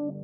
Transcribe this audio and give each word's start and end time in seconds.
Hola, 0.00 0.14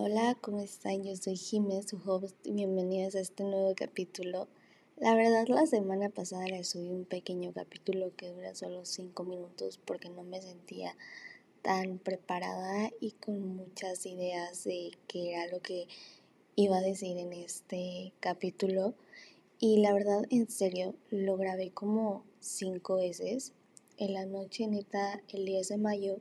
hola, 0.00 0.34
¿cómo 0.40 0.60
están? 0.60 1.04
Yo 1.04 1.14
soy 1.16 1.36
Jiménez, 1.36 1.90
su 1.90 2.00
host, 2.06 2.34
y 2.42 2.52
bienvenidos 2.52 3.16
a 3.16 3.20
este 3.20 3.44
nuevo 3.44 3.74
capítulo. 3.76 4.48
La 4.96 5.14
verdad, 5.14 5.46
la 5.48 5.66
semana 5.66 6.08
pasada 6.08 6.46
les 6.46 6.70
subí 6.70 6.88
un 6.88 7.04
pequeño 7.04 7.52
capítulo 7.52 8.16
que 8.16 8.32
dura 8.32 8.54
solo 8.54 8.86
5 8.86 9.24
minutos 9.24 9.78
porque 9.84 10.08
no 10.08 10.22
me 10.22 10.40
sentía 10.40 10.96
tan 11.66 11.98
preparada 11.98 12.92
y 13.00 13.10
con 13.10 13.56
muchas 13.56 14.06
ideas 14.06 14.62
de 14.62 14.92
qué 15.08 15.32
era 15.32 15.48
lo 15.48 15.60
que 15.60 15.88
iba 16.54 16.78
a 16.78 16.80
decir 16.80 17.18
en 17.18 17.32
este 17.32 18.12
capítulo. 18.20 18.94
Y 19.58 19.78
la 19.78 19.92
verdad, 19.92 20.22
en 20.30 20.48
serio, 20.48 20.94
lo 21.10 21.36
grabé 21.36 21.72
como 21.72 22.22
5 22.38 22.94
veces. 22.94 23.52
En 23.98 24.14
la 24.14 24.26
noche, 24.26 24.68
neta, 24.68 25.20
el 25.28 25.44
10 25.44 25.66
de 25.70 25.76
mayo 25.78 26.20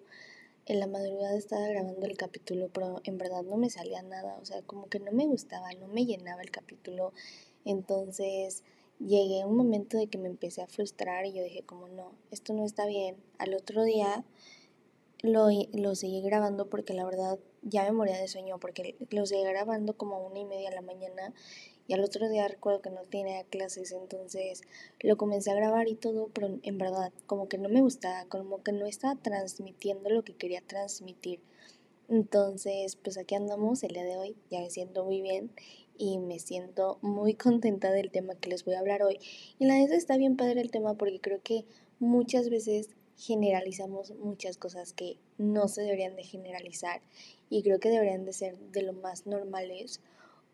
en 0.66 0.80
la 0.80 0.88
madrugada 0.88 1.38
estaba 1.38 1.68
grabando 1.68 2.08
el 2.08 2.18
capítulo, 2.18 2.72
pero 2.74 3.02
en 3.04 3.20
verdad 3.20 3.44
no 3.44 3.56
me 3.56 3.70
salía 3.70 4.02
nada, 4.02 4.40
o 4.42 4.46
sea, 4.46 4.64
como 4.64 4.90
que 4.90 5.00
no 5.00 5.12
me 5.12 5.28
gustaba, 5.28 5.72
no 5.74 5.88
me 5.88 6.08
llenaba 6.08 6.42
el 6.42 6.50
capítulo. 6.50 7.14
Entonces 7.66 8.64
llegué 8.98 9.44
a 9.44 9.48
un 9.48 9.58
momento 9.58 9.96
de 9.96 10.08
que 10.08 10.18
me 10.18 10.28
empecé 10.28 10.64
a 10.64 10.68
frustrar 10.68 11.28
y 11.28 11.34
yo 11.34 11.44
dije 11.44 11.62
como 11.62 11.88
no, 11.88 12.14
esto 12.32 12.54
no 12.54 12.66
está 12.66 12.88
bien. 12.88 13.16
Al 13.38 13.54
otro 13.54 13.84
día 13.84 14.26
lo, 15.26 15.48
lo 15.74 15.96
seguí 15.96 16.22
grabando 16.22 16.70
porque 16.70 16.94
la 16.94 17.06
verdad 17.06 17.40
ya 17.62 17.84
me 17.84 17.92
moría 17.92 18.18
de 18.18 18.28
sueño 18.28 18.60
porque 18.60 18.96
lo 19.10 19.26
seguí 19.26 19.44
grabando 19.44 19.98
como 19.98 20.16
a 20.16 20.20
una 20.20 20.40
y 20.40 20.46
media 20.46 20.70
de 20.70 20.76
la 20.76 20.82
mañana 20.82 21.34
y 21.88 21.94
al 21.94 22.04
otro 22.04 22.28
día 22.30 22.48
recuerdo 22.48 22.82
que 22.82 22.90
no 22.90 23.02
tenía 23.04 23.44
clases, 23.44 23.92
entonces 23.92 24.62
lo 25.02 25.18
comencé 25.18 25.52
a 25.52 25.56
grabar 25.56 25.88
y 25.88 25.96
todo, 25.96 26.30
pero 26.34 26.58
en 26.64 26.78
verdad 26.78 27.12
como 27.28 27.48
que 27.48 27.58
no 27.58 27.70
me 27.70 27.82
gustaba, 27.82 28.26
como 28.26 28.64
que 28.64 28.72
no 28.72 28.86
estaba 28.88 29.16
transmitiendo 29.16 30.10
lo 30.10 30.24
que 30.24 30.34
quería 30.34 30.62
transmitir. 30.62 31.42
Entonces, 32.08 32.96
pues 32.96 33.18
aquí 33.18 33.36
andamos 33.36 33.84
el 33.84 33.94
día 33.94 34.04
de 34.04 34.18
hoy, 34.18 34.36
ya 34.50 34.60
me 34.62 34.70
siento 34.70 35.06
muy 35.06 35.22
bien 35.22 35.52
y 35.98 36.18
me 36.18 36.40
siento 36.40 36.98
muy 37.02 37.34
contenta 37.36 37.92
del 37.92 38.12
tema 38.12 38.36
que 38.36 38.50
les 38.50 38.66
voy 38.66 38.76
a 38.76 38.80
hablar 38.80 39.04
hoy. 39.04 39.20
Y 39.60 39.66
la 39.66 39.80
verdad 39.80 39.96
está 39.96 40.18
bien 40.18 40.38
padre 40.38 40.62
el 40.62 40.72
tema 40.72 40.96
porque 40.96 41.20
creo 41.20 41.42
que 41.44 41.66
muchas 42.00 42.50
veces 42.50 42.90
generalizamos 43.18 44.12
muchas 44.12 44.58
cosas 44.58 44.94
que 44.94 45.18
no 45.38 45.68
se 45.68 45.82
deberían 45.82 46.16
de 46.16 46.24
generalizar 46.24 47.02
y 47.50 47.64
creo 47.64 47.80
que 47.80 47.90
deberían 47.90 48.26
de 48.26 48.34
ser 48.34 48.58
de 48.58 48.82
lo 48.82 48.94
más 48.94 49.26
normales 49.26 50.02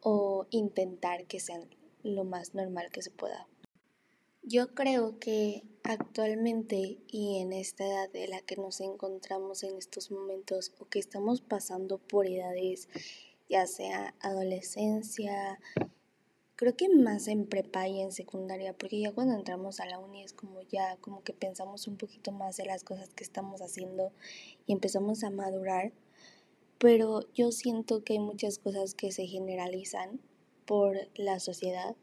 o 0.02 0.46
intentar 0.50 1.26
que 1.26 1.40
sean 1.40 1.68
lo 2.04 2.24
más 2.24 2.54
normal 2.54 2.90
que 2.92 3.02
se 3.02 3.12
pueda. 3.12 3.48
Yo 4.44 4.74
creo 4.74 5.20
que 5.20 5.64
actualmente 5.84 6.98
y 7.08 7.40
en 7.40 7.54
esta 7.54 7.86
edad 7.86 8.10
de 8.12 8.28
la 8.28 8.42
que 8.42 8.56
nos 8.56 8.82
encontramos 8.82 9.64
en 9.64 9.78
estos 9.78 10.12
momentos 10.12 10.74
o 10.80 10.86
que 10.86 11.00
estamos 11.00 11.42
pasando 11.42 12.00
por 12.00 12.28
edades, 12.28 12.90
ya 13.50 13.68
sea 13.68 14.16
adolescencia, 14.20 15.60
creo 16.62 16.78
que 16.78 16.90
más 16.90 17.28
en 17.28 17.48
prepa 17.48 17.88
y 17.88 18.02
en 18.02 18.12
secundaria, 18.12 18.74
porque 18.74 19.00
ya 19.00 19.12
cuando 19.12 19.34
entramos 19.34 19.80
a 19.80 19.88
la 19.88 19.98
uni 19.98 20.22
es 20.24 20.32
como 20.32 20.62
ya 20.62 20.96
como 21.02 21.24
que 21.24 21.34
pensamos 21.34 21.88
un 21.88 21.98
poquito 21.98 22.32
más 22.32 22.56
de 22.58 22.66
las 22.66 22.84
cosas 22.84 23.10
que 23.16 23.24
estamos 23.24 23.62
haciendo 23.62 24.12
y 24.68 24.74
empezamos 24.74 25.24
a 25.24 25.32
madurar 25.32 25.92
pero 26.82 27.32
yo 27.36 27.52
siento 27.52 28.04
que 28.04 28.14
hay 28.14 28.20
muchas 28.20 28.58
cosas 28.58 28.96
que 28.96 29.12
se 29.12 29.28
generalizan 29.28 30.20
por 30.66 30.98
la 31.16 31.40
sociedad 31.40 31.96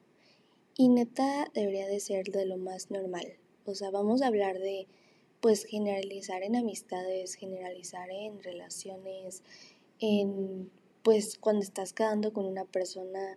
y 0.77 0.89
neta 0.89 1.51
debería 1.53 1.89
de 1.89 1.99
ser 1.99 2.27
de 2.27 2.47
lo 2.47 2.59
más 2.59 2.89
normal. 2.93 3.39
O 3.65 3.75
sea, 3.75 3.91
vamos 3.91 4.23
a 4.23 4.29
hablar 4.29 4.61
de 4.61 4.87
pues 5.41 5.65
generalizar 5.65 6.45
en 6.45 6.55
amistades, 6.55 7.35
generalizar 7.35 8.09
en 8.11 8.41
relaciones, 8.41 9.43
en 9.99 10.71
pues 11.03 11.39
cuando 11.39 11.63
estás 11.63 11.93
quedando 11.93 12.33
con 12.33 12.47
una 12.47 12.65
persona 12.65 13.37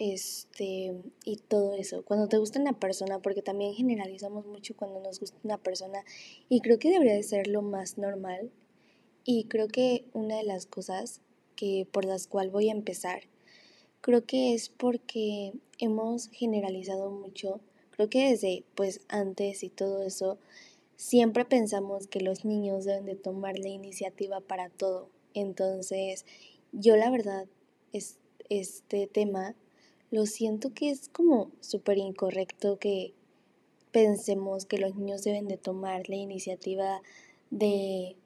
este 0.00 0.94
y 1.26 1.36
todo 1.36 1.74
eso, 1.74 2.02
cuando 2.04 2.26
te 2.26 2.38
gusta 2.38 2.58
una 2.58 2.72
persona, 2.72 3.20
porque 3.20 3.42
también 3.42 3.74
generalizamos 3.74 4.46
mucho 4.46 4.74
cuando 4.74 4.98
nos 4.98 5.20
gusta 5.20 5.38
una 5.44 5.58
persona 5.58 6.02
y 6.48 6.60
creo 6.60 6.78
que 6.78 6.90
debería 6.90 7.14
de 7.14 7.22
ser 7.22 7.46
lo 7.46 7.60
más 7.60 7.98
normal 7.98 8.50
y 9.24 9.44
creo 9.44 9.68
que 9.68 10.06
una 10.14 10.38
de 10.38 10.44
las 10.44 10.64
cosas 10.64 11.20
que 11.54 11.86
por 11.92 12.06
las 12.06 12.26
cuales 12.26 12.50
voy 12.50 12.70
a 12.70 12.72
empezar, 12.72 13.24
creo 14.00 14.24
que 14.24 14.54
es 14.54 14.70
porque 14.70 15.52
hemos 15.78 16.28
generalizado 16.28 17.10
mucho, 17.10 17.60
creo 17.90 18.08
que 18.08 18.30
desde 18.30 18.64
pues 18.74 19.02
antes 19.08 19.62
y 19.62 19.68
todo 19.68 20.02
eso, 20.02 20.38
siempre 20.96 21.44
pensamos 21.44 22.06
que 22.06 22.20
los 22.20 22.46
niños 22.46 22.86
deben 22.86 23.04
de 23.04 23.16
tomar 23.16 23.58
la 23.58 23.68
iniciativa 23.68 24.40
para 24.40 24.70
todo. 24.70 25.10
Entonces, 25.34 26.24
yo 26.72 26.96
la 26.96 27.10
verdad, 27.10 27.46
es, 27.92 28.16
este 28.48 29.06
tema 29.06 29.54
lo 30.10 30.26
siento 30.26 30.72
que 30.74 30.90
es 30.90 31.08
como 31.08 31.50
súper 31.60 31.98
incorrecto 31.98 32.78
que 32.78 33.14
pensemos 33.92 34.66
que 34.66 34.78
los 34.78 34.94
niños 34.96 35.22
deben 35.22 35.48
de 35.48 35.56
tomar 35.56 36.08
la 36.08 36.16
iniciativa 36.16 37.02
de 37.50 38.16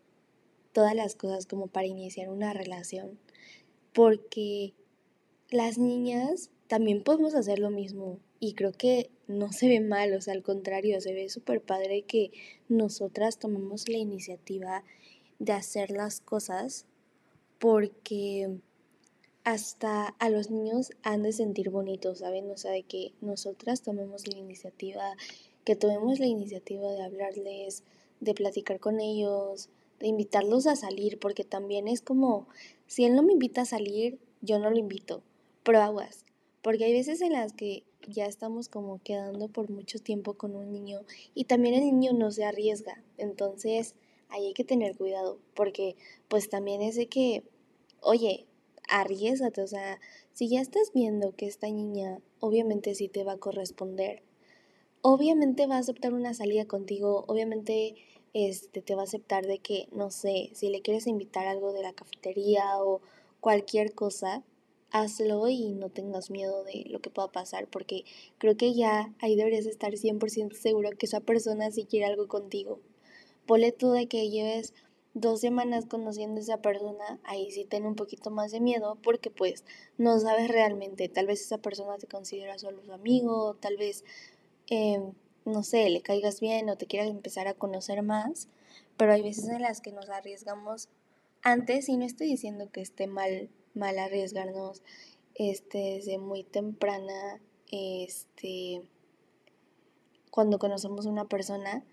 todas 0.73 0.95
las 0.95 1.15
cosas 1.15 1.47
como 1.47 1.67
para 1.69 1.87
iniciar 1.87 2.29
una 2.29 2.53
relación, 2.53 3.19
porque 3.93 4.75
las 5.51 5.79
niñas 5.79 6.51
también 6.67 7.03
podemos 7.03 7.35
hacer 7.35 7.59
lo 7.59 7.71
mismo 7.71 8.19
y 8.41 8.55
creo 8.55 8.73
que 8.73 9.11
no 9.27 9.53
se 9.53 9.69
ve 9.69 9.81
mal, 9.81 10.13
o 10.15 10.21
sea, 10.21 10.35
al 10.35 10.43
contrario, 10.43 11.01
se 11.01 11.15
ve 11.15 11.29
súper 11.29 11.63
padre 11.63 12.03
que 12.03 12.31
nosotras 12.69 13.39
tomemos 13.39 13.89
la 13.89 13.99
iniciativa 13.99 14.85
de 15.39 15.53
hacer 15.53 15.91
las 15.91 16.21
cosas 16.21 16.87
porque 17.59 18.59
hasta 19.45 20.09
a 20.19 20.31
los 20.31 20.51
niños 20.51 20.93
han 21.03 21.23
de 21.23 21.33
sentir 21.33 21.71
bonitos, 21.71 22.19
¿saben? 22.19 22.51
O 22.51 22.57
sea, 22.57 22.73
de 22.73 22.83
que 22.83 23.13
nosotras 23.21 23.83
tomemos 23.83 24.27
la 24.27 24.39
iniciativa, 24.39 25.17
que 25.65 25.77
tomemos 25.77 26.19
la 26.19 26.27
iniciativa 26.27 26.91
de 26.91 27.03
hablarles, 27.03 27.85
de 28.21 28.35
platicar 28.35 28.81
con 28.81 29.01
ellos, 29.01 29.69
de 30.01 30.09
invitarlos 30.09 30.67
a 30.67 30.77
salir, 30.77 31.19
porque 31.19 31.45
también 31.45 31.89
es 31.89 32.01
como, 32.01 32.49
si 32.87 33.05
él 33.05 33.15
no 33.15 33.23
me 33.23 33.35
invita 33.35 33.63
a 33.63 33.67
salir, 33.67 34.19
yo 34.41 34.59
no 34.59 34.71
lo 34.71 34.79
invito, 34.79 35.23
pero 35.63 35.83
aguas, 35.83 36.25
porque 36.63 36.85
hay 36.85 36.93
veces 36.93 37.21
en 37.21 37.33
las 37.33 37.53
que 37.53 37.85
ya 38.09 38.27
estamos 38.27 38.69
como 38.69 39.01
quedando 39.03 39.49
por 39.49 39.71
mucho 39.71 39.99
tiempo 39.99 40.35
con 40.35 40.57
un 40.57 40.73
niño 40.73 41.01
y 41.35 41.45
también 41.45 41.75
el 41.75 41.85
niño 41.85 42.13
no 42.13 42.31
se 42.31 42.45
arriesga, 42.45 43.03
entonces 43.19 43.95
ahí 44.29 44.47
hay 44.47 44.55
que 44.55 44.65
tener 44.65 44.97
cuidado, 44.97 45.39
porque 45.55 45.97
pues 46.29 46.49
también 46.49 46.81
es 46.83 46.97
de 46.97 47.07
que, 47.07 47.45
oye, 48.01 48.47
arriesgate, 48.89 49.63
o 49.63 49.67
sea, 49.67 50.01
si 50.33 50.49
ya 50.49 50.61
estás 50.61 50.93
viendo 50.93 51.35
que 51.35 51.47
esta 51.47 51.69
niña 51.69 52.21
obviamente 52.41 52.95
sí 52.95 53.09
te 53.09 53.25
va 53.25 53.33
a 53.33 53.39
corresponder, 53.39 54.23
obviamente 55.03 55.67
va 55.67 55.77
a 55.77 55.81
aceptar 55.81 56.15
una 56.15 56.35
salida 56.35 56.67
contigo, 56.67 57.25
obviamente 57.29 57.95
este, 58.33 58.83
te 58.83 58.95
va 58.95 59.03
a 59.03 59.05
aceptar 59.05 59.47
de 59.47 59.59
que, 59.59 59.89
no 59.93 60.11
sé, 60.11 60.51
si 60.55 60.69
le 60.69 60.83
quieres 60.83 61.07
invitar 61.07 61.47
algo 61.47 61.73
de 61.73 61.83
la 61.83 61.93
cafetería 61.93 62.83
o 62.83 63.01
cualquier 63.41 63.95
cosa, 63.95 64.43
hazlo 64.91 65.49
y 65.49 65.73
no 65.73 65.91
tengas 65.91 66.31
miedo 66.31 66.65
de 66.65 66.85
lo 66.89 67.01
que 67.01 67.11
pueda 67.11 67.31
pasar, 67.31 67.69
porque 67.69 68.05
creo 68.39 68.57
que 68.57 68.75
ya 68.75 69.13
ahí 69.21 69.37
deberías 69.37 69.67
estar 69.67 69.93
100% 69.93 70.55
seguro 70.55 70.91
que 70.99 71.07
esa 71.07 71.21
persona 71.21 71.71
sí 71.71 71.85
quiere 71.85 72.07
algo 72.07 72.29
contigo. 72.29 72.81
Ponle 73.47 73.73
tú 73.73 73.91
de 73.93 74.07
que 74.07 74.31
lleves 74.31 74.73
dos 75.15 75.41
semanas 75.41 75.87
conociendo 75.87 76.41
a 76.41 76.43
esa 76.43 76.59
persona, 76.59 77.21
ahí 77.25 77.51
sí 77.51 77.65
ten 77.65 77.87
un 77.87 77.95
poquito 77.95 78.31
más 78.31 78.51
de 78.51 78.61
miedo 78.61 78.99
porque 79.03 79.31
pues 79.31 79.65
no 79.97 80.19
sabes 80.19 80.49
realmente, 80.49 81.09
tal 81.09 81.27
vez 81.27 81.41
esa 81.41 81.59
persona 81.59 81.97
te 81.99 82.09
considera 82.09 82.59
solo 82.59 82.85
su 82.85 82.93
amigo, 82.93 83.55
tal 83.55 83.77
vez 83.77 84.05
eh, 84.69 85.01
no 85.45 85.63
sé, 85.63 85.89
le 85.91 86.01
caigas 86.01 86.41
bien 86.41 86.69
o 86.69 86.77
te 86.77 86.87
quieras 86.87 87.09
empezar 87.09 87.49
a 87.49 87.55
conocer 87.55 88.03
más, 88.03 88.49
pero 88.97 89.13
hay 89.13 89.23
veces 89.23 89.49
en 89.49 89.63
las 89.63 89.81
que 89.81 89.93
nos 89.93 90.09
arriesgamos. 90.09 90.89
Antes 91.43 91.89
y 91.89 91.97
no 91.97 92.05
estoy 92.05 92.29
diciendo 92.29 92.71
que 92.73 92.81
esté 92.81 93.07
mal, 93.07 93.51
mal 93.75 93.99
arriesgarnos 93.99 94.83
este, 95.35 95.97
desde 95.97 96.19
muy 96.19 96.43
temprana, 96.43 97.41
este, 97.71 98.83
cuando 100.31 100.59
conocemos 100.59 101.07
a 101.07 101.11
una 101.11 101.27
persona, 101.27 101.85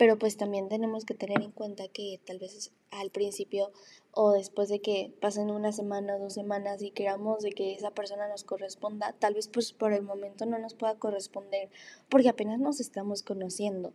pero 0.00 0.18
pues 0.18 0.38
también 0.38 0.70
tenemos 0.70 1.04
que 1.04 1.12
tener 1.12 1.42
en 1.42 1.50
cuenta 1.50 1.86
que 1.88 2.18
tal 2.24 2.38
vez 2.38 2.72
al 2.90 3.10
principio 3.10 3.70
o 4.12 4.32
después 4.32 4.70
de 4.70 4.80
que 4.80 5.12
pasen 5.20 5.50
una 5.50 5.72
semana 5.72 6.16
o 6.16 6.18
dos 6.18 6.32
semanas 6.32 6.80
y 6.80 6.90
queramos 6.90 7.42
de 7.42 7.52
que 7.52 7.74
esa 7.74 7.90
persona 7.90 8.26
nos 8.26 8.42
corresponda, 8.42 9.14
tal 9.18 9.34
vez 9.34 9.48
pues 9.48 9.74
por 9.74 9.92
el 9.92 10.00
momento 10.00 10.46
no 10.46 10.58
nos 10.58 10.72
pueda 10.72 10.94
corresponder 10.94 11.68
porque 12.08 12.30
apenas 12.30 12.58
nos 12.60 12.80
estamos 12.80 13.22
conociendo. 13.22 13.92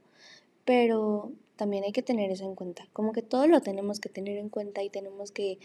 Pero 0.64 1.32
también 1.56 1.84
hay 1.86 1.92
que 1.92 2.04
tener 2.04 2.30
eso 2.30 2.46
en 2.46 2.54
cuenta, 2.54 2.88
como 2.94 3.12
que 3.12 3.24
todo 3.24 3.48
lo 3.48 3.62
tenemos 3.62 4.00
que 4.00 4.10
tener 4.10 4.38
en 4.38 4.50
cuenta 4.50 4.84
y 4.84 4.92
tenemos 4.92 5.32
que 5.32 5.58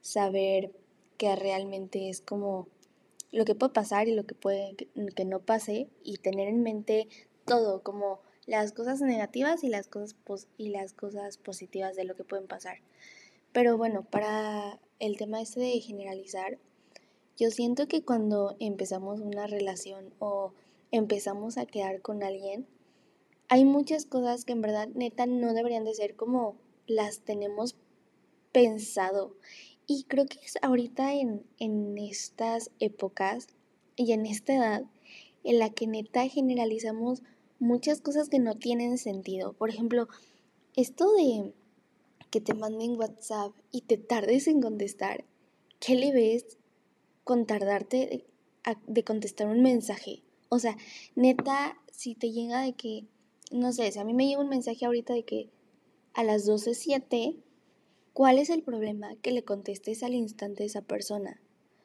saber 0.00 0.70
que 1.16 1.34
realmente 1.34 2.08
es 2.08 2.20
como 2.20 2.68
lo 3.32 3.44
que 3.44 3.56
puede 3.56 3.72
pasar 3.72 4.06
y 4.06 4.14
lo 4.14 4.26
que 4.26 4.36
puede 4.36 4.76
que 4.76 5.24
no 5.24 5.40
pase 5.40 5.88
y 6.04 6.18
tener 6.18 6.46
en 6.46 6.62
mente 6.62 7.08
todo, 7.44 7.82
como 7.82 8.20
las 8.46 8.72
cosas 8.72 9.00
negativas 9.00 9.64
y 9.64 9.68
las 9.68 9.86
cosas, 9.86 10.16
y 10.58 10.70
las 10.70 10.92
cosas 10.92 11.38
positivas 11.38 11.96
de 11.96 12.04
lo 12.04 12.16
que 12.16 12.24
pueden 12.24 12.46
pasar. 12.46 12.78
Pero 13.52 13.76
bueno, 13.76 14.02
para 14.02 14.80
el 14.98 15.16
tema 15.16 15.40
este 15.40 15.60
de 15.60 15.80
generalizar, 15.80 16.58
yo 17.36 17.50
siento 17.50 17.88
que 17.88 18.02
cuando 18.02 18.56
empezamos 18.60 19.20
una 19.20 19.46
relación 19.46 20.12
o 20.18 20.52
empezamos 20.90 21.58
a 21.58 21.66
quedar 21.66 22.00
con 22.00 22.22
alguien, 22.22 22.66
hay 23.48 23.64
muchas 23.64 24.06
cosas 24.06 24.44
que 24.44 24.52
en 24.52 24.62
verdad 24.62 24.88
neta 24.94 25.26
no 25.26 25.52
deberían 25.52 25.84
de 25.84 25.94
ser 25.94 26.16
como 26.16 26.56
las 26.86 27.20
tenemos 27.20 27.76
pensado. 28.52 29.36
Y 29.86 30.04
creo 30.04 30.26
que 30.26 30.38
es 30.44 30.58
ahorita 30.62 31.14
en, 31.14 31.44
en 31.58 31.98
estas 31.98 32.70
épocas 32.78 33.48
y 33.96 34.12
en 34.12 34.26
esta 34.26 34.54
edad 34.54 34.84
en 35.44 35.58
la 35.58 35.70
que 35.70 35.86
neta 35.86 36.26
generalizamos 36.28 37.22
muchas 37.62 38.00
cosas 38.00 38.28
que 38.28 38.40
no 38.40 38.56
tienen 38.56 38.98
sentido. 38.98 39.52
Por 39.52 39.70
ejemplo, 39.70 40.08
esto 40.74 41.12
de 41.12 41.54
que 42.30 42.40
te 42.40 42.54
manden 42.54 42.98
WhatsApp 42.98 43.52
y 43.70 43.82
te 43.82 43.96
tardes 43.96 44.48
en 44.48 44.60
contestar, 44.60 45.24
¿qué 45.78 45.94
le 45.94 46.12
ves 46.12 46.58
con 47.22 47.46
tardarte 47.46 48.26
de, 48.86 49.04
contestar 49.04 49.46
un 49.46 49.62
mensaje? 49.62 50.22
O 50.48 50.58
sea, 50.58 50.76
neta, 51.14 51.78
si 51.92 52.16
te 52.16 52.32
llega 52.32 52.62
de 52.62 52.72
que, 52.72 53.06
no 53.52 53.72
sé, 53.72 53.92
si 53.92 53.98
a 54.00 54.04
mí 54.04 54.12
me 54.12 54.26
llega 54.26 54.40
un 54.40 54.48
mensaje 54.48 54.84
ahorita 54.84 55.14
de 55.14 55.24
que 55.24 55.48
a 56.14 56.24
las 56.24 56.48
12.07, 56.48 57.36
¿cuál 58.12 58.38
es 58.38 58.50
el 58.50 58.64
problema? 58.64 59.14
Que 59.22 59.30
le 59.30 59.44
contestes 59.44 60.02
al 60.02 60.14
instante 60.14 60.64
a 60.64 60.66
esa 60.66 60.82
persona. 60.82 61.40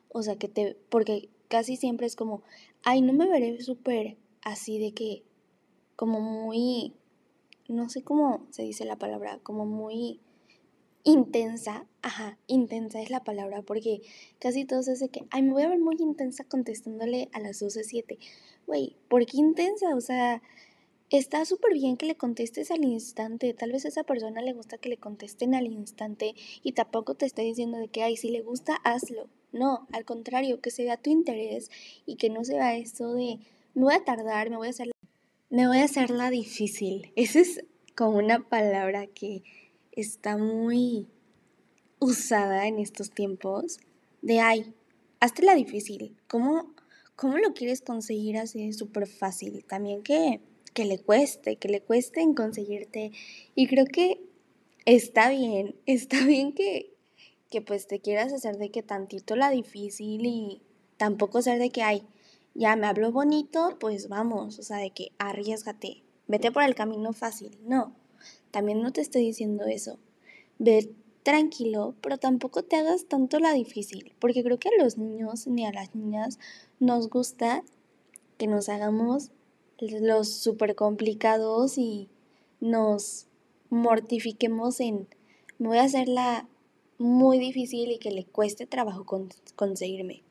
O 0.10 0.24
sea, 0.24 0.38
que 0.38 0.48
te, 0.48 0.76
porque 0.90 1.30
casi 1.50 1.76
siempre 1.76 2.08
es 2.08 2.16
como, 2.16 2.42
ay, 2.84 3.02
no 3.02 3.14
me 3.14 3.30
veré 3.30 3.62
súper 3.62 4.18
así 4.42 4.80
de 4.80 4.94
que 4.94 5.27
como 5.98 6.22
muy, 6.22 6.94
no 7.68 7.90
sé 7.90 8.04
cómo 8.04 8.48
se 8.52 8.64
dice 8.64 8.86
la 8.86 8.96
palabra, 8.96 9.40
como 9.44 9.66
muy 9.66 10.22
intensa, 11.04 11.86
ajá, 12.02 12.38
intensa 12.48 13.02
es 13.02 13.10
la 13.10 13.24
palabra, 13.24 13.64
porque 13.64 14.02
casi 14.40 14.64
todos 14.64 14.88
es 14.88 15.00
de 15.00 15.10
que, 15.10 15.26
ay, 15.32 15.42
me 15.42 15.54
voy 15.54 15.64
a 15.64 15.70
ver 15.70 15.80
muy 15.80 15.96
intensa 16.00 16.44
contestándole 16.44 17.30
a 17.34 17.40
las 17.40 17.62
12.07. 17.62 18.20
Güey, 18.68 18.96
¿por 19.08 19.26
qué 19.26 19.38
intensa? 19.38 19.96
O 19.96 20.02
sea, 20.02 20.42
está 21.10 21.46
súper 21.46 21.74
bien 21.74 21.98
que 21.98 22.06
le 22.06 22.16
contestes 22.16 22.70
al 22.72 22.84
instante. 22.84 23.54
Tal 23.54 23.72
vez 23.72 23.86
a 23.86 23.88
esa 23.88 24.04
persona 24.04 24.42
le 24.42 24.54
gusta 24.54 24.78
que 24.78 24.90
le 24.90 24.98
contesten 24.98 25.56
al 25.56 25.66
instante 25.66 26.36
y 26.62 26.74
tampoco 26.74 27.16
te 27.16 27.26
está 27.26 27.42
diciendo 27.42 27.78
de 27.78 27.88
que, 27.88 28.04
ay, 28.04 28.18
si 28.18 28.30
le 28.30 28.42
gusta, 28.42 28.76
hazlo. 28.84 29.30
No, 29.52 29.88
al 29.94 30.06
contrario, 30.06 30.62
que 30.62 30.72
se 30.72 30.84
vea 30.84 30.98
tu 30.98 31.10
interés 31.10 31.72
y 32.06 32.18
que 32.18 32.30
no 32.30 32.44
se 32.44 32.56
vea 32.56 32.76
eso 32.78 33.14
de, 33.14 33.40
me 33.74 33.84
voy 33.84 33.94
a 33.94 34.04
tardar, 34.04 34.50
me 34.50 34.58
voy 34.58 34.68
a 34.68 34.72
hacer 34.72 34.92
me 35.50 35.68
voy 35.68 35.78
a 35.78 35.86
hacer 35.86 36.10
la 36.10 36.30
difícil. 36.30 37.12
Esa 37.16 37.40
es 37.40 37.64
como 37.96 38.18
una 38.18 38.48
palabra 38.48 39.08
que 39.08 39.44
está 39.92 40.38
muy 40.38 41.08
usada 42.00 42.68
en 42.68 42.80
estos 42.80 43.12
tiempos. 43.12 43.80
De 44.22 44.40
ay, 44.40 44.74
hazte 45.20 45.44
la 45.44 45.56
difícil. 45.56 46.18
¿Cómo, 46.28 46.74
cómo 47.16 47.38
lo 47.38 47.54
quieres 47.54 47.82
conseguir 47.82 48.38
así 48.38 48.74
súper 48.74 49.08
fácil? 49.08 49.64
También 49.66 50.04
que, 50.04 50.42
que 50.74 50.86
le 50.86 51.00
cueste, 51.00 51.56
que 51.56 51.70
le 51.70 51.82
cueste 51.82 52.22
en 52.22 52.34
conseguirte. 52.34 53.12
Y 53.56 53.68
creo 53.68 53.86
que 53.86 54.22
está 54.86 55.30
bien, 55.30 55.76
está 55.86 56.26
bien 56.26 56.54
que, 56.54 56.94
que 57.50 57.62
pues 57.62 57.88
te 57.88 58.00
quieras 58.00 58.34
hacer 58.34 58.58
de 58.58 58.70
que 58.70 58.84
tantito 58.84 59.38
la 59.38 59.50
difícil 59.50 60.26
y 60.26 60.62
tampoco 60.98 61.42
ser 61.42 61.60
de 61.60 61.70
que 61.70 61.84
hay 61.84 62.04
ya 62.58 62.76
me 62.76 62.88
habló 62.88 63.12
bonito, 63.12 63.78
pues 63.80 64.10
vamos, 64.10 64.58
o 64.58 64.64
sea, 64.64 64.78
de 64.78 64.90
que 64.90 65.12
arriesgate, 65.20 66.04
vete 66.28 66.52
por 66.52 66.64
el 66.64 66.74
camino 66.74 67.14
fácil. 67.14 67.56
No, 67.64 67.96
también 68.50 68.82
no 68.82 68.92
te 68.92 69.02
estoy 69.02 69.22
diciendo 69.22 69.66
eso. 69.66 70.00
Ve 70.58 70.92
tranquilo, 71.22 71.94
pero 72.02 72.18
tampoco 72.18 72.64
te 72.64 72.78
hagas 72.78 73.06
tanto 73.06 73.40
la 73.40 73.54
difícil, 73.54 74.16
porque 74.18 74.44
creo 74.44 74.58
que 74.58 74.70
a 74.70 74.84
los 74.84 74.98
niños 74.98 75.46
ni 75.46 75.68
a 75.68 75.72
las 75.72 75.94
niñas 75.94 76.40
nos 76.80 77.10
gusta 77.10 77.64
que 78.40 78.48
nos 78.48 78.70
hagamos 78.70 79.30
los 79.80 80.34
súper 80.34 80.74
complicados 80.74 81.78
y 81.78 82.10
nos 82.60 83.28
mortifiquemos 83.70 84.80
en 84.80 85.08
voy 85.60 85.78
a 85.78 85.84
hacerla 85.84 86.48
muy 86.98 87.38
difícil 87.38 87.92
y 87.92 88.00
que 88.00 88.10
le 88.10 88.26
cueste 88.26 88.66
trabajo 88.66 89.06
conseguirme. 89.56 90.24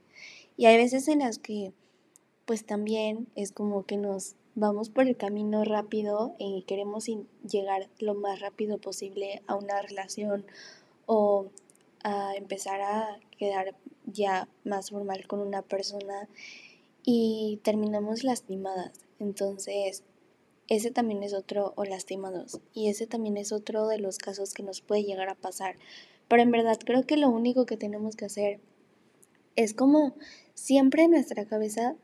Y 0.56 0.66
hay 0.66 0.76
veces 0.76 1.06
en 1.06 1.20
las 1.20 1.38
que 1.38 1.72
pues 2.46 2.64
también 2.64 3.28
es 3.34 3.52
como 3.52 3.84
que 3.84 3.96
nos 3.96 4.36
vamos 4.54 4.88
por 4.88 5.06
el 5.06 5.16
camino 5.16 5.64
rápido 5.64 6.34
y 6.38 6.62
queremos 6.62 7.06
llegar 7.46 7.90
lo 7.98 8.14
más 8.14 8.40
rápido 8.40 8.78
posible 8.78 9.42
a 9.46 9.56
una 9.56 9.82
relación 9.82 10.46
o 11.04 11.46
a 12.02 12.34
empezar 12.36 12.80
a 12.80 13.20
quedar 13.36 13.74
ya 14.06 14.48
más 14.64 14.90
formal 14.90 15.26
con 15.26 15.40
una 15.40 15.62
persona 15.62 16.28
y 17.02 17.60
terminamos 17.62 18.24
lastimadas. 18.24 18.92
Entonces, 19.18 20.04
ese 20.68 20.90
también 20.90 21.22
es 21.22 21.34
otro, 21.34 21.72
o 21.76 21.84
lastimados, 21.84 22.60
y 22.72 22.88
ese 22.88 23.06
también 23.06 23.36
es 23.36 23.52
otro 23.52 23.86
de 23.86 23.98
los 23.98 24.18
casos 24.18 24.54
que 24.54 24.62
nos 24.62 24.80
puede 24.80 25.04
llegar 25.04 25.28
a 25.28 25.34
pasar. 25.34 25.76
Pero 26.28 26.42
en 26.42 26.50
verdad 26.50 26.78
creo 26.84 27.06
que 27.06 27.16
lo 27.16 27.28
único 27.28 27.66
que 27.66 27.76
tenemos 27.76 28.16
que 28.16 28.24
hacer 28.24 28.60
es 29.54 29.74
como 29.74 30.14
siempre 30.54 31.04
en 31.04 31.12
nuestra 31.12 31.44
cabeza 31.46 31.96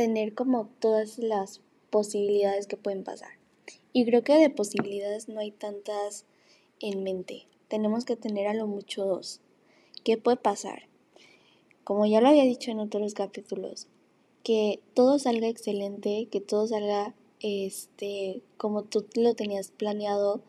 tener 0.00 0.32
como 0.32 0.66
todas 0.78 1.18
las 1.18 1.60
posibilidades 1.90 2.66
que 2.66 2.78
pueden 2.78 3.04
pasar. 3.04 3.32
Y 3.92 4.06
creo 4.06 4.24
que 4.24 4.32
de 4.32 4.48
posibilidades 4.48 5.28
no 5.28 5.40
hay 5.40 5.50
tantas 5.50 6.24
en 6.80 7.02
mente. 7.02 7.48
Tenemos 7.68 8.06
que 8.06 8.16
tener 8.16 8.46
a 8.46 8.54
lo 8.54 8.66
mucho 8.66 9.04
dos. 9.04 9.42
¿Qué 10.02 10.16
puede 10.16 10.38
pasar? 10.38 10.84
Como 11.84 12.06
ya 12.06 12.22
lo 12.22 12.28
había 12.28 12.44
dicho 12.44 12.70
en 12.70 12.80
otros 12.80 13.12
capítulos, 13.12 13.88
que 14.42 14.80
todo 14.94 15.18
salga 15.18 15.48
excelente, 15.48 16.28
que 16.30 16.40
todo 16.40 16.66
salga 16.66 17.14
este 17.40 18.40
como 18.56 18.84
tú 18.84 19.04
lo 19.16 19.34
tenías 19.34 19.70
planeado 19.70 20.40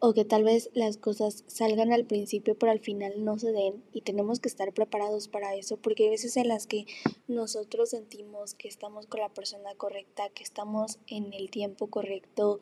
o 0.00 0.14
que 0.14 0.24
tal 0.24 0.44
vez 0.44 0.70
las 0.72 0.96
cosas 0.96 1.44
salgan 1.46 1.92
al 1.92 2.06
principio 2.06 2.58
pero 2.58 2.72
al 2.72 2.80
final 2.80 3.22
no 3.22 3.38
se 3.38 3.52
den 3.52 3.84
y 3.92 4.00
tenemos 4.00 4.40
que 4.40 4.48
estar 4.48 4.72
preparados 4.72 5.28
para 5.28 5.54
eso 5.54 5.76
porque 5.76 6.04
hay 6.04 6.10
veces 6.10 6.36
en 6.38 6.48
las 6.48 6.66
que 6.66 6.86
nosotros 7.28 7.90
sentimos 7.90 8.54
que 8.54 8.66
estamos 8.66 9.06
con 9.06 9.20
la 9.20 9.28
persona 9.28 9.74
correcta, 9.76 10.30
que 10.30 10.42
estamos 10.42 10.98
en 11.06 11.34
el 11.34 11.50
tiempo 11.50 11.88
correcto, 11.88 12.60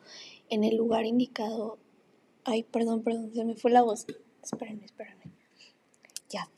en 0.49 0.63
el 0.63 0.75
lugar 0.75 1.05
indicado. 1.05 1.77
Ay, 2.43 2.63
perdón, 2.63 3.03
perdón, 3.03 3.33
se 3.33 3.45
me 3.45 3.55
fue 3.55 3.71
la 3.71 3.83
voz. 3.83 4.05
Espérenme, 4.43 4.85
espérenme. 4.85 5.23
Ya. 6.29 6.49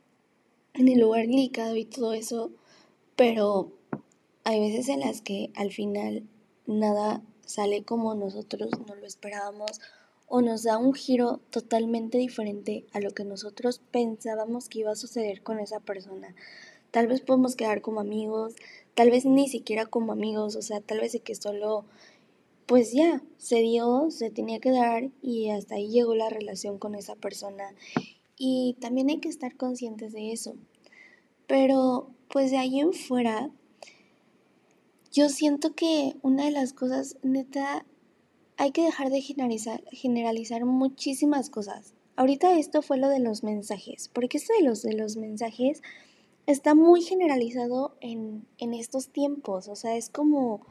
En 0.73 0.88
el 0.88 1.00
lugar 1.00 1.25
indicado 1.25 1.75
y 1.75 1.85
todo 1.85 2.13
eso, 2.13 2.51
pero 3.15 3.71
hay 4.43 4.59
veces 4.59 4.89
en 4.89 5.01
las 5.01 5.21
que 5.21 5.51
al 5.55 5.71
final 5.71 6.23
nada 6.65 7.21
sale 7.45 7.83
como 7.83 8.15
nosotros 8.15 8.71
no 8.88 8.95
lo 8.95 9.05
esperábamos 9.05 9.79
o 10.33 10.41
nos 10.41 10.63
da 10.63 10.77
un 10.77 10.93
giro 10.93 11.41
totalmente 11.50 12.17
diferente 12.17 12.85
a 12.93 13.01
lo 13.01 13.11
que 13.11 13.25
nosotros 13.25 13.81
pensábamos 13.91 14.69
que 14.69 14.79
iba 14.79 14.91
a 14.91 14.95
suceder 14.95 15.43
con 15.43 15.59
esa 15.59 15.81
persona. 15.81 16.33
Tal 16.89 17.07
vez 17.07 17.19
podemos 17.19 17.57
quedar 17.57 17.81
como 17.81 18.00
amigos, 18.00 18.55
tal 18.95 19.11
vez 19.11 19.25
ni 19.25 19.50
siquiera 19.50 19.85
como 19.85 20.13
amigos, 20.13 20.55
o 20.55 20.61
sea, 20.61 20.79
tal 20.79 21.01
vez 21.01 21.11
de 21.11 21.19
que 21.19 21.35
solo, 21.35 21.83
pues 22.65 22.93
ya, 22.93 23.21
se 23.38 23.57
dio, 23.57 24.09
se 24.09 24.29
tenía 24.29 24.61
que 24.61 24.71
dar 24.71 25.09
y 25.21 25.50
hasta 25.50 25.75
ahí 25.75 25.89
llegó 25.89 26.15
la 26.15 26.29
relación 26.29 26.79
con 26.79 26.95
esa 26.95 27.17
persona. 27.17 27.75
Y 28.38 28.77
también 28.79 29.09
hay 29.09 29.17
que 29.17 29.27
estar 29.27 29.57
conscientes 29.57 30.13
de 30.13 30.31
eso. 30.31 30.55
Pero, 31.45 32.09
pues 32.29 32.51
de 32.51 32.57
ahí 32.57 32.79
en 32.79 32.93
fuera, 32.93 33.51
yo 35.11 35.27
siento 35.27 35.75
que 35.75 36.15
una 36.21 36.45
de 36.45 36.51
las 36.51 36.71
cosas 36.71 37.17
neta 37.21 37.85
hay 38.61 38.69
que 38.69 38.83
dejar 38.83 39.09
de 39.09 39.21
generalizar, 39.21 39.83
generalizar 39.91 40.65
muchísimas 40.65 41.49
cosas. 41.49 41.95
Ahorita 42.15 42.59
esto 42.59 42.83
fue 42.83 42.97
lo 42.97 43.09
de 43.09 43.17
los 43.17 43.43
mensajes, 43.43 44.07
porque 44.13 44.37
esto 44.37 44.53
de 44.53 44.63
los, 44.63 44.83
de 44.83 44.93
los 44.93 45.17
mensajes 45.17 45.81
está 46.45 46.75
muy 46.75 47.01
generalizado 47.01 47.95
en, 48.01 48.45
en 48.59 48.75
estos 48.75 49.07
tiempos, 49.07 49.67
o 49.67 49.75
sea, 49.75 49.95
es 49.95 50.11
como 50.11 50.61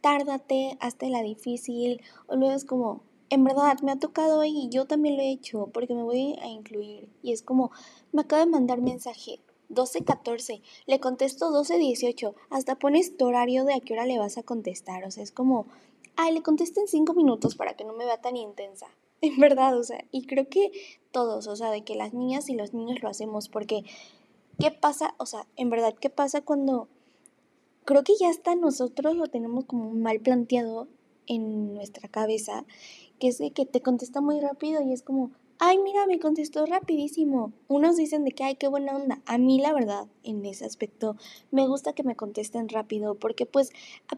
tárdate, 0.00 0.76
hazte 0.80 1.08
la 1.08 1.22
difícil, 1.22 2.02
o 2.26 2.34
luego 2.34 2.52
es 2.52 2.64
como, 2.64 3.02
en 3.30 3.44
verdad, 3.44 3.78
me 3.80 3.92
ha 3.92 3.96
tocado 4.00 4.42
y 4.42 4.68
yo 4.68 4.86
también 4.86 5.16
lo 5.16 5.22
he 5.22 5.30
hecho 5.30 5.70
porque 5.72 5.94
me 5.94 6.02
voy 6.02 6.36
a 6.42 6.48
incluir. 6.48 7.08
Y 7.22 7.30
es 7.30 7.42
como, 7.42 7.70
me 8.10 8.22
acaba 8.22 8.44
de 8.44 8.50
mandar 8.50 8.80
mensaje, 8.80 9.38
12.14, 9.70 10.62
le 10.86 11.00
contesto 11.00 11.50
12.18, 11.50 12.34
hasta 12.50 12.76
pones 12.76 13.16
tu 13.16 13.26
horario 13.26 13.64
de 13.64 13.74
a 13.74 13.80
qué 13.80 13.94
hora 13.94 14.06
le 14.06 14.18
vas 14.18 14.38
a 14.38 14.42
contestar, 14.42 15.04
o 15.04 15.10
sea, 15.10 15.22
es 15.22 15.32
como, 15.32 15.66
ay, 16.16 16.34
le 16.34 16.42
contesté 16.42 16.80
en 16.80 16.88
cinco 16.88 17.14
minutos 17.14 17.56
para 17.56 17.74
que 17.74 17.84
no 17.84 17.92
me 17.92 18.04
vea 18.04 18.20
tan 18.20 18.36
intensa. 18.36 18.86
en 19.20 19.38
verdad, 19.38 19.78
o 19.78 19.82
sea, 19.82 20.04
y 20.10 20.26
creo 20.26 20.48
que 20.48 20.70
todos, 21.10 21.46
o 21.46 21.56
sea, 21.56 21.70
de 21.70 21.84
que 21.84 21.94
las 21.94 22.12
niñas 22.12 22.48
y 22.48 22.54
los 22.54 22.74
niños 22.74 23.02
lo 23.02 23.08
hacemos, 23.08 23.48
porque 23.48 23.84
¿qué 24.58 24.70
pasa? 24.70 25.14
O 25.18 25.26
sea, 25.26 25.46
en 25.56 25.70
verdad, 25.70 25.94
¿qué 25.98 26.10
pasa 26.10 26.42
cuando 26.42 26.88
creo 27.84 28.04
que 28.04 28.14
ya 28.18 28.28
hasta 28.28 28.54
nosotros 28.54 29.16
lo 29.16 29.28
tenemos 29.28 29.64
como 29.64 29.90
mal 29.90 30.20
planteado 30.20 30.88
en 31.26 31.74
nuestra 31.74 32.08
cabeza, 32.08 32.64
que 33.18 33.28
es 33.28 33.38
de 33.38 33.50
que 33.50 33.66
te 33.66 33.80
contesta 33.80 34.20
muy 34.20 34.40
rápido 34.40 34.82
y 34.82 34.92
es 34.92 35.02
como, 35.02 35.30
ay, 35.58 35.78
mira, 35.78 36.06
me 36.06 36.18
contestó 36.18 36.66
rapidísimo. 36.66 37.52
Unos 37.68 37.96
dicen 37.96 38.24
de 38.24 38.32
que, 38.32 38.44
ay, 38.44 38.56
qué 38.56 38.68
buena 38.68 38.94
onda. 38.94 39.20
A 39.26 39.38
mí, 39.38 39.60
la 39.60 39.72
verdad, 39.72 40.06
en 40.22 40.44
ese 40.44 40.64
aspecto, 40.64 41.16
me 41.50 41.66
gusta 41.66 41.92
que 41.92 42.02
me 42.02 42.16
contesten 42.16 42.68
rápido, 42.68 43.14
porque 43.14 43.46
pues, 43.46 43.70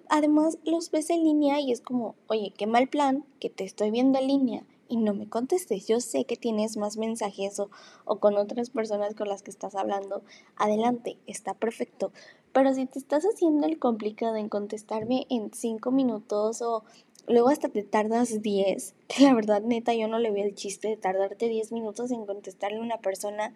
además 0.09 0.59
los 0.65 0.91
ves 0.91 1.11
en 1.11 1.25
línea 1.25 1.61
y 1.61 1.73
es 1.73 1.81
como, 1.81 2.15
oye, 2.27 2.53
qué 2.57 2.67
mal 2.67 2.89
plan 2.89 3.25
que 3.41 3.51
te 3.51 3.65
estoy 3.65 3.91
viendo 3.91 4.19
en 4.19 4.27
línea 4.27 4.65
y 4.89 4.97
no 4.97 5.15
me 5.15 5.29
contestes. 5.29 5.87
Yo 5.87 6.01
sé 6.01 6.25
que 6.25 6.37
tienes 6.37 6.77
más 6.77 6.97
mensajes 6.97 7.61
o, 7.61 7.71
o 8.05 8.19
con 8.19 8.37
otras 8.37 8.71
personas 8.71 9.15
con 9.15 9.29
las 9.29 9.43
que 9.43 9.51
estás 9.51 9.75
hablando. 9.75 10.23
Adelante, 10.57 11.19
está 11.27 11.55
perfecto. 11.55 12.13
Pero 12.53 12.73
si 12.75 12.87
te 12.87 12.99
estás 12.99 13.25
haciendo 13.25 13.67
el 13.67 13.79
complicado 13.79 14.37
en 14.37 14.49
contestarme 14.49 15.27
en 15.29 15.53
cinco 15.53 15.91
minutos 15.91 16.63
o 16.63 16.83
luego 17.29 17.51
hasta 17.51 17.69
te 17.69 17.83
tardas 17.83 18.43
10, 18.43 18.95
que 19.07 19.23
la 19.25 19.35
verdad 19.35 19.63
neta 19.63 19.95
yo 19.95 20.09
no 20.09 20.19
le 20.19 20.31
veo 20.31 20.45
el 20.45 20.55
chiste 20.55 20.89
de 20.89 20.97
tardarte 20.97 21.49
10 21.49 21.73
minutos 21.73 22.11
en 22.11 22.27
contestarle 22.27 22.79
a 22.79 22.83
una 22.83 22.99
persona, 22.99 23.55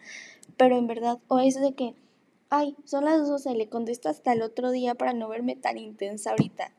pero 0.56 0.78
en 0.78 0.86
verdad, 0.86 1.18
o 1.28 1.38
es 1.38 1.60
de 1.60 1.72
que, 1.72 1.94
ay, 2.50 2.76
son 2.84 3.04
las 3.04 3.26
12, 3.26 3.54
le 3.54 3.68
contesto 3.68 4.08
hasta 4.08 4.32
el 4.32 4.42
otro 4.42 4.70
día 4.70 4.94
para 4.94 5.12
no 5.12 5.28
verme 5.28 5.56
tan 5.56 5.78
intensa 5.78 6.30
ahorita. 6.30 6.72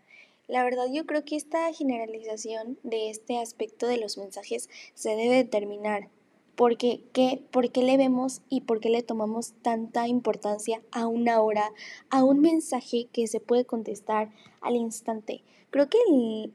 La 0.48 0.64
verdad 0.64 0.86
yo 0.92 1.06
creo 1.06 1.24
que 1.24 1.38
esta 1.38 1.72
generalización 1.74 2.78
de 2.84 3.10
este 3.10 3.40
aspecto 3.40 3.88
de 3.88 3.98
los 3.98 4.18
mensajes 4.18 4.70
se 4.94 5.16
debe 5.16 5.36
determinar. 5.36 6.10
Porque, 6.56 7.02
¿qué, 7.14 7.42
¿Por 7.50 7.72
qué 7.72 7.82
le 7.82 7.98
vemos 7.98 8.42
y 8.48 8.62
por 8.62 8.80
qué 8.80 8.90
le 8.90 9.02
tomamos 9.02 9.54
tanta 9.64 10.08
importancia 10.08 10.84
a 10.92 11.08
una 11.08 11.42
hora, 11.42 11.72
a 12.12 12.24
un 12.24 12.42
mensaje 12.42 13.08
que 13.12 13.26
se 13.26 13.40
puede 13.40 13.66
contestar 13.66 14.30
al 14.62 14.76
instante? 14.76 15.42
Creo 15.74 15.90
que 15.90 15.98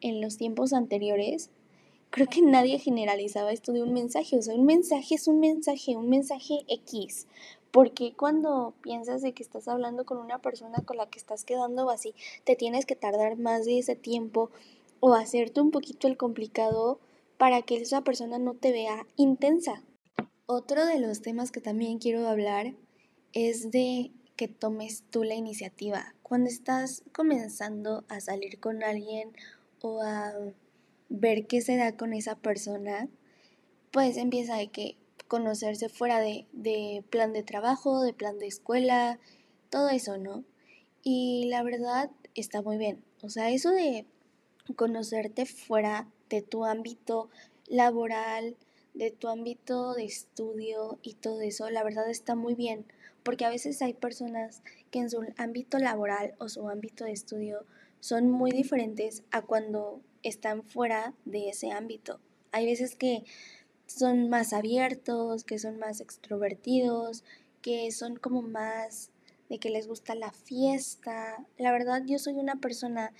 en, 0.01 0.21
los 0.21 0.37
tiempos 0.37 0.73
anteriores, 0.73 1.51
creo 2.11 2.29
que 2.29 2.41
nadie 2.41 2.79
generalizaba 2.79 3.51
esto 3.51 3.73
de 3.73 3.83
un 3.83 3.93
mensaje. 3.93 4.39
O 4.39 4.43
sea, 4.43 4.55
un 4.55 4.65
mensaje 4.65 5.17
es 5.17 5.27
un 5.27 5.41
mensaje, 5.41 5.97
un 5.97 6.09
mensaje 6.09 6.61
X. 6.69 7.27
Porque 7.73 8.15
cuando 8.15 8.75
piensas 8.81 9.21
de 9.21 9.33
que 9.33 9.43
estás 9.43 9.67
hablando 9.67 10.05
con 10.05 10.19
una 10.19 10.41
persona 10.41 10.85
con 10.85 10.99
la 10.99 11.11
que 11.11 11.19
estás 11.19 11.43
quedando 11.43 11.91
así, 11.91 12.15
te 12.45 12.55
tienes 12.55 12.87
que 12.87 12.95
tardar 12.95 13.37
más 13.37 13.65
de 13.65 13.81
ese 13.81 13.97
tiempo 13.97 14.53
o 15.01 15.13
hacerte 15.15 15.61
un 15.61 15.73
poquito 15.73 16.07
el 16.07 16.17
complicado 16.17 17.01
para 17.39 17.63
que 17.63 17.79
esa 17.79 18.03
persona 18.03 18.39
no 18.39 18.55
te 18.55 18.71
vea 18.71 19.05
intensa. 19.17 19.83
Otro 20.47 20.87
de 20.87 21.01
los 21.01 21.23
temas 21.23 21.51
que 21.51 21.61
también 21.61 21.99
quiero 21.99 22.29
hablar 22.29 22.73
es 23.33 23.73
de 23.73 24.13
que 24.37 24.47
tomes 24.47 25.03
tú 25.11 25.25
la 25.25 25.35
iniciativa. 25.35 26.15
Cuando 26.29 26.51
estás 26.51 27.05
comenzando 27.13 28.05
a 28.09 28.21
salir 28.21 28.61
con 28.61 28.83
alguien 28.83 29.33
o 29.81 30.03
a 30.03 30.35
ver 31.09 31.47
qué 31.47 31.63
se 31.63 31.79
da 31.79 31.97
con 31.97 32.13
esa 32.13 32.37
persona, 32.37 33.09
pues 33.93 34.19
empieza 34.19 34.57
de 34.57 34.69
que 34.69 34.99
conocerse 35.27 35.89
fuera 35.89 36.21
de, 36.21 36.47
de 36.53 37.03
plan 37.09 37.33
de 37.33 37.43
trabajo, 37.43 38.03
de 38.03 38.13
plan 38.13 38.39
de 38.39 38.47
escuela, 38.47 39.19
todo 39.71 39.89
eso, 39.89 40.19
¿no? 40.19 40.45
Y 41.03 41.47
la 41.49 41.63
verdad 41.63 42.11
está 42.35 42.61
muy 42.61 42.77
bien. 42.77 43.03
O 43.23 43.31
sea, 43.31 43.49
eso 43.49 43.71
de 43.71 44.05
conocerte 44.77 45.47
fuera 45.47 46.09
de 46.29 46.43
tu 46.43 46.67
ámbito 46.67 47.31
laboral, 47.69 48.55
de 48.93 49.11
tu 49.11 49.29
ámbito 49.29 49.95
de 49.95 50.05
estudio 50.05 50.99
y 51.03 51.15
todo 51.15 51.41
eso, 51.41 51.71
la 51.71 51.85
verdad 51.85 52.11
está 52.11 52.35
muy 52.35 52.55
bien, 52.55 52.85
porque 53.29 53.45
a 53.45 53.51
veces 53.51 53.83
hay 53.83 53.93
personas 53.93 54.63
que 54.91 55.01
en 55.01 55.11
su 55.11 55.23
ámbito 55.37 55.79
laboral 55.79 56.35
o 56.39 56.49
su 56.49 56.67
ámbito 56.71 57.05
de 57.05 57.13
estudio 57.13 57.67
son 58.01 58.31
muy 58.31 58.53
diferentes 58.53 59.23
a 59.31 59.43
cuando 59.43 60.01
están 60.23 60.63
fuera 60.63 61.13
de 61.27 61.51
ese 61.51 61.71
ámbito. 61.71 62.21
Hay 62.53 62.65
veces 62.65 62.97
que 62.97 63.25
son 63.85 64.31
más 64.31 64.55
abiertos, 64.55 65.45
que 65.45 65.59
son 65.59 65.79
más 65.79 66.01
extrovertidos, 66.01 67.23
que 67.61 67.93
son 67.93 68.17
como 68.17 68.41
más 68.41 69.11
de 69.51 69.59
que 69.59 69.69
les 69.69 69.89
gusta 69.89 70.15
la 70.15 70.33
fiesta. 70.33 71.45
La 71.59 71.71
verdad 71.71 72.05
yo 72.07 72.19
soy 72.19 72.33
una 72.33 72.55
persona, 72.55 73.13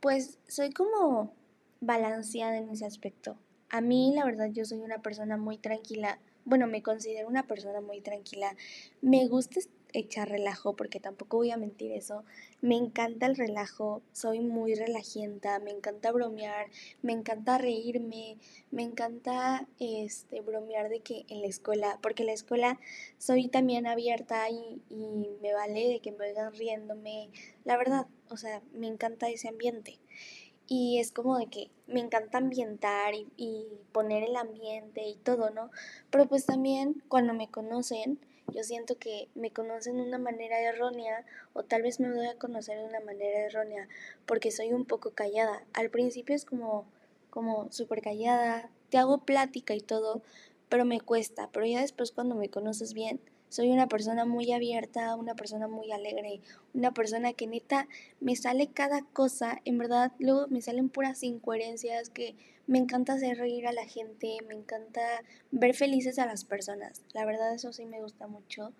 pues 0.00 0.38
soy 0.48 0.70
como 0.70 1.34
balanceada 1.82 2.56
en 2.56 2.70
ese 2.70 2.86
aspecto. 2.86 3.36
A 3.68 3.82
mí, 3.82 4.14
la 4.14 4.24
verdad, 4.24 4.48
yo 4.50 4.64
soy 4.64 4.78
una 4.78 5.02
persona 5.02 5.36
muy 5.36 5.58
tranquila. 5.58 6.20
Bueno, 6.46 6.68
me 6.68 6.80
considero 6.80 7.26
una 7.26 7.42
persona 7.48 7.80
muy 7.80 8.00
tranquila. 8.00 8.56
Me 9.00 9.26
gusta 9.26 9.58
echar 9.92 10.28
relajo, 10.28 10.76
porque 10.76 11.00
tampoco 11.00 11.38
voy 11.38 11.50
a 11.50 11.56
mentir 11.56 11.90
eso. 11.90 12.22
Me 12.60 12.76
encanta 12.76 13.26
el 13.26 13.34
relajo, 13.34 14.00
soy 14.12 14.38
muy 14.38 14.76
relajienta, 14.76 15.58
me 15.58 15.72
encanta 15.72 16.12
bromear, 16.12 16.68
me 17.02 17.14
encanta 17.14 17.58
reírme, 17.58 18.36
me 18.70 18.84
encanta 18.84 19.66
este 19.80 20.40
bromear 20.40 20.88
de 20.88 21.00
que 21.00 21.24
en 21.28 21.40
la 21.40 21.48
escuela, 21.48 21.98
porque 22.00 22.22
en 22.22 22.28
la 22.28 22.34
escuela 22.34 22.78
soy 23.18 23.48
también 23.48 23.88
abierta 23.88 24.48
y, 24.48 24.80
y 24.88 25.26
me 25.42 25.52
vale 25.52 25.88
de 25.88 25.98
que 25.98 26.12
me 26.12 26.18
vayan 26.18 26.52
riéndome. 26.54 27.30
La 27.64 27.76
verdad, 27.76 28.06
o 28.28 28.36
sea, 28.36 28.62
me 28.72 28.86
encanta 28.86 29.28
ese 29.30 29.48
ambiente 29.48 29.98
y 30.68 30.98
es 30.98 31.12
como 31.12 31.38
de 31.38 31.46
que 31.46 31.70
me 31.86 32.00
encanta 32.00 32.38
ambientar 32.38 33.14
y, 33.14 33.66
poner 33.92 34.24
el 34.24 34.36
ambiente 34.36 35.08
y 35.08 35.14
todo, 35.14 35.48
¿no? 35.48 35.70
Pero 36.10 36.26
pues 36.26 36.44
también 36.44 37.02
cuando 37.08 37.32
me 37.32 37.48
conocen, 37.48 38.18
yo 38.52 38.62
siento 38.62 38.98
que 38.98 39.28
me 39.34 39.50
conocen 39.50 39.96
de 39.96 40.02
una 40.02 40.18
manera 40.18 40.60
errónea 40.60 41.24
o 41.54 41.62
tal 41.62 41.80
vez 41.80 41.98
me 41.98 42.08
doy 42.08 42.26
a 42.26 42.38
conocer 42.38 42.78
de 42.78 42.84
una 42.84 43.00
manera 43.00 43.46
errónea 43.46 43.88
porque 44.26 44.50
soy 44.50 44.74
un 44.74 44.84
poco 44.84 45.12
callada. 45.12 45.64
Al 45.72 45.88
principio 45.88 46.36
es 46.36 46.44
como, 46.44 46.84
como 47.30 47.72
súper 47.72 48.02
callada, 48.02 48.68
te 48.90 48.98
hago 48.98 49.18
plática 49.24 49.74
y 49.74 49.80
todo, 49.80 50.20
pero 50.68 50.84
me 50.84 51.00
cuesta, 51.00 51.48
pero 51.52 51.64
ya 51.64 51.80
después 51.80 52.12
cuando 52.12 52.34
me 52.34 52.50
conoces 52.50 52.92
bien, 52.92 53.18
soy 53.48 53.70
una 53.70 53.88
persona 53.88 54.24
muy 54.24 54.52
abierta, 54.52 55.14
una 55.16 55.34
persona 55.34 55.68
muy 55.68 55.92
alegre, 55.92 56.40
una 56.74 56.92
persona 56.92 57.32
que 57.32 57.46
neta 57.46 57.88
me 58.20 58.36
sale 58.36 58.68
cada 58.68 59.02
cosa, 59.02 59.60
en 59.64 59.78
verdad 59.78 60.12
luego 60.18 60.48
me 60.48 60.60
salen 60.60 60.88
puras 60.88 61.22
incoherencias 61.22 62.10
que 62.10 62.34
me 62.66 62.78
encanta 62.78 63.14
hacer 63.14 63.38
reír 63.38 63.66
a 63.66 63.72
la 63.72 63.86
gente, 63.86 64.38
me 64.48 64.54
encanta 64.54 65.00
ver 65.52 65.74
felices 65.74 66.18
a 66.18 66.26
las 66.26 66.44
personas. 66.44 67.02
La 67.12 67.24
verdad 67.24 67.54
eso 67.54 67.72
sí 67.72 67.86
me 67.86 68.02
gusta 68.02 68.26
mucho, 68.26 68.72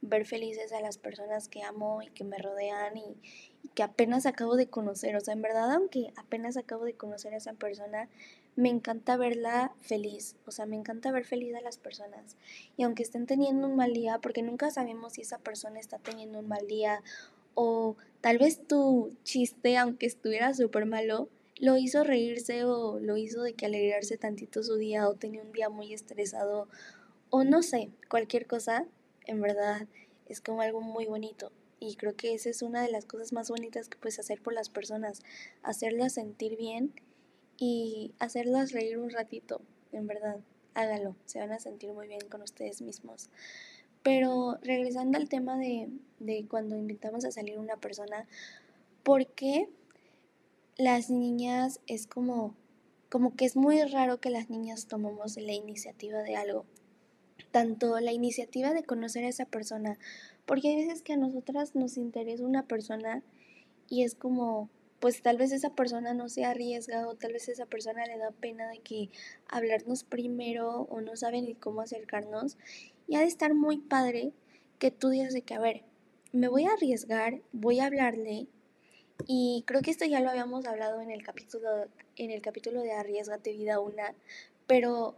ver 0.00 0.24
felices 0.24 0.72
a 0.72 0.80
las 0.80 0.98
personas 0.98 1.48
que 1.48 1.62
amo 1.62 2.02
y 2.02 2.08
que 2.10 2.24
me 2.24 2.38
rodean 2.38 2.96
y, 2.96 3.16
y 3.62 3.68
que 3.68 3.82
apenas 3.82 4.26
acabo 4.26 4.56
de 4.56 4.68
conocer. 4.68 5.16
O 5.16 5.20
sea, 5.20 5.34
en 5.34 5.42
verdad, 5.42 5.72
aunque 5.72 6.12
apenas 6.16 6.56
acabo 6.56 6.84
de 6.84 6.94
conocer 6.94 7.34
a 7.34 7.38
esa 7.38 7.52
persona, 7.52 8.08
me 8.56 8.68
encanta 8.68 9.16
verla 9.16 9.72
feliz, 9.80 10.36
o 10.46 10.50
sea, 10.50 10.66
me 10.66 10.76
encanta 10.76 11.10
ver 11.10 11.24
feliz 11.24 11.54
a 11.54 11.60
las 11.60 11.78
personas. 11.78 12.36
Y 12.76 12.84
aunque 12.84 13.02
estén 13.02 13.26
teniendo 13.26 13.66
un 13.66 13.76
mal 13.76 13.92
día, 13.92 14.18
porque 14.20 14.42
nunca 14.42 14.70
sabemos 14.70 15.14
si 15.14 15.22
esa 15.22 15.38
persona 15.38 15.80
está 15.80 15.98
teniendo 15.98 16.38
un 16.38 16.48
mal 16.48 16.66
día 16.66 17.02
o 17.54 17.96
tal 18.20 18.38
vez 18.38 18.66
tu 18.66 19.16
chiste, 19.24 19.76
aunque 19.76 20.06
estuviera 20.06 20.54
súper 20.54 20.86
malo, 20.86 21.28
lo 21.58 21.76
hizo 21.76 22.04
reírse 22.04 22.64
o 22.64 22.98
lo 23.00 23.16
hizo 23.16 23.42
de 23.42 23.54
que 23.54 23.66
alegrarse 23.66 24.16
tantito 24.18 24.62
su 24.62 24.76
día 24.76 25.08
o 25.08 25.14
tenía 25.14 25.42
un 25.42 25.52
día 25.52 25.68
muy 25.68 25.92
estresado 25.92 26.68
o 27.30 27.44
no 27.44 27.62
sé, 27.62 27.90
cualquier 28.08 28.46
cosa, 28.46 28.86
en 29.26 29.40
verdad 29.40 29.88
es 30.28 30.40
como 30.40 30.62
algo 30.62 30.80
muy 30.80 31.06
bonito. 31.06 31.50
Y 31.80 31.96
creo 31.96 32.14
que 32.14 32.34
esa 32.34 32.48
es 32.48 32.62
una 32.62 32.82
de 32.82 32.90
las 32.90 33.04
cosas 33.04 33.32
más 33.32 33.50
bonitas 33.50 33.88
que 33.88 33.98
puedes 33.98 34.18
hacer 34.18 34.40
por 34.40 34.54
las 34.54 34.68
personas, 34.68 35.20
hacerlas 35.62 36.14
sentir 36.14 36.56
bien 36.56 36.92
y 37.58 38.12
hacerlas 38.18 38.72
reír 38.72 38.98
un 38.98 39.10
ratito, 39.10 39.60
en 39.92 40.06
verdad, 40.06 40.40
hágalo, 40.74 41.16
se 41.24 41.38
van 41.38 41.52
a 41.52 41.60
sentir 41.60 41.92
muy 41.92 42.08
bien 42.08 42.20
con 42.28 42.42
ustedes 42.42 42.82
mismos. 42.82 43.30
Pero 44.02 44.58
regresando 44.62 45.16
al 45.16 45.28
tema 45.28 45.56
de, 45.58 45.88
de 46.18 46.46
cuando 46.46 46.76
invitamos 46.76 47.24
a 47.24 47.30
salir 47.30 47.58
una 47.58 47.76
persona, 47.76 48.26
¿por 49.02 49.26
qué 49.26 49.68
las 50.76 51.08
niñas 51.10 51.80
es 51.86 52.06
como, 52.06 52.54
como 53.08 53.34
que 53.34 53.44
es 53.44 53.56
muy 53.56 53.82
raro 53.82 54.20
que 54.20 54.30
las 54.30 54.50
niñas 54.50 54.86
tomemos 54.86 55.36
la 55.36 55.52
iniciativa 55.52 56.22
de 56.22 56.36
algo? 56.36 56.66
Tanto 57.50 57.98
la 58.00 58.12
iniciativa 58.12 58.74
de 58.74 58.82
conocer 58.82 59.24
a 59.24 59.28
esa 59.28 59.46
persona, 59.46 59.98
porque 60.44 60.68
hay 60.68 60.76
veces 60.76 61.02
que 61.02 61.14
a 61.14 61.16
nosotras 61.16 61.74
nos 61.74 61.96
interesa 61.96 62.44
una 62.44 62.66
persona 62.66 63.22
y 63.88 64.02
es 64.02 64.14
como, 64.14 64.68
pues 65.04 65.20
tal 65.20 65.36
vez 65.36 65.52
esa 65.52 65.68
persona 65.68 66.14
no 66.14 66.30
se 66.30 66.46
arriesga 66.46 67.06
o 67.06 67.14
tal 67.14 67.34
vez 67.34 67.50
esa 67.50 67.66
persona 67.66 68.06
le 68.06 68.16
da 68.16 68.30
pena 68.30 68.70
de 68.70 68.78
que 68.78 69.10
hablarnos 69.48 70.02
primero 70.02 70.86
o 70.88 71.02
no 71.02 71.14
sabe 71.14 71.42
ni 71.42 71.54
cómo 71.54 71.82
acercarnos. 71.82 72.56
Y 73.06 73.16
ha 73.16 73.20
de 73.20 73.26
estar 73.26 73.52
muy 73.52 73.76
padre 73.76 74.32
que 74.78 74.90
tú 74.90 75.10
digas 75.10 75.34
de 75.34 75.42
que, 75.42 75.52
a 75.52 75.60
ver, 75.60 75.82
me 76.32 76.48
voy 76.48 76.64
a 76.64 76.72
arriesgar, 76.72 77.42
voy 77.52 77.80
a 77.80 77.84
hablarle. 77.84 78.46
Y 79.26 79.64
creo 79.66 79.82
que 79.82 79.90
esto 79.90 80.06
ya 80.06 80.20
lo 80.20 80.30
habíamos 80.30 80.64
hablado 80.64 81.02
en 81.02 81.10
el 81.10 81.22
capítulo, 81.22 81.68
en 82.16 82.30
el 82.30 82.40
capítulo 82.40 82.80
de 82.80 82.92
Arriesgate 82.92 83.52
Vida 83.52 83.80
una, 83.80 84.14
Pero 84.66 85.16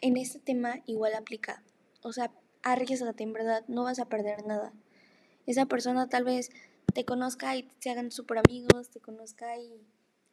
en 0.00 0.16
este 0.16 0.38
tema 0.38 0.80
igual 0.86 1.12
aplica. 1.16 1.62
O 2.00 2.14
sea, 2.14 2.32
arriesgate, 2.62 3.24
en 3.24 3.34
verdad, 3.34 3.62
no 3.68 3.84
vas 3.84 3.98
a 3.98 4.08
perder 4.08 4.46
nada. 4.46 4.72
Esa 5.46 5.66
persona 5.66 6.08
tal 6.08 6.24
vez 6.24 6.50
te 6.92 7.04
conozca 7.04 7.56
y 7.56 7.68
se 7.78 7.90
hagan 7.90 8.10
súper 8.10 8.38
amigos, 8.38 8.90
te 8.90 9.00
conozca 9.00 9.56
y 9.58 9.80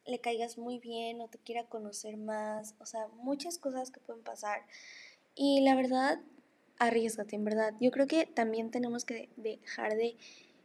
le 0.05 0.19
caigas 0.19 0.57
muy 0.57 0.79
bien 0.79 1.21
o 1.21 1.27
te 1.27 1.37
quiera 1.37 1.65
conocer 1.65 2.17
más. 2.17 2.75
O 2.79 2.85
sea, 2.85 3.07
muchas 3.21 3.57
cosas 3.57 3.91
que 3.91 3.99
pueden 3.99 4.23
pasar. 4.23 4.61
Y 5.35 5.61
la 5.61 5.75
verdad, 5.75 6.19
arriesgate, 6.79 7.35
en 7.35 7.43
verdad. 7.43 7.73
Yo 7.79 7.91
creo 7.91 8.07
que 8.07 8.25
también 8.25 8.71
tenemos 8.71 9.05
que 9.05 9.29
dejar 9.35 9.95
de 9.95 10.17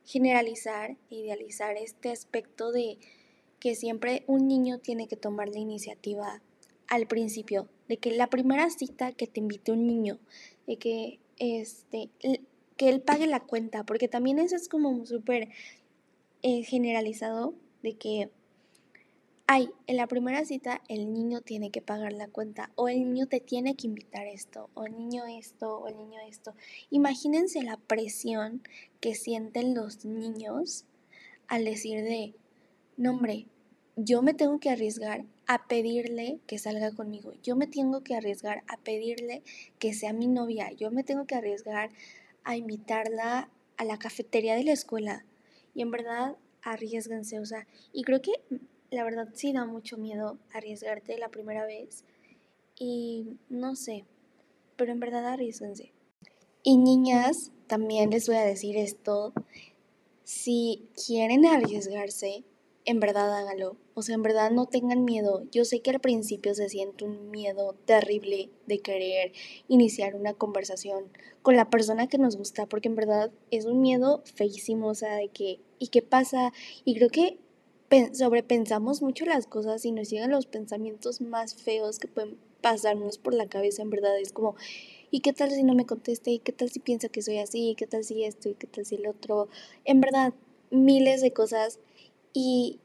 generalizar 0.04 0.96
idealizar 1.10 1.76
este 1.76 2.10
aspecto 2.10 2.72
de 2.72 2.98
que 3.60 3.74
siempre 3.74 4.24
un 4.26 4.48
niño 4.48 4.78
tiene 4.78 5.06
que 5.06 5.16
tomar 5.16 5.48
la 5.48 5.58
iniciativa 5.58 6.42
al 6.88 7.06
principio, 7.06 7.68
de 7.88 7.96
que 7.98 8.10
la 8.10 8.26
primera 8.26 8.68
cita 8.70 9.12
que 9.12 9.26
te 9.26 9.40
invite 9.40 9.72
un 9.72 9.86
niño, 9.86 10.18
de 10.66 10.76
que 10.76 11.20
este 11.38 12.10
que 12.76 12.88
él 12.88 13.00
pague 13.00 13.26
la 13.26 13.40
cuenta, 13.40 13.84
porque 13.84 14.08
también 14.08 14.38
eso 14.38 14.56
es 14.56 14.68
como 14.68 15.06
súper 15.06 15.48
eh, 16.42 16.62
generalizado 16.64 17.54
de 17.82 17.94
que 17.94 18.30
ay, 19.46 19.68
en 19.86 19.96
la 19.96 20.06
primera 20.06 20.44
cita 20.44 20.80
el 20.88 21.12
niño 21.12 21.40
tiene 21.42 21.70
que 21.70 21.82
pagar 21.82 22.12
la 22.12 22.28
cuenta 22.28 22.70
o 22.74 22.88
el 22.88 23.00
niño 23.00 23.26
te 23.26 23.40
tiene 23.40 23.74
que 23.74 23.86
invitar 23.86 24.26
esto 24.26 24.70
o 24.74 24.84
el 24.84 24.96
niño 24.96 25.26
esto 25.26 25.78
o 25.78 25.88
el 25.88 25.96
niño 25.96 26.18
esto. 26.26 26.54
Imagínense 26.90 27.62
la 27.62 27.76
presión 27.76 28.62
que 29.00 29.14
sienten 29.14 29.74
los 29.74 30.04
niños 30.04 30.86
al 31.48 31.64
decir 31.64 32.02
de, 32.02 32.34
no 32.96 33.10
hombre, 33.10 33.46
yo 33.96 34.22
me 34.22 34.32
tengo 34.32 34.58
que 34.58 34.70
arriesgar 34.70 35.26
a 35.46 35.66
pedirle 35.66 36.38
que 36.46 36.58
salga 36.58 36.92
conmigo, 36.92 37.34
yo 37.42 37.56
me 37.56 37.66
tengo 37.66 38.02
que 38.02 38.14
arriesgar 38.14 38.64
a 38.68 38.78
pedirle 38.78 39.42
que 39.78 39.92
sea 39.92 40.14
mi 40.14 40.28
novia, 40.28 40.72
yo 40.72 40.90
me 40.90 41.04
tengo 41.04 41.26
que 41.26 41.34
arriesgar 41.34 41.90
a 42.42 42.56
invitarla 42.56 43.50
a 43.76 43.84
la 43.84 43.98
cafetería 43.98 44.54
de 44.54 44.64
la 44.64 44.72
escuela. 44.72 45.26
Y 45.74 45.82
en 45.82 45.90
verdad, 45.90 46.36
arriesguense, 46.62 47.40
o 47.40 47.46
sea, 47.46 47.66
y 47.92 48.02
creo 48.02 48.20
que 48.20 48.32
la 48.90 49.04
verdad 49.04 49.28
sí 49.32 49.52
da 49.52 49.64
mucho 49.64 49.96
miedo 49.96 50.38
arriesgarte 50.52 51.18
la 51.18 51.28
primera 51.28 51.66
vez. 51.66 52.04
Y 52.78 53.38
no 53.48 53.74
sé, 53.76 54.04
pero 54.76 54.92
en 54.92 55.00
verdad 55.00 55.26
arriesguense. 55.26 55.92
Y 56.62 56.76
niñas, 56.76 57.52
también 57.66 58.10
les 58.10 58.26
voy 58.26 58.36
a 58.36 58.44
decir 58.44 58.76
esto, 58.76 59.32
si 60.24 60.88
quieren 61.06 61.46
arriesgarse, 61.46 62.44
en 62.84 63.00
verdad 63.00 63.36
hágalo. 63.36 63.76
O 63.94 64.02
sea, 64.02 64.14
en 64.14 64.22
verdad 64.22 64.50
no 64.50 64.66
tengan 64.66 65.04
miedo. 65.04 65.44
Yo 65.50 65.64
sé 65.64 65.80
que 65.80 65.90
al 65.90 66.00
principio 66.00 66.54
se 66.54 66.68
siente 66.68 67.04
un 67.04 67.30
miedo 67.30 67.74
terrible 67.84 68.50
de 68.66 68.78
querer 68.80 69.32
iniciar 69.68 70.14
una 70.14 70.34
conversación 70.34 71.04
con 71.42 71.56
la 71.56 71.70
persona 71.70 72.06
que 72.06 72.18
nos 72.18 72.36
gusta, 72.36 72.66
porque 72.66 72.88
en 72.88 72.96
verdad 72.96 73.30
es 73.50 73.66
un 73.66 73.80
miedo 73.80 74.22
feísimo, 74.24 74.88
o 74.88 74.94
sea, 74.94 75.16
de 75.16 75.28
que, 75.28 75.60
¿y 75.78 75.88
qué 75.88 76.02
pasa? 76.02 76.52
Y 76.84 76.94
creo 76.96 77.10
que 77.10 77.38
sobrepensamos 78.14 79.02
mucho 79.02 79.26
las 79.26 79.46
cosas 79.46 79.84
y 79.84 79.92
nos 79.92 80.08
llegan 80.08 80.30
los 80.30 80.46
pensamientos 80.46 81.20
más 81.20 81.54
feos 81.54 81.98
que 81.98 82.08
pueden 82.08 82.38
pasarnos 82.62 83.18
por 83.18 83.34
la 83.34 83.48
cabeza, 83.48 83.82
en 83.82 83.90
verdad. 83.90 84.18
Es 84.18 84.32
como, 84.32 84.56
¿y 85.10 85.20
qué 85.20 85.32
tal 85.32 85.50
si 85.50 85.62
no 85.62 85.74
me 85.74 85.84
conteste? 85.84 86.30
¿Y 86.30 86.38
qué 86.38 86.52
tal 86.52 86.70
si 86.70 86.80
piensa 86.80 87.08
que 87.08 87.22
soy 87.22 87.38
así? 87.38 87.70
¿Y 87.70 87.74
qué 87.74 87.86
tal 87.86 88.04
si 88.04 88.24
esto? 88.24 88.48
¿Y 88.48 88.54
qué 88.54 88.66
tal 88.66 88.86
si 88.86 88.94
el 88.94 89.06
otro? 89.06 89.48
En 89.84 90.00
verdad, 90.00 90.32
miles 90.70 91.20
de 91.20 91.32
cosas. 91.32 91.78
Y 92.32 92.80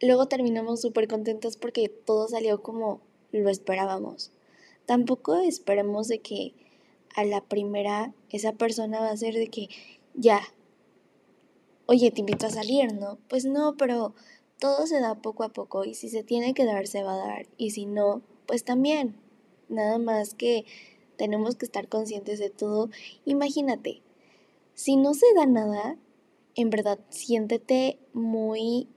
luego 0.00 0.26
terminamos 0.26 0.80
súper 0.80 1.08
contentos 1.08 1.56
porque 1.56 1.88
todo 1.88 2.28
salió 2.28 2.62
como 2.62 3.00
lo 3.32 3.50
esperábamos. 3.50 4.30
Tampoco 4.86 5.36
esperemos 5.36 6.08
de 6.08 6.20
que 6.20 6.54
a 7.14 7.24
la 7.24 7.40
primera 7.40 8.12
esa 8.30 8.52
persona 8.52 9.00
va 9.00 9.10
a 9.10 9.16
ser 9.16 9.34
de 9.34 9.48
que 9.48 9.68
ya, 10.14 10.40
oye, 11.86 12.10
te 12.10 12.20
invito 12.20 12.46
a 12.46 12.50
salir, 12.50 12.92
¿no? 12.92 13.18
Pues 13.28 13.44
no, 13.44 13.76
pero 13.76 14.14
todo 14.58 14.86
se 14.86 15.00
da 15.00 15.16
poco 15.16 15.44
a 15.44 15.50
poco 15.50 15.84
y 15.84 15.94
si 15.94 16.08
se 16.08 16.22
tiene 16.22 16.54
que 16.54 16.64
dar, 16.64 16.86
se 16.86 17.02
va 17.02 17.14
a 17.14 17.26
dar. 17.26 17.46
Y 17.56 17.70
si 17.70 17.86
no, 17.86 18.22
pues 18.46 18.64
también. 18.64 19.16
Nada 19.68 19.98
más 19.98 20.34
que 20.34 20.64
tenemos 21.16 21.56
que 21.56 21.64
estar 21.64 21.88
conscientes 21.88 22.38
de 22.38 22.50
todo. 22.50 22.88
Imagínate, 23.24 24.02
si 24.74 24.96
no 24.96 25.14
se 25.14 25.26
da 25.34 25.46
nada, 25.46 25.96
en 26.54 26.70
verdad 26.70 27.00
siéntete 27.08 27.98
muy 28.12 28.88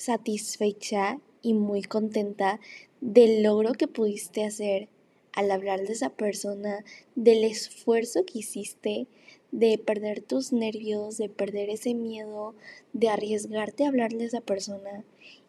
satisfecha 0.00 1.20
y 1.42 1.52
muy 1.52 1.82
contenta 1.82 2.58
del 3.02 3.42
logro 3.42 3.74
que 3.74 3.86
pudiste 3.86 4.44
hacer 4.44 4.88
al 5.32 5.50
hablar 5.50 5.86
de 5.86 5.92
esa 5.92 6.08
persona, 6.10 6.84
del 7.14 7.44
esfuerzo 7.44 8.24
que 8.24 8.38
hiciste, 8.38 9.06
de 9.52 9.78
perder 9.78 10.22
tus 10.22 10.52
nervios, 10.52 11.18
de 11.18 11.28
perder 11.28 11.68
ese 11.68 11.94
miedo, 11.94 12.54
de 12.94 13.10
arriesgarte 13.10 13.84
a 13.84 13.88
hablarle 13.88 14.24
a 14.24 14.26
esa 14.28 14.40
persona. 14.40 15.04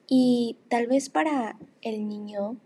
Y 0.07 0.57
tal 0.67 0.87
vez 0.87 1.09
para 1.09 1.57
el 1.81 2.07
niño 2.09 2.57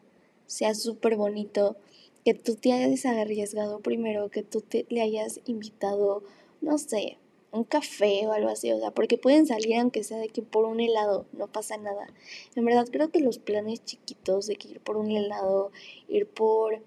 sea 0.48 0.74
súper 0.74 1.16
bonito 1.16 1.78
que 2.24 2.34
tú 2.34 2.56
te 2.56 2.74
hayas 2.74 3.06
arriesgado 3.06 3.80
primero, 3.80 4.30
que 4.30 4.42
tú 4.42 4.62
te, 4.62 4.88
le 4.90 5.02
hayas 5.02 5.40
invitado, 5.46 6.24
no 6.62 6.80
sé, 6.80 7.20
un 7.56 7.64
café 7.64 8.28
o 8.28 8.34
algo 8.34 8.50
así, 8.50 8.72
o 8.72 8.80
sea, 8.80 8.92
porque 8.92 9.18
pueden 9.18 9.48
salir 9.48 9.76
aunque 9.78 10.04
sea 10.04 10.18
de 10.18 10.30
que 10.30 10.42
por 10.42 10.66
un 10.66 10.80
helado, 10.80 11.26
no 11.34 11.48
pasa 11.48 11.78
nada. 11.78 12.08
En 12.56 12.66
verdad 12.66 12.88
creo 12.92 13.10
que 13.10 13.20
los 13.20 13.40
planes 13.40 13.84
chiquitos 13.84 14.48
de 14.48 14.56
que 14.56 14.68
ir 14.68 14.80
por 14.80 14.98
un 14.98 15.12
helado, 15.12 15.72
ir 16.08 16.28
por, 16.28 16.82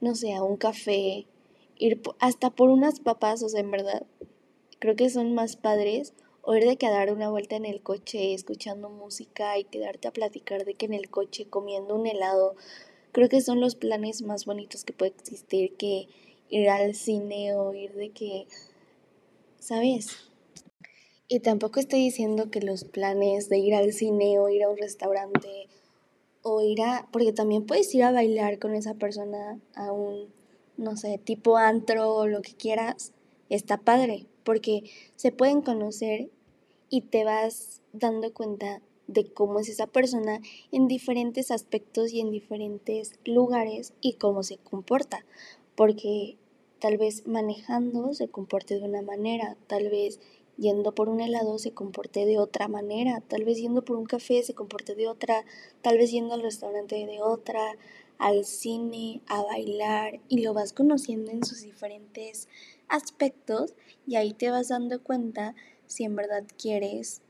no 0.00 0.14
sé, 0.14 0.34
a 0.34 0.42
un 0.42 0.56
café, 0.56 1.26
ir 1.76 2.00
hasta 2.18 2.50
por 2.50 2.70
unas 2.70 3.00
papas, 3.00 3.42
o 3.42 3.48
sea, 3.48 3.60
en 3.60 3.70
verdad, 3.70 4.06
creo 4.78 4.96
que 4.96 5.10
son 5.10 5.34
más 5.34 5.56
padres 5.56 6.14
o 6.42 6.54
ir 6.56 6.64
de 6.64 6.76
que 6.76 6.86
a 6.86 6.90
dar 6.90 7.12
una 7.12 7.28
vuelta 7.28 7.56
en 7.56 7.66
el 7.66 7.82
coche 7.82 8.32
escuchando 8.32 8.88
música 8.88 9.58
y 9.58 9.64
quedarte 9.64 10.08
a 10.08 10.12
platicar 10.12 10.64
de 10.64 10.74
que 10.74 10.86
en 10.86 10.94
el 10.94 11.10
coche 11.10 11.46
comiendo 11.46 11.94
un 11.94 12.06
helado. 12.06 12.54
Creo 13.12 13.28
que 13.28 13.40
son 13.40 13.60
los 13.60 13.74
planes 13.74 14.22
más 14.22 14.46
bonitos 14.46 14.84
que 14.84 14.92
puede 14.92 15.12
existir 15.12 15.76
que 15.76 16.08
ir 16.48 16.70
al 16.70 16.94
cine 16.94 17.54
o 17.54 17.74
ir 17.74 17.92
de 17.94 18.10
que, 18.10 18.46
¿sabes? 19.58 20.08
Y 21.28 21.40
tampoco 21.40 21.80
estoy 21.80 22.00
diciendo 22.00 22.50
que 22.50 22.60
los 22.60 22.84
planes 22.84 23.48
de 23.48 23.58
ir 23.58 23.74
al 23.74 23.92
cine 23.92 24.38
o 24.38 24.48
ir 24.48 24.64
a 24.64 24.70
un 24.70 24.78
restaurante 24.78 25.68
o 26.42 26.62
ir 26.62 26.80
a, 26.82 27.08
porque 27.12 27.32
también 27.32 27.66
puedes 27.66 27.94
ir 27.94 28.02
a 28.02 28.12
bailar 28.12 28.58
con 28.58 28.74
esa 28.74 28.94
persona 28.94 29.60
a 29.74 29.92
un 29.92 30.28
no 30.78 30.96
sé, 30.96 31.18
tipo 31.18 31.58
antro 31.58 32.14
o 32.14 32.26
lo 32.26 32.40
que 32.40 32.54
quieras, 32.54 33.12
está 33.50 33.78
padre, 33.78 34.26
porque 34.44 34.84
se 35.16 35.32
pueden 35.32 35.60
conocer 35.60 36.30
y 36.88 37.02
te 37.02 37.24
vas 37.24 37.82
dando 37.92 38.32
cuenta 38.32 38.80
de 39.08 39.30
cómo 39.30 39.58
es 39.58 39.68
esa 39.68 39.88
persona 39.88 40.40
en 40.70 40.86
diferentes 40.86 41.50
aspectos 41.50 42.12
y 42.12 42.20
en 42.20 42.30
diferentes 42.30 43.18
lugares 43.24 43.92
y 44.00 44.14
cómo 44.14 44.42
se 44.42 44.58
comporta, 44.58 45.26
porque 45.74 46.36
tal 46.78 46.96
vez 46.96 47.26
manejando 47.26 48.14
se 48.14 48.28
comporte 48.28 48.78
de 48.78 48.84
una 48.84 49.02
manera, 49.02 49.56
tal 49.66 49.88
vez 49.90 50.20
yendo 50.56 50.94
por 50.94 51.08
un 51.08 51.20
helado 51.20 51.58
se 51.58 51.72
comporte 51.72 52.26
de 52.26 52.38
otra 52.38 52.68
manera, 52.68 53.22
tal 53.26 53.44
vez 53.44 53.58
yendo 53.58 53.84
por 53.84 53.96
un 53.96 54.06
café 54.06 54.42
se 54.42 54.54
comporte 54.54 54.94
de 54.94 55.08
otra, 55.08 55.44
tal 55.82 55.98
vez 55.98 56.10
yendo 56.10 56.34
al 56.34 56.42
restaurante 56.42 56.94
de 57.06 57.22
otra, 57.22 57.76
al 58.18 58.44
cine, 58.44 59.20
a 59.28 59.42
bailar 59.42 60.20
y 60.28 60.42
lo 60.42 60.54
vas 60.54 60.72
conociendo 60.72 61.30
en 61.30 61.44
sus 61.44 61.62
diferentes 61.62 62.48
aspectos 62.88 63.74
y 64.06 64.16
ahí 64.16 64.32
te 64.32 64.50
vas 64.50 64.68
dando 64.68 65.02
cuenta 65.02 65.54
si 65.86 66.04
en 66.04 66.16
verdad 66.16 66.44
quieres 66.60 67.22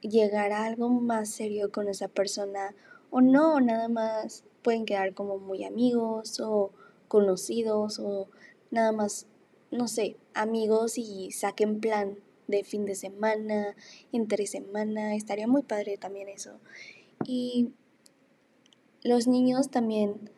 llegar 0.00 0.52
a 0.52 0.64
algo 0.64 0.88
más 0.88 1.30
serio 1.30 1.72
con 1.72 1.88
esa 1.88 2.08
persona 2.08 2.74
o 3.10 3.20
no, 3.20 3.60
nada 3.60 3.88
más 3.88 4.44
pueden 4.62 4.84
quedar 4.84 5.14
como 5.14 5.38
muy 5.38 5.64
amigos 5.64 6.40
o 6.40 6.70
conocidos 7.08 7.98
o 7.98 8.28
nada 8.74 8.92
más, 8.92 9.26
no 9.70 9.88
sé, 9.88 10.16
amigos 10.34 10.98
y 10.98 11.30
saquen 11.32 11.80
plan 11.80 12.18
de 12.46 12.64
fin 12.64 12.84
de 12.84 12.94
semana, 12.94 13.74
entre 14.12 14.46
semana, 14.46 15.14
estaría 15.14 15.46
muy 15.46 15.62
padre 15.62 15.96
también 15.96 16.28
eso. 16.28 16.58
Y 17.26 17.70
los 19.02 19.26
niños 19.26 19.70
también, 19.70 20.30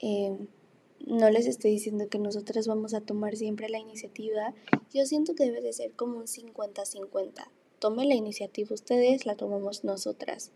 eh, 0.00 0.36
no 1.06 1.30
les 1.30 1.46
estoy 1.46 1.72
diciendo 1.72 2.08
que 2.08 2.18
nosotras 2.18 2.66
vamos 2.66 2.94
a 2.94 3.00
tomar 3.00 3.36
siempre 3.36 3.68
la 3.68 3.78
iniciativa. 3.78 4.54
Yo 4.92 5.04
siento 5.06 5.34
que 5.34 5.44
debe 5.44 5.62
de 5.62 5.72
ser 5.72 5.92
como 5.92 6.18
un 6.18 6.26
50-50. 6.26 7.48
Tomen 7.78 8.08
la 8.08 8.14
iniciativa 8.14 8.74
ustedes, 8.74 9.26
la 9.26 9.36
tomamos 9.36 9.84
nosotras. 9.84 10.52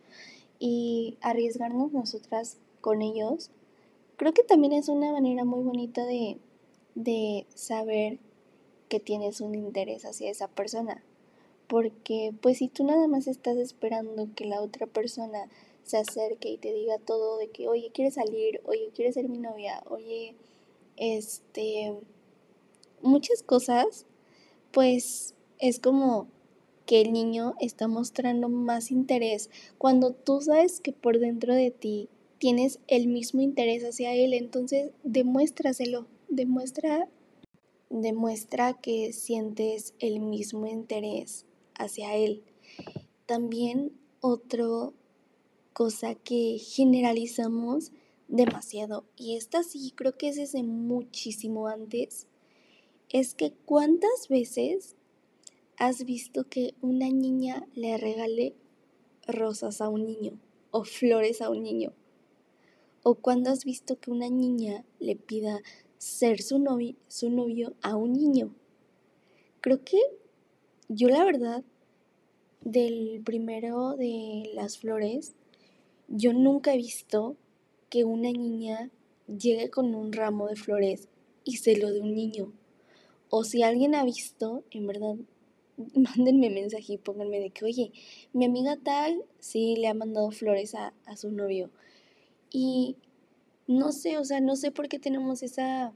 Y 0.58 1.16
arriesgarnos 1.20 1.92
nosotras 1.92 2.58
con 2.80 3.02
ellos, 3.02 3.50
creo 4.16 4.32
que 4.34 4.44
también 4.44 4.74
es 4.74 4.88
una 4.88 5.12
manera 5.12 5.44
muy 5.44 5.62
bonita 5.62 6.04
de, 6.04 6.38
de 6.94 7.46
saber 7.54 8.18
que 8.88 9.00
tienes 9.00 9.40
un 9.40 9.54
interés 9.54 10.04
hacia 10.04 10.30
esa 10.30 10.48
persona. 10.48 11.02
Porque 11.66 12.32
pues 12.40 12.58
si 12.58 12.68
tú 12.68 12.84
nada 12.84 13.06
más 13.08 13.26
estás 13.26 13.56
esperando 13.56 14.28
que 14.34 14.44
la 14.44 14.60
otra 14.60 14.86
persona 14.86 15.48
se 15.84 15.98
acerque 15.98 16.50
y 16.50 16.58
te 16.58 16.72
diga 16.72 16.98
todo 16.98 17.38
de 17.38 17.48
que, 17.48 17.68
oye, 17.68 17.90
¿quieres 17.92 18.14
salir? 18.14 18.60
Oye, 18.64 18.90
¿quieres 18.94 19.14
ser 19.14 19.28
mi 19.28 19.38
novia? 19.38 19.82
Oye, 19.88 20.34
este, 20.96 21.94
muchas 23.02 23.42
cosas, 23.42 24.06
pues 24.72 25.34
es 25.58 25.78
como 25.78 26.28
que 26.86 27.00
el 27.00 27.12
niño 27.12 27.54
está 27.60 27.88
mostrando 27.88 28.48
más 28.48 28.90
interés. 28.90 29.50
Cuando 29.78 30.12
tú 30.12 30.40
sabes 30.40 30.80
que 30.80 30.92
por 30.92 31.18
dentro 31.18 31.54
de 31.54 31.70
ti 31.70 32.08
tienes 32.38 32.78
el 32.88 33.08
mismo 33.08 33.40
interés 33.40 33.84
hacia 33.84 34.14
él, 34.14 34.34
entonces 34.34 34.90
demuéstraselo, 35.02 36.06
demuestra, 36.28 37.08
demuestra 37.90 38.74
que 38.74 39.12
sientes 39.12 39.94
el 39.98 40.20
mismo 40.20 40.66
interés 40.66 41.46
hacia 41.74 42.14
él. 42.16 42.42
También 43.26 43.92
otra 44.20 44.90
cosa 45.72 46.14
que 46.14 46.58
generalizamos 46.58 47.92
demasiado, 48.28 49.04
y 49.16 49.36
esta 49.36 49.62
sí 49.62 49.92
creo 49.94 50.16
que 50.16 50.28
es 50.28 50.36
desde 50.36 50.62
muchísimo 50.62 51.68
antes, 51.68 52.26
es 53.10 53.34
que 53.34 53.52
cuántas 53.64 54.28
veces 54.28 54.96
has 55.76 56.04
visto 56.04 56.48
que 56.48 56.74
una 56.80 57.08
niña 57.10 57.66
le 57.74 57.96
regale 57.98 58.54
rosas 59.26 59.80
a 59.80 59.88
un 59.88 60.06
niño 60.06 60.38
o 60.70 60.84
flores 60.84 61.40
a 61.42 61.50
un 61.50 61.62
niño. 61.62 61.92
O 63.02 63.16
cuando 63.16 63.50
has 63.50 63.64
visto 63.64 64.00
que 64.00 64.10
una 64.10 64.30
niña 64.30 64.84
le 64.98 65.16
pida 65.16 65.60
ser 66.04 66.42
su, 66.42 66.58
novio, 66.58 66.94
su 67.08 67.30
novio 67.30 67.72
a 67.80 67.96
un 67.96 68.12
niño. 68.12 68.54
Creo 69.62 69.82
que 69.82 69.98
yo 70.88 71.08
la 71.08 71.24
verdad, 71.24 71.64
del 72.60 73.22
primero 73.24 73.96
de 73.96 74.50
las 74.52 74.76
flores, 74.76 75.34
yo 76.08 76.34
nunca 76.34 76.74
he 76.74 76.76
visto 76.76 77.36
que 77.88 78.04
una 78.04 78.30
niña 78.30 78.90
llegue 79.28 79.70
con 79.70 79.94
un 79.94 80.12
ramo 80.12 80.46
de 80.46 80.56
flores 80.56 81.08
y 81.42 81.56
se 81.56 81.74
lo 81.74 81.90
de 81.90 82.02
un 82.02 82.14
niño. 82.14 82.52
O 83.30 83.42
si 83.42 83.62
alguien 83.62 83.94
ha 83.94 84.04
visto, 84.04 84.62
en 84.72 84.86
verdad, 84.86 85.16
mándenme 85.94 86.50
mensaje 86.50 86.92
y 86.92 86.98
pónganme 86.98 87.40
de 87.40 87.48
que, 87.48 87.64
oye, 87.64 87.92
mi 88.34 88.44
amiga 88.44 88.76
tal 88.76 89.24
sí 89.38 89.76
le 89.76 89.88
ha 89.88 89.94
mandado 89.94 90.30
flores 90.32 90.74
a, 90.74 90.92
a 91.06 91.16
su 91.16 91.30
novio. 91.32 91.70
Y 92.50 92.96
no 93.66 93.92
sé, 93.92 94.18
o 94.18 94.24
sea, 94.24 94.40
no 94.40 94.56
sé 94.56 94.70
por 94.70 94.88
qué 94.88 94.98
tenemos 94.98 95.42
esa, 95.42 95.92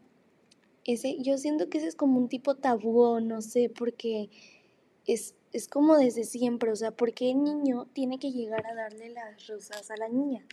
ese, 0.85 1.17
yo 1.21 1.37
siento 1.39 1.69
que 1.69 1.79
ese 1.79 1.89
es 1.89 1.97
como 1.97 2.19
un 2.19 2.29
tipo 2.29 2.55
tabú, 2.55 3.21
no 3.21 3.43
sé, 3.43 3.71
porque 3.71 4.31
es, 5.07 5.35
es 5.53 5.69
como 5.69 5.97
desde 5.97 6.25
siempre, 6.25 6.71
o 6.71 6.77
sea, 6.77 6.93
porque 6.93 7.31
el 7.31 7.43
niño 7.43 7.87
tiene 7.93 8.19
que 8.19 8.33
llegar 8.33 8.67
a 8.67 8.75
darle 8.75 9.11
las 9.11 9.47
rosas 9.47 9.91
a 9.91 9.97
la 9.97 10.09
niña. 10.09 10.47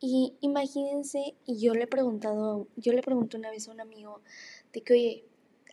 Y 0.00 0.34
imagínense, 0.40 1.34
y 1.46 1.58
yo 1.58 1.74
le 1.74 1.84
he 1.84 1.86
preguntado, 1.86 2.66
yo 2.76 2.92
le 2.92 3.02
pregunté 3.02 3.36
una 3.36 3.50
vez 3.50 3.68
a 3.68 3.72
un 3.72 3.80
amigo 3.80 4.22
de 4.72 4.80
que, 4.82 4.92
oye, 4.94 5.24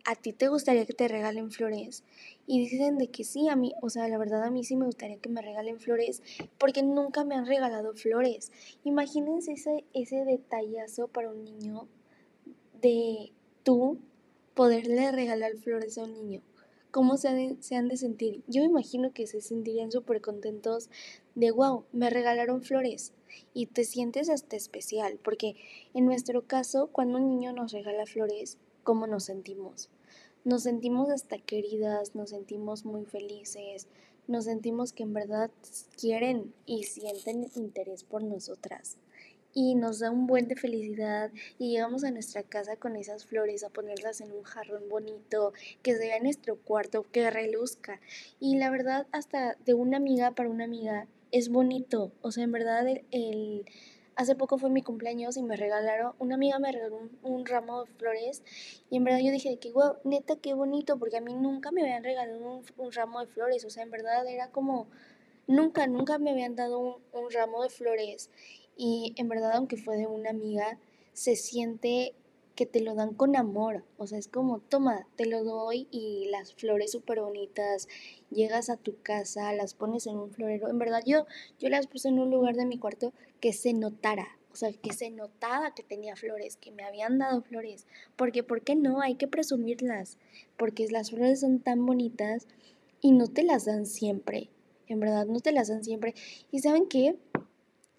¿a 0.07 0.15
ti 0.15 0.31
te 0.31 0.47
gustaría 0.47 0.85
que 0.85 0.93
te 0.93 1.09
regalen 1.09 1.51
flores? 1.51 2.05
Y 2.47 2.61
dicen 2.61 2.97
de 2.97 3.09
que 3.09 3.25
sí, 3.25 3.49
a 3.49 3.57
mí, 3.57 3.73
o 3.81 3.89
sea, 3.89 4.07
la 4.07 4.17
verdad 4.17 4.41
a 4.45 4.49
mí 4.49 4.63
sí 4.63 4.77
me 4.77 4.85
gustaría 4.85 5.17
que 5.17 5.27
me 5.27 5.41
regalen 5.41 5.81
flores 5.81 6.23
porque 6.57 6.81
nunca 6.81 7.25
me 7.25 7.35
han 7.35 7.45
regalado 7.45 7.93
flores. 7.93 8.53
Imagínense 8.85 9.51
ese, 9.51 9.83
ese 9.93 10.23
detallazo 10.23 11.09
para 11.09 11.29
un 11.29 11.43
niño 11.43 11.89
de 12.81 13.33
tú 13.63 13.99
poderle 14.55 15.11
regalar 15.11 15.57
flores 15.57 15.97
a 15.97 16.05
un 16.05 16.13
niño. 16.13 16.41
¿Cómo 16.89 17.17
se, 17.17 17.57
se 17.59 17.75
han 17.75 17.89
de 17.89 17.97
sentir? 17.97 18.43
Yo 18.47 18.63
imagino 18.63 19.11
que 19.11 19.27
se 19.27 19.41
sentirían 19.41 19.91
súper 19.91 20.21
contentos 20.21 20.89
de, 21.35 21.51
wow, 21.51 21.83
me 21.91 22.09
regalaron 22.09 22.63
flores. 22.63 23.11
Y 23.53 23.65
te 23.65 23.83
sientes 23.83 24.29
hasta 24.29 24.55
especial, 24.55 25.19
porque 25.21 25.57
en 25.93 26.05
nuestro 26.05 26.47
caso, 26.47 26.87
cuando 26.93 27.17
un 27.17 27.27
niño 27.27 27.51
nos 27.51 27.73
regala 27.73 28.05
flores, 28.05 28.57
¿cómo 28.83 29.05
nos 29.05 29.25
sentimos? 29.25 29.89
Nos 30.47 30.63
sentimos 30.63 31.09
hasta 31.09 31.37
queridas, 31.39 32.15
nos 32.15 32.29
sentimos 32.29 32.85
muy 32.85 33.03
felices, 33.03 33.85
nos 34.29 34.45
sentimos 34.45 34.93
que 34.93 35.03
en 35.03 35.13
verdad 35.13 35.51
quieren 35.99 36.53
y 36.65 36.85
sienten 36.85 37.49
interés 37.55 38.05
por 38.05 38.23
nosotras. 38.23 38.95
Y 39.53 39.75
nos 39.75 39.99
da 39.99 40.09
un 40.09 40.25
buen 40.25 40.47
de 40.47 40.55
felicidad 40.55 41.31
y 41.59 41.71
llegamos 41.71 42.05
a 42.05 42.11
nuestra 42.11 42.43
casa 42.43 42.77
con 42.77 42.95
esas 42.95 43.25
flores 43.25 43.65
a 43.65 43.69
ponerlas 43.69 44.21
en 44.21 44.31
un 44.31 44.43
jarrón 44.43 44.87
bonito, 44.87 45.51
que 45.81 45.91
se 45.93 45.99
vea 45.99 46.19
nuestro 46.21 46.55
cuarto, 46.55 47.05
que 47.11 47.29
reluzca. 47.29 47.99
Y 48.39 48.55
la 48.55 48.69
verdad, 48.69 49.05
hasta 49.11 49.57
de 49.65 49.73
una 49.73 49.97
amiga 49.97 50.31
para 50.31 50.49
una 50.49 50.63
amiga 50.63 51.07
es 51.33 51.49
bonito. 51.49 52.13
O 52.21 52.31
sea, 52.31 52.45
en 52.45 52.53
verdad 52.53 52.87
el 53.11 53.65
Hace 54.17 54.35
poco 54.35 54.57
fue 54.57 54.71
mi 54.71 54.81
cumpleaños 54.81 55.37
y 55.37 55.43
me 55.43 55.55
regalaron, 55.55 56.15
una 56.17 56.33
amiga 56.33 56.57
me 56.57 56.71
regaló 56.71 57.07
un, 57.21 57.45
ramo 57.45 57.83
de 57.83 57.91
flores 57.91 58.41
y 58.89 58.97
en 58.97 59.03
verdad 59.03 59.19
yo 59.19 59.31
dije 59.31 59.57
que, 59.57 59.71
wow, 59.71 59.97
neta, 60.05 60.35
qué 60.37 60.55
bonito, 60.55 60.97
porque 60.97 61.17
a 61.17 61.21
mí 61.21 61.35
nunca 61.35 61.69
me 61.71 61.83
habían 61.83 62.03
regalado 62.03 62.63
un, 62.77 62.91
ramo 62.91 63.19
de 63.19 63.27
flores, 63.27 63.63
o 63.63 63.69
sea, 63.69 63.83
en 63.83 63.91
verdad 63.91 64.25
era 64.25 64.49
como, 64.49 64.87
nunca, 65.45 65.85
nunca 65.85 66.17
me 66.17 66.31
habían 66.31 66.55
dado 66.55 66.79
un, 66.79 66.95
un 67.13 67.29
ramo 67.29 67.61
de 67.61 67.69
flores 67.69 68.31
y 68.75 69.13
en 69.17 69.29
verdad, 69.29 69.51
aunque 69.53 69.77
fue 69.77 69.97
de 69.97 70.07
una 70.07 70.31
amiga, 70.31 70.79
se 71.13 71.35
siente 71.35 72.15
que 72.57 72.65
te 72.65 72.81
lo 72.81 72.95
dan 72.95 73.13
con 73.13 73.35
amor, 73.35 73.85
o 73.97 74.07
sea, 74.07 74.17
es 74.17 74.27
como, 74.27 74.59
toma, 74.59 75.07
te 75.15 75.27
lo 75.27 75.43
doy 75.43 75.87
y 75.91 76.27
las 76.31 76.55
flores 76.55 76.91
súper 76.91 77.21
bonitas, 77.21 77.87
llegas 78.31 78.71
a 78.71 78.77
tu 78.77 78.99
casa, 79.03 79.53
las 79.53 79.75
pones 79.75 80.07
en 80.07 80.17
un 80.17 80.31
florero, 80.31 80.67
en 80.67 80.79
verdad 80.79 81.03
yo, 81.05 81.27
yo 81.59 81.69
las 81.69 81.85
puse 81.85 82.09
en 82.09 82.17
un 82.17 82.31
lugar 82.31 82.55
de 82.55 82.65
mi 82.65 82.79
cuarto 82.79 83.13
que 83.39 83.53
se 83.53 83.73
notara, 83.73 84.39
o 84.51 84.55
sea, 84.55 84.73
que 84.73 84.91
se 84.91 85.11
notaba 85.11 85.75
que 85.75 85.83
tenía 85.83 86.15
flores, 86.15 86.57
que 86.57 86.71
me 86.71 86.83
habían 86.83 87.19
dado 87.19 87.43
flores, 87.43 87.85
porque, 88.15 88.41
¿por 88.41 88.63
qué 88.63 88.75
no? 88.75 89.01
Hay 89.01 89.15
que 89.15 89.27
presumirlas, 89.27 90.17
porque 90.57 90.87
las 90.89 91.11
flores 91.11 91.41
son 91.41 91.59
tan 91.59 91.85
bonitas 91.85 92.47
y 93.01 93.11
no 93.11 93.27
te 93.27 93.43
las 93.43 93.65
dan 93.65 93.85
siempre, 93.85 94.49
en 94.87 94.99
verdad, 94.99 95.27
no 95.27 95.41
te 95.41 95.51
las 95.51 95.67
dan 95.67 95.83
siempre. 95.83 96.15
¿Y 96.51 96.59
saben 96.59 96.87
qué? 96.87 97.17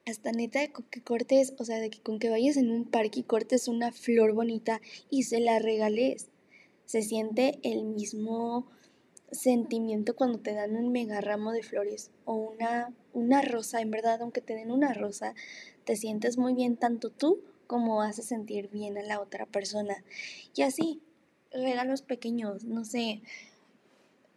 Hasta 0.08 0.32
neta 0.32 0.60
de 0.60 0.72
que 0.72 1.02
cortes, 1.02 1.54
o 1.58 1.64
sea, 1.64 1.78
de 1.78 1.90
que 1.90 2.00
con 2.00 2.18
que 2.18 2.30
vayas 2.30 2.56
en 2.56 2.70
un 2.70 2.84
parque 2.84 3.20
y 3.20 3.24
cortes 3.24 3.68
una 3.68 3.92
flor 3.92 4.32
bonita 4.32 4.80
y 5.10 5.24
se 5.24 5.40
la 5.40 5.58
regales. 5.58 6.28
Se 6.84 7.02
siente 7.02 7.58
el 7.62 7.84
mismo 7.84 8.66
sentimiento 9.30 10.16
cuando 10.16 10.38
te 10.38 10.54
dan 10.54 10.76
un 10.76 10.90
mega 10.90 11.20
ramo 11.20 11.52
de 11.52 11.62
flores 11.62 12.10
o 12.24 12.34
una, 12.34 12.94
una 13.12 13.42
rosa, 13.42 13.80
en 13.80 13.90
verdad, 13.90 14.22
aunque 14.22 14.40
te 14.40 14.54
den 14.54 14.70
una 14.70 14.94
rosa, 14.94 15.34
te 15.84 15.96
sientes 15.96 16.38
muy 16.38 16.54
bien 16.54 16.76
tanto 16.76 17.10
tú 17.10 17.42
como 17.66 18.00
haces 18.00 18.26
sentir 18.26 18.68
bien 18.70 18.96
a 18.96 19.02
la 19.02 19.20
otra 19.20 19.44
persona. 19.44 20.02
Y 20.54 20.62
así, 20.62 21.02
regalos 21.52 22.02
pequeños, 22.02 22.64
no 22.64 22.84
sé, 22.84 23.22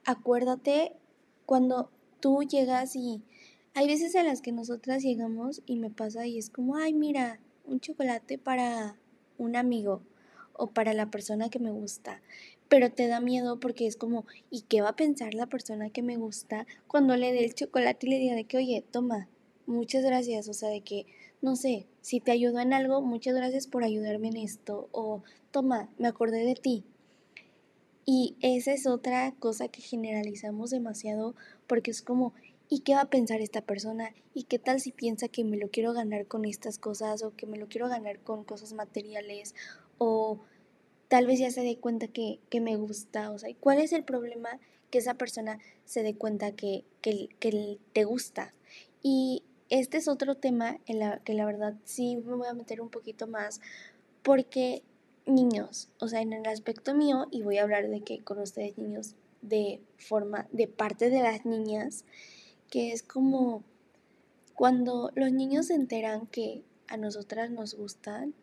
acuérdate 0.05 0.93
cuando 1.45 1.89
tú 2.19 2.43
llegas 2.43 2.95
y 2.95 3.23
hay 3.73 3.87
veces 3.87 4.15
en 4.15 4.25
las 4.25 4.41
que 4.41 4.51
nosotras 4.51 5.03
llegamos 5.03 5.61
y 5.65 5.77
me 5.77 5.89
pasa 5.89 6.27
y 6.27 6.37
es 6.37 6.49
como, 6.49 6.75
ay, 6.75 6.93
mira, 6.93 7.39
un 7.65 7.79
chocolate 7.79 8.37
para 8.37 8.97
un 9.37 9.55
amigo 9.55 10.01
o 10.53 10.67
para 10.67 10.93
la 10.93 11.09
persona 11.09 11.49
que 11.49 11.59
me 11.59 11.71
gusta. 11.71 12.21
Pero 12.67 12.91
te 12.91 13.07
da 13.07 13.19
miedo 13.19 13.59
porque 13.59 13.87
es 13.87 13.95
como, 13.95 14.25
¿y 14.49 14.61
qué 14.61 14.81
va 14.81 14.89
a 14.89 14.95
pensar 14.95 15.33
la 15.33 15.47
persona 15.47 15.89
que 15.89 16.03
me 16.03 16.17
gusta 16.17 16.67
cuando 16.87 17.15
le 17.15 17.31
dé 17.31 17.45
el 17.45 17.53
chocolate 17.55 18.07
y 18.07 18.09
le 18.09 18.19
diga 18.19 18.35
de 18.35 18.43
que, 18.45 18.57
oye, 18.57 18.83
toma, 18.91 19.27
muchas 19.65 20.03
gracias? 20.03 20.47
O 20.47 20.53
sea, 20.53 20.69
de 20.69 20.81
que, 20.81 21.05
no 21.41 21.55
sé, 21.55 21.87
si 22.01 22.19
te 22.19 22.31
ayudó 22.31 22.59
en 22.59 22.73
algo, 22.73 23.01
muchas 23.01 23.35
gracias 23.35 23.67
por 23.67 23.83
ayudarme 23.83 24.29
en 24.29 24.37
esto. 24.37 24.89
O, 24.91 25.23
toma, 25.51 25.89
me 25.97 26.07
acordé 26.07 26.45
de 26.45 26.55
ti. 26.55 26.83
Y 28.05 28.35
esa 28.41 28.73
es 28.73 28.87
otra 28.87 29.33
cosa 29.39 29.67
que 29.67 29.81
generalizamos 29.81 30.71
demasiado 30.71 31.35
porque 31.67 31.91
es 31.91 32.01
como, 32.01 32.33
¿Y 32.73 32.79
qué 32.79 32.95
va 32.95 33.01
a 33.01 33.09
pensar 33.09 33.41
esta 33.41 33.59
persona? 33.59 34.15
¿Y 34.33 34.43
qué 34.43 34.57
tal 34.57 34.79
si 34.79 34.93
piensa 34.93 35.27
que 35.27 35.43
me 35.43 35.57
lo 35.57 35.69
quiero 35.69 35.91
ganar 35.91 36.25
con 36.25 36.45
estas 36.45 36.77
cosas 36.77 37.21
o 37.21 37.35
que 37.35 37.45
me 37.45 37.57
lo 37.57 37.67
quiero 37.67 37.89
ganar 37.89 38.19
con 38.19 38.45
cosas 38.45 38.71
materiales 38.71 39.55
o 39.97 40.39
tal 41.09 41.27
vez 41.27 41.41
ya 41.41 41.51
se 41.51 41.63
dé 41.63 41.75
cuenta 41.75 42.07
que, 42.07 42.39
me 42.61 42.77
gusta? 42.77 43.29
O 43.31 43.37
sea, 43.37 43.53
¿cuál 43.59 43.79
es 43.79 43.91
el 43.91 44.05
problema 44.05 44.57
que 44.89 44.99
esa 44.99 45.15
persona 45.15 45.59
se 45.83 46.01
dé 46.01 46.15
cuenta 46.15 46.53
que, 46.53 46.85
que, 47.01 47.27
que 47.41 47.77
te 47.91 48.05
gusta? 48.05 48.53
Y 49.03 49.43
este 49.67 49.97
es 49.97 50.07
otro 50.07 50.35
tema 50.35 50.79
en 50.85 50.99
la 50.99 51.19
que 51.25 51.33
la 51.33 51.43
verdad 51.43 51.75
sí 51.83 52.15
me 52.15 52.35
voy 52.35 52.47
a 52.47 52.53
meter 52.53 52.79
un 52.79 52.89
poquito 52.89 53.27
más 53.27 53.59
porque 54.23 54.81
niños, 55.25 55.89
o 55.99 56.07
sea, 56.07 56.21
en 56.21 56.31
el 56.31 56.45
aspecto 56.45 56.95
mío, 56.95 57.27
y 57.31 57.41
voy 57.41 57.57
a 57.57 57.63
hablar 57.63 57.89
de 57.89 57.99
que 57.99 58.23
con 58.23 58.39
ustedes 58.39 58.77
niños 58.77 59.15
de 59.41 59.81
forma, 59.97 60.47
de 60.53 60.69
parte 60.69 61.09
de 61.09 61.21
las 61.21 61.45
niñas, 61.45 62.05
que 62.71 62.93
es 62.93 63.03
como 63.03 63.63
cuando 64.55 65.11
los 65.13 65.31
niños 65.31 65.67
se 65.67 65.75
enteran 65.75 66.25
que 66.25 66.63
a 66.87 66.97
nosotras 66.97 67.51
nos 67.51 67.75
gustan, 67.75 68.33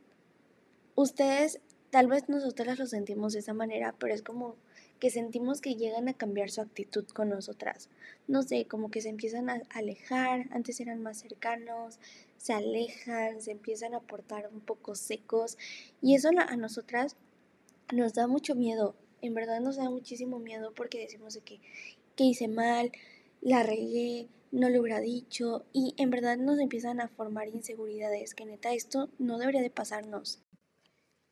ustedes 0.95 1.61
tal 1.91 2.07
vez 2.07 2.29
nosotras 2.29 2.79
lo 2.79 2.87
sentimos 2.87 3.33
de 3.33 3.41
esa 3.41 3.55
manera, 3.55 3.95
pero 3.99 4.14
es 4.14 4.23
como 4.23 4.55
que 5.01 5.11
sentimos 5.11 5.61
que 5.61 5.77
llegan 5.77 6.09
a 6.09 6.14
cambiar 6.14 6.51
su 6.51 6.61
actitud 6.61 7.07
con 7.07 7.31
nosotras. 7.31 7.88
No 8.27 8.43
sé, 8.43 8.67
como 8.67 8.91
que 8.91 9.01
se 9.01 9.09
empiezan 9.09 9.49
a 9.49 9.62
alejar, 9.71 10.47
antes 10.51 10.81
eran 10.81 11.03
más 11.03 11.19
cercanos, 11.19 11.99
se 12.37 12.53
alejan, 12.53 13.41
se 13.41 13.53
empiezan 13.53 13.95
a 13.95 14.01
portar 14.01 14.51
un 14.53 14.61
poco 14.61 14.95
secos 14.95 15.57
y 16.03 16.14
eso 16.14 16.29
a 16.37 16.57
nosotras 16.57 17.17
nos 17.93 18.12
da 18.12 18.27
mucho 18.27 18.55
miedo. 18.55 18.95
En 19.23 19.35
verdad 19.35 19.61
nos 19.61 19.77
da 19.77 19.88
muchísimo 19.88 20.38
miedo 20.38 20.73
porque 20.75 20.99
decimos 20.99 21.35
de 21.35 21.41
que, 21.41 21.61
que 22.14 22.25
hice 22.25 22.49
mal, 22.49 22.93
la 23.40 23.62
regué, 23.62 24.29
no 24.51 24.68
lo 24.68 24.81
hubiera 24.81 25.01
dicho 25.01 25.64
y 25.72 25.94
en 25.98 26.11
verdad 26.11 26.38
nos 26.38 26.59
empiezan 26.59 27.01
a 27.01 27.09
formar 27.09 27.48
inseguridades 27.48 28.35
que 28.35 28.46
neta 28.46 28.72
esto 28.72 29.11
no 29.18 29.38
debería 29.38 29.62
de 29.62 29.70
pasarnos. 29.70 30.42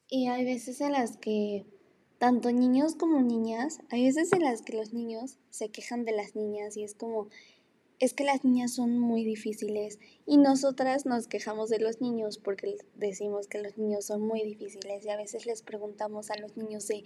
Y 0.09 0.29
hay 0.29 0.45
veces 0.45 0.81
en 0.81 0.93
las 0.93 1.17
que 1.17 1.67
tanto 2.19 2.53
niños 2.53 2.95
como 2.95 3.21
niñas, 3.21 3.81
hay 3.91 4.05
veces 4.05 4.33
en 4.33 4.43
las 4.43 4.63
que 4.63 4.77
los 4.77 4.93
niños 4.93 5.39
se 5.51 5.71
quejan 5.71 6.05
de 6.05 6.13
las 6.13 6.37
niñas 6.37 6.77
y 6.77 6.85
es 6.85 6.95
como, 6.95 7.29
es 7.99 8.15
que 8.15 8.25
las 8.25 8.45
niñas 8.45 8.73
son 8.73 8.99
muy 8.99 9.25
difíciles 9.25 9.99
y 10.25 10.37
nosotras 10.39 11.07
nos 11.07 11.27
quejamos 11.27 11.69
de 11.69 11.81
los 11.81 12.01
niños 12.01 12.39
porque 12.39 12.77
decimos 12.95 13.49
que 13.49 13.61
los 13.61 13.77
niños 13.79 14.07
son 14.07 14.23
muy 14.23 14.43
difíciles 14.43 15.05
y 15.05 15.11
a 15.11 15.17
veces 15.17 15.47
les 15.47 15.63
preguntamos 15.63 16.31
a 16.31 16.39
los 16.39 16.57
niños 16.57 16.87
de, 16.87 17.05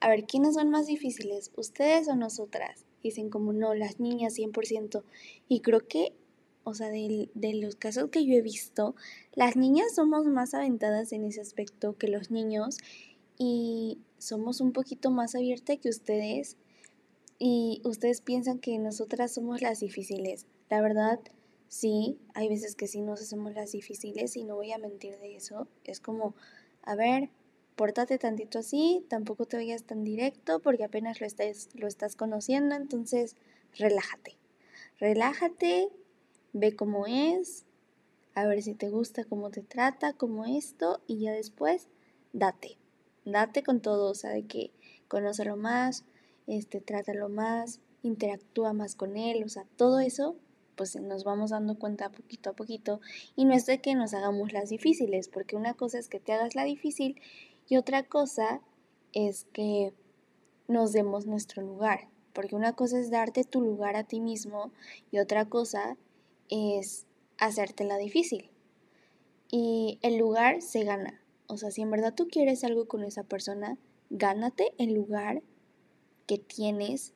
a 0.00 0.08
ver, 0.08 0.24
¿quiénes 0.24 0.54
son 0.54 0.70
más 0.70 0.86
difíciles, 0.86 1.50
ustedes 1.56 2.08
o 2.08 2.16
nosotras? 2.16 2.84
Dicen 3.04 3.30
como 3.30 3.52
no, 3.52 3.74
las 3.74 4.00
niñas 4.00 4.36
100%. 4.36 5.04
Y 5.46 5.60
creo 5.60 5.86
que 5.86 6.12
o 6.66 6.72
sea, 6.72 6.88
de, 6.88 7.28
de, 7.34 7.54
los 7.54 7.76
casos 7.76 8.08
que 8.08 8.24
yo 8.24 8.34
he 8.34 8.40
visto, 8.40 8.96
las 9.34 9.54
niñas 9.54 9.94
somos 9.94 10.24
más 10.24 10.54
aventadas 10.54 11.12
en 11.12 11.24
ese 11.24 11.42
aspecto 11.42 11.98
que 11.98 12.08
los 12.08 12.30
niños 12.30 12.78
y 13.36 13.98
somos 14.18 14.62
un 14.62 14.72
poquito 14.72 15.10
más 15.10 15.34
abiertas 15.34 15.78
que 15.78 15.90
ustedes 15.90 16.56
y 17.38 17.82
ustedes 17.84 18.22
piensan 18.22 18.58
que 18.58 18.78
nosotras 18.78 19.34
somos 19.34 19.60
las 19.60 19.80
difíciles. 19.80 20.46
La 20.70 20.80
verdad, 20.80 21.20
sí, 21.68 22.16
hay 22.32 22.48
veces 22.48 22.74
que 22.74 22.86
sí 22.86 23.02
nos 23.02 23.20
hacemos 23.20 23.52
las 23.52 23.72
difíciles 23.72 24.36
y 24.36 24.44
no 24.44 24.54
voy 24.54 24.72
a 24.72 24.78
mentir 24.78 25.18
de 25.18 25.36
eso. 25.36 25.68
Es 25.84 26.00
como, 26.00 26.34
a 26.82 26.94
ver, 26.94 27.28
pórtate 27.76 28.18
tantito 28.18 28.58
así, 28.58 29.04
tampoco 29.08 29.46
te 29.46 29.56
vayas 29.56 29.84
tan 29.84 30.04
directo 30.04 30.60
porque 30.60 30.84
apenas 30.84 31.20
lo 31.20 31.26
estás, 31.26 31.68
lo 31.74 31.86
estás 31.86 32.16
conociendo, 32.16 32.74
entonces 32.74 33.36
relájate. 33.76 34.36
Relájate, 34.98 35.88
ve 36.52 36.76
cómo 36.76 37.06
es, 37.06 37.64
a 38.34 38.46
ver 38.46 38.62
si 38.62 38.74
te 38.74 38.90
gusta 38.90 39.24
cómo 39.24 39.50
te 39.50 39.62
trata, 39.62 40.12
como 40.12 40.44
esto, 40.44 41.00
y 41.06 41.18
ya 41.18 41.32
después 41.32 41.88
date. 42.32 42.78
Date 43.24 43.62
con 43.62 43.80
todo, 43.80 44.10
o 44.10 44.14
sea, 44.14 44.30
de 44.30 44.44
que 44.44 44.70
conócelo 45.08 45.56
más, 45.56 46.04
este, 46.46 46.80
trátalo 46.80 47.28
más, 47.28 47.80
interactúa 48.02 48.72
más 48.72 48.94
con 48.94 49.16
él, 49.16 49.42
o 49.44 49.48
sea, 49.48 49.64
todo 49.76 50.00
eso, 50.00 50.36
pues 50.76 50.96
nos 50.96 51.24
vamos 51.24 51.50
dando 51.50 51.78
cuenta 51.78 52.10
poquito 52.10 52.50
a 52.50 52.54
poquito. 52.54 53.00
Y 53.36 53.44
no 53.44 53.54
es 53.54 53.66
de 53.66 53.80
que 53.80 53.94
nos 53.94 54.12
hagamos 54.14 54.52
las 54.52 54.68
difíciles, 54.68 55.28
porque 55.28 55.56
una 55.56 55.74
cosa 55.74 55.98
es 55.98 56.08
que 56.08 56.20
te 56.20 56.32
hagas 56.32 56.54
la 56.54 56.64
difícil 56.64 57.20
y 57.68 57.76
otra 57.76 58.02
cosa 58.02 58.60
es 59.12 59.46
que 59.52 59.92
nos 60.68 60.92
demos 60.92 61.26
nuestro 61.26 61.62
lugar. 61.62 62.08
Porque 62.32 62.56
una 62.56 62.74
cosa 62.74 62.98
es 62.98 63.10
darte 63.10 63.44
tu 63.44 63.60
lugar 63.60 63.96
a 63.96 64.04
ti 64.04 64.20
mismo 64.20 64.72
y 65.10 65.18
otra 65.18 65.48
cosa 65.48 65.96
es 66.48 67.06
hacértela 67.38 67.96
difícil. 67.96 68.50
Y 69.50 69.98
el 70.02 70.16
lugar 70.16 70.62
se 70.62 70.84
gana. 70.84 71.20
O 71.46 71.56
sea, 71.56 71.70
si 71.70 71.82
en 71.82 71.90
verdad 71.90 72.14
tú 72.14 72.26
quieres 72.26 72.64
algo 72.64 72.88
con 72.88 73.04
esa 73.04 73.22
persona, 73.22 73.78
gánate 74.10 74.74
el 74.78 74.94
lugar 74.94 75.42
que 76.26 76.38
tienes 76.38 77.12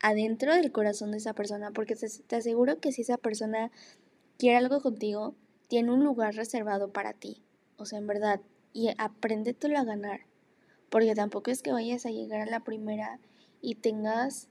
adentro 0.00 0.54
del 0.54 0.72
corazón 0.72 1.12
de 1.12 1.18
esa 1.18 1.34
persona, 1.34 1.70
porque 1.70 1.94
te, 1.94 2.36
aseguro 2.36 2.80
que 2.80 2.92
si 2.92 3.02
esa 3.02 3.18
persona 3.18 3.70
quiere 4.38 4.56
algo 4.56 4.80
contigo, 4.80 5.34
tiene 5.68 5.92
un 5.92 6.04
lugar 6.04 6.34
reservado 6.34 6.92
para 6.92 7.12
ti. 7.12 7.42
O 7.76 7.84
sea, 7.84 7.98
en 7.98 8.06
verdad, 8.06 8.40
y 8.72 8.90
apréndetelo 8.98 9.78
a 9.78 9.84
ganar, 9.84 10.20
porque 10.90 11.14
tampoco 11.14 11.50
es 11.50 11.62
que 11.62 11.72
vayas 11.72 12.06
a 12.06 12.10
llegar 12.10 12.40
a 12.40 12.50
la 12.50 12.60
primera 12.60 13.18
y 13.60 13.76
tengas 13.76 14.48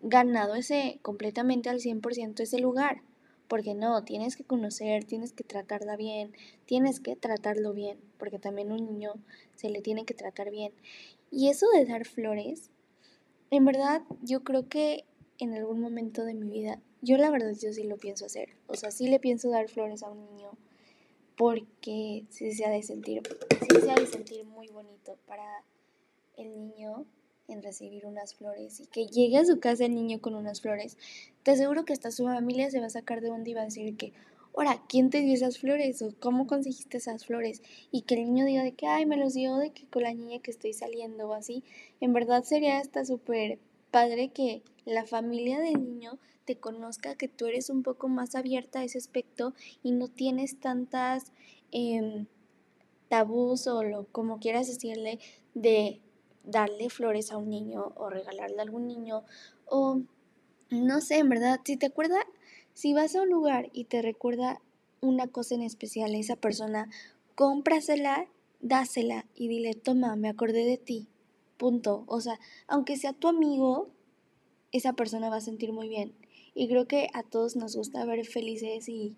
ganado 0.00 0.54
ese 0.54 0.98
completamente 1.02 1.68
al 1.68 1.80
100% 1.80 2.40
ese 2.40 2.58
lugar. 2.58 3.02
Porque 3.46 3.74
no, 3.74 4.04
tienes 4.04 4.36
que 4.36 4.44
conocer, 4.44 5.04
tienes 5.04 5.32
que 5.32 5.42
tratarla 5.42 5.96
bien, 5.96 6.32
tienes 6.66 7.00
que 7.00 7.16
tratarlo 7.16 7.72
bien, 7.72 7.98
porque 8.18 8.38
también 8.38 8.72
un 8.72 8.84
niño 8.84 9.14
se 9.54 9.70
le 9.70 9.80
tiene 9.80 10.04
que 10.04 10.12
tratar 10.12 10.50
bien. 10.50 10.74
Y 11.30 11.48
eso 11.48 11.66
de 11.74 11.86
dar 11.86 12.04
flores, 12.04 12.70
en 13.50 13.64
verdad 13.64 14.02
yo 14.20 14.44
creo 14.44 14.68
que 14.68 15.06
en 15.38 15.54
algún 15.54 15.80
momento 15.80 16.24
de 16.24 16.34
mi 16.34 16.50
vida, 16.50 16.82
yo 17.00 17.16
la 17.16 17.30
verdad 17.30 17.54
yo 17.58 17.72
sí 17.72 17.84
lo 17.84 17.96
pienso 17.96 18.26
hacer. 18.26 18.50
O 18.66 18.74
sea, 18.74 18.90
sí 18.90 19.08
le 19.08 19.18
pienso 19.18 19.48
dar 19.48 19.68
flores 19.68 20.02
a 20.02 20.10
un 20.10 20.20
niño 20.20 20.50
porque 21.38 22.24
sí 22.28 22.52
se 22.52 22.66
ha 22.66 22.70
de 22.70 22.82
sentir, 22.82 23.22
sí 23.60 23.80
se 23.80 23.90
ha 23.90 23.94
de 23.94 24.06
sentir 24.06 24.44
muy 24.44 24.68
bonito 24.68 25.16
para 25.26 25.62
el 26.36 26.50
niño 26.52 27.06
en 27.46 27.62
recibir 27.62 28.06
unas 28.06 28.34
flores 28.34 28.80
y 28.80 28.86
que 28.86 29.06
llegue 29.06 29.38
a 29.38 29.44
su 29.44 29.60
casa 29.60 29.86
el 29.86 29.94
niño 29.94 30.20
con 30.20 30.34
unas 30.34 30.60
flores, 30.60 30.98
te 31.44 31.52
aseguro 31.52 31.84
que 31.84 31.92
hasta 31.92 32.10
su 32.10 32.24
familia 32.24 32.70
se 32.70 32.80
va 32.80 32.86
a 32.86 32.90
sacar 32.90 33.20
de 33.20 33.30
onda 33.30 33.48
y 33.48 33.54
va 33.54 33.62
a 33.62 33.66
decir 33.66 33.96
que, 33.96 34.12
ahora, 34.54 34.82
¿quién 34.88 35.10
te 35.10 35.20
dio 35.20 35.32
esas 35.32 35.58
flores? 35.58 36.02
¿O 36.02 36.12
cómo 36.18 36.48
conseguiste 36.48 36.98
esas 36.98 37.24
flores? 37.24 37.62
Y 37.92 38.02
que 38.02 38.16
el 38.16 38.24
niño 38.24 38.44
diga 38.44 38.64
de 38.64 38.72
que, 38.72 38.88
ay, 38.88 39.06
me 39.06 39.16
los 39.16 39.34
dio 39.34 39.56
de 39.56 39.70
que 39.70 39.86
con 39.86 40.02
la 40.02 40.12
niña 40.12 40.40
que 40.40 40.50
estoy 40.50 40.72
saliendo 40.72 41.28
o 41.28 41.34
así. 41.34 41.62
En 42.00 42.12
verdad 42.12 42.42
sería 42.42 42.78
hasta 42.78 43.04
súper 43.04 43.60
padre 43.92 44.28
que 44.28 44.62
la 44.84 45.06
familia 45.06 45.60
del 45.60 45.84
niño 45.84 46.18
te 46.48 46.56
conozca, 46.56 47.14
que 47.14 47.28
tú 47.28 47.44
eres 47.44 47.68
un 47.68 47.82
poco 47.82 48.08
más 48.08 48.34
abierta 48.34 48.80
a 48.80 48.84
ese 48.84 48.96
aspecto 48.96 49.52
y 49.82 49.92
no 49.92 50.08
tienes 50.08 50.58
tantas 50.58 51.34
eh, 51.72 52.24
tabús 53.10 53.66
o 53.66 53.82
lo, 53.82 54.06
como 54.12 54.38
quieras 54.38 54.66
decirle 54.66 55.18
de 55.52 56.00
darle 56.44 56.88
flores 56.88 57.32
a 57.32 57.36
un 57.36 57.50
niño 57.50 57.92
o 57.96 58.08
regalarle 58.08 58.60
a 58.60 58.62
algún 58.62 58.86
niño 58.86 59.24
o 59.66 60.00
no 60.70 61.02
sé, 61.02 61.18
en 61.18 61.28
verdad, 61.28 61.60
si 61.64 61.76
te 61.76 61.84
acuerda, 61.84 62.16
si 62.72 62.94
vas 62.94 63.14
a 63.14 63.20
un 63.20 63.28
lugar 63.28 63.68
y 63.74 63.84
te 63.84 64.00
recuerda 64.00 64.62
una 65.02 65.26
cosa 65.26 65.54
en 65.54 65.60
especial 65.60 66.14
a 66.14 66.18
esa 66.18 66.36
persona, 66.36 66.88
cómprasela, 67.34 68.26
dásela 68.62 69.26
y 69.34 69.48
dile, 69.48 69.74
toma, 69.74 70.16
me 70.16 70.30
acordé 70.30 70.64
de 70.64 70.78
ti. 70.78 71.08
Punto. 71.58 72.04
O 72.06 72.22
sea, 72.22 72.40
aunque 72.68 72.96
sea 72.96 73.12
tu 73.12 73.28
amigo, 73.28 73.90
esa 74.72 74.92
persona 74.92 75.30
va 75.30 75.36
a 75.36 75.40
sentir 75.40 75.72
muy 75.72 75.88
bien. 75.88 76.14
Y 76.58 76.66
creo 76.66 76.88
que 76.88 77.08
a 77.14 77.22
todos 77.22 77.54
nos 77.54 77.76
gusta 77.76 78.04
ver 78.04 78.26
felices 78.26 78.88
y 78.88 79.14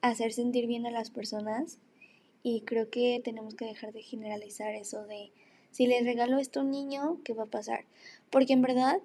hacer 0.00 0.32
sentir 0.32 0.66
bien 0.66 0.86
a 0.86 0.90
las 0.90 1.10
personas. 1.10 1.76
Y 2.42 2.62
creo 2.62 2.88
que 2.88 3.20
tenemos 3.22 3.54
que 3.54 3.66
dejar 3.66 3.92
de 3.92 4.00
generalizar 4.00 4.74
eso 4.74 5.04
de 5.04 5.30
si 5.70 5.86
le 5.86 6.00
regalo 6.00 6.38
esto 6.38 6.60
a 6.60 6.62
un 6.62 6.70
niño, 6.70 7.18
¿qué 7.24 7.34
va 7.34 7.42
a 7.42 7.50
pasar? 7.50 7.84
Porque 8.30 8.54
en 8.54 8.62
verdad 8.62 9.00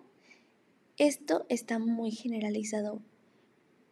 esto 0.97 1.45
está 1.49 1.77
muy 1.77 2.11
generalizado. 2.11 3.01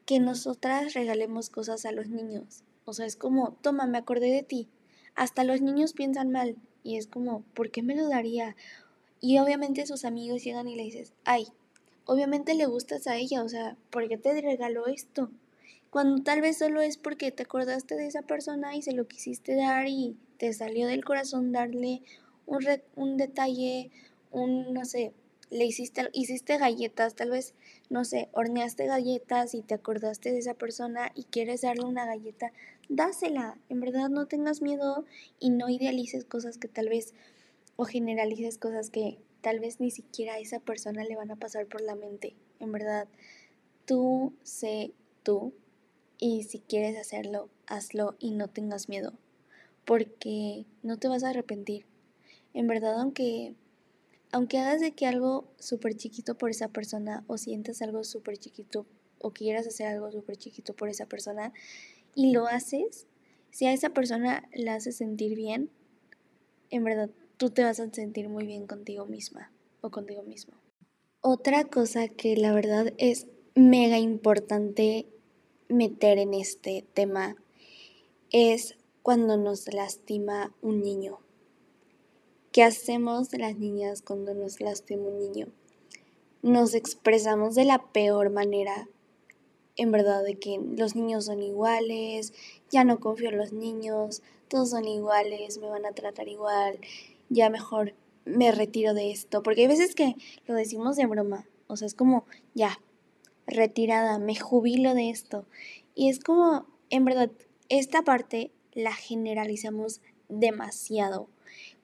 Que 0.06 0.22
nosotras 0.22 0.94
regalemos 0.94 1.50
cosas 1.50 1.86
a 1.86 1.92
los 1.92 2.08
niños. 2.08 2.64
O 2.86 2.94
sea, 2.94 3.06
es 3.06 3.18
como, 3.18 3.58
toma, 3.62 3.88
me 3.88 3.98
acordé 3.98 4.32
de 4.32 4.44
ti. 4.44 4.70
Hasta 5.16 5.44
los 5.44 5.60
niños 5.60 5.92
piensan 5.92 6.32
mal. 6.32 6.56
Y 6.82 6.96
es 6.96 7.08
como, 7.08 7.42
¿por 7.54 7.72
qué 7.72 7.84
me 7.84 7.98
lo 7.98 8.08
daría? 8.08 8.56
Y 9.20 9.40
obviamente 9.40 9.86
sus 9.86 10.06
amigos 10.06 10.46
llegan 10.46 10.70
y 10.70 10.78
le 10.78 10.84
dices, 10.84 11.12
ay, 11.26 11.48
obviamente 12.12 12.56
le 12.56 12.66
gustas 12.66 13.08
a 13.08 13.16
ella, 13.16 13.42
o 13.42 13.48
sea, 13.48 13.78
¿por 13.90 14.10
qué 14.10 14.18
te 14.18 14.42
regaló 14.42 14.88
esto? 14.88 15.32
Cuando 15.90 16.22
tal 16.22 16.42
vez 16.42 16.58
solo 16.58 16.82
es 16.82 16.98
porque 16.98 17.32
te 17.32 17.44
acordaste 17.44 17.96
de 17.96 18.06
esa 18.06 18.22
persona 18.22 18.76
y 18.76 18.82
se 18.82 18.92
lo 18.92 19.08
quisiste 19.08 19.56
dar 19.56 19.88
y 19.88 20.18
te 20.36 20.52
salió 20.52 20.88
del 20.88 21.06
corazón 21.06 21.54
darle 21.54 22.02
un, 22.46 22.68
un 22.98 23.16
detalle, 23.16 23.92
un, 24.30 24.74
no 24.74 24.84
sé, 24.84 25.14
le 25.52 25.64
hiciste, 25.64 26.10
hiciste 26.12 26.58
galletas, 26.58 27.16
tal 27.16 27.30
vez, 27.30 27.54
no 27.90 28.04
sé, 28.04 28.28
horneaste 28.34 28.88
galletas 28.88 29.54
y 29.54 29.62
te 29.62 29.76
acordaste 29.76 30.34
de 30.34 30.40
esa 30.40 30.56
persona 30.56 31.14
y 31.16 31.24
quieres 31.24 31.62
darle 31.62 31.86
una 31.86 32.06
galleta, 32.06 32.52
dásela. 32.90 33.58
En 33.70 33.80
verdad 33.80 34.10
no 34.10 34.26
tengas 34.26 34.62
miedo 34.62 35.06
y 35.40 35.50
no 35.50 35.70
idealices 35.70 36.26
cosas 36.26 36.58
que 36.58 36.68
tal 36.68 36.90
vez, 36.90 37.14
o 37.78 37.86
generalices 37.86 38.58
cosas 38.58 38.90
que 38.90 39.18
tal 39.42 39.60
vez 39.60 39.80
ni 39.80 39.92
siquiera 39.92 40.36
a 40.36 40.40
esa 40.40 40.60
persona 40.60 41.04
le 41.04 41.16
van 41.16 41.32
a 41.32 41.36
pasar 41.36 41.68
por 41.68 41.82
la 41.82 41.96
mente. 41.96 42.36
En 42.60 42.72
verdad, 42.72 43.08
tú 43.86 44.34
sé 44.44 44.94
tú 45.24 45.54
y 46.20 46.44
si 46.44 46.60
quieres 46.60 46.98
hacerlo, 46.98 47.50
hazlo 47.66 48.16
y 48.20 48.32
no 48.32 48.48
tengas 48.48 48.88
miedo, 48.88 49.14
porque 49.86 50.66
no 50.84 50.98
te 50.98 51.08
vas 51.08 51.24
a 51.24 51.30
arrepentir. 51.30 51.86
En 52.54 52.68
verdad, 52.68 53.00
aunque, 53.00 53.56
aunque 54.32 54.60
hagas 54.60 54.82
de 54.82 54.92
que 54.92 55.08
algo 55.08 55.52
súper 55.58 55.96
chiquito 55.96 56.38
por 56.38 56.52
esa 56.52 56.68
persona 56.68 57.24
o 57.28 57.38
sientas 57.38 57.82
algo 57.82 58.04
súper 58.04 58.38
chiquito 58.38 58.86
o 59.20 59.32
quieras 59.32 59.68
hacer 59.68 59.88
algo 59.88 60.12
súper 60.12 60.38
chiquito 60.38 60.76
por 60.76 60.90
esa 60.90 61.06
persona 61.06 61.54
y 62.14 62.32
lo 62.32 62.46
haces, 62.48 63.08
si 63.50 63.66
a 63.66 63.74
esa 63.74 63.90
persona 63.90 64.48
la 64.54 64.76
hace 64.76 64.92
sentir 64.92 65.36
bien, 65.36 65.70
en 66.70 66.84
verdad 66.84 67.10
tú 67.42 67.50
te 67.50 67.64
vas 67.64 67.80
a 67.80 67.90
sentir 67.90 68.30
muy 68.30 68.46
bien 68.46 68.68
contigo 68.68 69.08
misma 69.08 69.52
o 69.82 69.90
contigo 69.90 70.22
mismo. 70.22 70.54
Otra 71.22 71.64
cosa 71.64 72.08
que 72.08 72.38
la 72.38 72.54
verdad 72.54 72.94
es 73.00 73.26
mega 73.56 73.98
importante 73.98 75.08
meter 75.68 76.20
en 76.20 76.36
este 76.36 76.86
tema 76.94 77.36
es 78.30 78.78
cuando 79.02 79.38
nos 79.38 79.74
lastima 79.74 80.54
un 80.62 80.84
niño. 80.84 81.18
¿Qué 82.52 82.62
hacemos 82.62 83.34
las 83.34 83.58
niñas 83.58 84.04
cuando 84.04 84.36
nos 84.36 84.62
lastima 84.62 85.08
un 85.08 85.18
niño? 85.18 85.48
Nos 86.44 86.76
expresamos 86.76 87.56
de 87.56 87.66
la 87.66 87.92
peor 87.92 88.30
manera, 88.30 88.88
en 89.78 89.92
verdad, 89.92 90.24
de 90.24 90.36
que 90.36 90.60
los 90.78 90.96
niños 90.96 91.26
son 91.26 91.42
iguales, 91.42 92.34
ya 92.70 92.84
no 92.84 93.00
confío 93.00 93.30
en 93.30 93.40
los 93.40 93.52
niños, 93.52 94.22
todos 94.48 94.70
son 94.70 94.86
iguales, 94.86 95.58
me 95.58 95.70
van 95.70 95.88
a 95.88 95.94
tratar 95.94 96.28
igual, 96.28 96.78
ya 97.32 97.50
mejor 97.50 97.96
me 98.26 98.52
retiro 98.52 98.94
de 98.94 99.12
esto, 99.12 99.42
porque 99.42 99.62
hay 99.62 99.68
veces 99.68 99.96
que 99.96 100.16
lo 100.46 100.54
decimos 100.54 100.98
de 100.98 101.08
broma, 101.08 101.48
o 101.68 101.78
sea, 101.78 101.88
es 101.88 101.96
como, 101.96 102.26
ya, 102.54 102.80
retirada, 103.48 104.20
me 104.20 104.36
jubilo 104.36 104.94
de 104.94 105.10
esto. 105.10 105.46
Y 105.96 106.10
es 106.10 106.20
como, 106.20 106.68
en 106.90 107.06
verdad, 107.06 107.32
esta 107.70 108.04
parte 108.04 108.52
la 108.74 108.94
generalizamos 108.94 110.02
demasiado. 110.30 111.30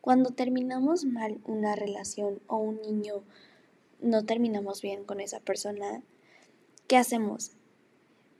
Cuando 0.02 0.32
terminamos 0.32 1.06
mal 1.06 1.40
una 1.46 1.76
relación 1.76 2.42
o 2.48 2.58
un 2.58 2.82
niño, 2.82 3.24
no 4.02 4.26
terminamos 4.26 4.82
bien 4.82 5.06
con 5.06 5.22
esa 5.22 5.40
persona, 5.40 6.04
¿qué 6.88 6.98
hacemos? 6.98 7.52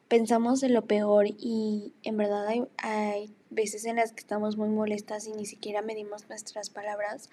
Pensamos 0.10 0.62
en 0.64 0.74
lo 0.74 0.86
peor 0.86 1.28
y 1.28 1.94
en 2.04 2.18
verdad 2.18 2.48
hay, 2.48 2.64
hay 2.78 3.37
veces 3.50 3.86
en 3.86 3.98
las 3.98 4.12
que 4.12 4.22
estamos 4.22 4.58
muy 4.58 4.70
molestas 4.70 5.28
y 5.28 5.32
ni 5.34 5.46
siquiera 5.46 5.82
medimos 5.82 6.30
nuestras 6.30 6.70
palabras, 6.70 7.30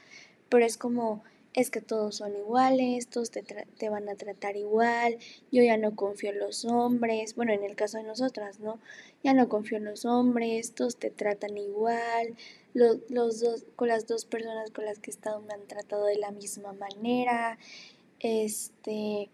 pero 0.48 0.64
es 0.64 0.77
como, 0.77 1.22
es 1.55 1.70
que 1.70 1.81
todos 1.81 2.16
son 2.16 2.37
iguales, 2.37 3.09
todos 3.09 3.31
te, 3.31 3.42
te, 3.42 3.88
van 3.88 4.09
a 4.09 4.16
tratar 4.16 4.57
igual, 4.57 5.18
yo 5.53 5.62
ya 5.62 5.77
no 5.77 5.94
confío 5.94 6.31
en 6.31 6.40
los 6.40 6.64
hombres, 6.64 7.37
bueno, 7.37 7.53
en 7.53 7.62
el 7.62 7.77
caso 7.77 7.98
de 7.98 8.05
nosotras, 8.05 8.59
¿no? 8.59 8.81
Ya 9.22 9.35
no 9.35 9.48
confío 9.48 9.79
en 9.79 9.85
los 9.85 10.05
hombres, 10.05 10.74
todos 10.74 10.96
te 10.96 11.11
tratan 11.11 11.57
igual, 11.57 12.37
los, 12.74 12.98
los 13.09 13.40
dos, 13.40 13.66
con 13.77 13.88
las 13.88 14.09
dos 14.09 14.24
personas 14.24 14.72
con 14.72 14.85
las 14.85 14.98
que 14.98 15.11
he 15.11 15.14
estado 15.14 15.40
me 15.40 15.55
han 15.55 15.66
tratado 15.68 16.07
de 16.07 16.18
la 16.18 16.33
misma 16.33 16.72
manera, 16.72 17.57
este, 18.18 19.31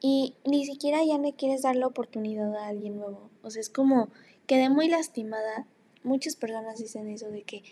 y 0.00 0.34
ni 0.46 0.64
siquiera 0.64 1.04
ya 1.04 1.18
le 1.18 1.34
quieres 1.34 1.62
dar 1.62 1.76
la 1.76 1.86
oportunidad 1.86 2.56
a 2.56 2.68
alguien 2.68 2.96
nuevo, 2.96 3.28
o 3.42 3.50
sea, 3.50 3.60
es 3.60 3.68
como, 3.68 4.08
quedé 4.46 4.70
muy 4.70 4.88
lastimada, 4.88 5.66
muchas 6.02 6.36
personas 6.36 6.78
dicen 6.78 7.08
eso 7.08 7.30
de 7.30 7.42
que 7.42 7.62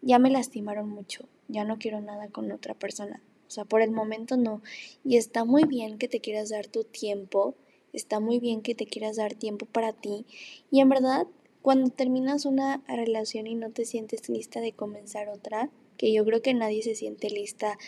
ya 0.00 0.18
me 0.18 0.30
lastimaron 0.30 0.88
mucho, 0.88 1.28
ya 1.48 1.64
no 1.64 1.78
quiero 1.78 2.00
nada 2.00 2.28
con 2.28 2.50
otra 2.50 2.74
persona, 2.74 3.22
o 3.46 3.50
sea, 3.50 3.64
por 3.64 3.82
el 3.82 3.90
momento 3.90 4.36
no. 4.36 4.62
Y 5.04 5.16
está 5.16 5.44
muy 5.44 5.64
bien 5.64 5.98
que 5.98 6.08
te 6.08 6.20
quieras 6.20 6.48
dar 6.48 6.66
tu 6.66 6.84
tiempo, 6.84 7.54
está 7.92 8.20
muy 8.20 8.38
bien 8.38 8.62
que 8.62 8.74
te 8.74 8.86
quieras 8.86 9.16
dar 9.16 9.34
tiempo 9.34 9.66
para 9.66 9.92
ti. 9.92 10.26
Y 10.70 10.80
en 10.80 10.88
verdad, 10.88 11.26
cuando 11.60 11.90
terminas 11.90 12.46
una 12.46 12.82
relación 12.88 13.46
y 13.46 13.54
no 13.54 13.70
te 13.70 13.84
sientes 13.84 14.28
lista 14.28 14.60
de 14.60 14.72
comenzar 14.72 15.28
otra, 15.28 15.70
que 15.96 16.12
yo 16.12 16.24
creo 16.24 16.42
que 16.42 16.54
nadie 16.54 16.82
se 16.82 16.94
siente 16.94 17.30
lista 17.30 17.78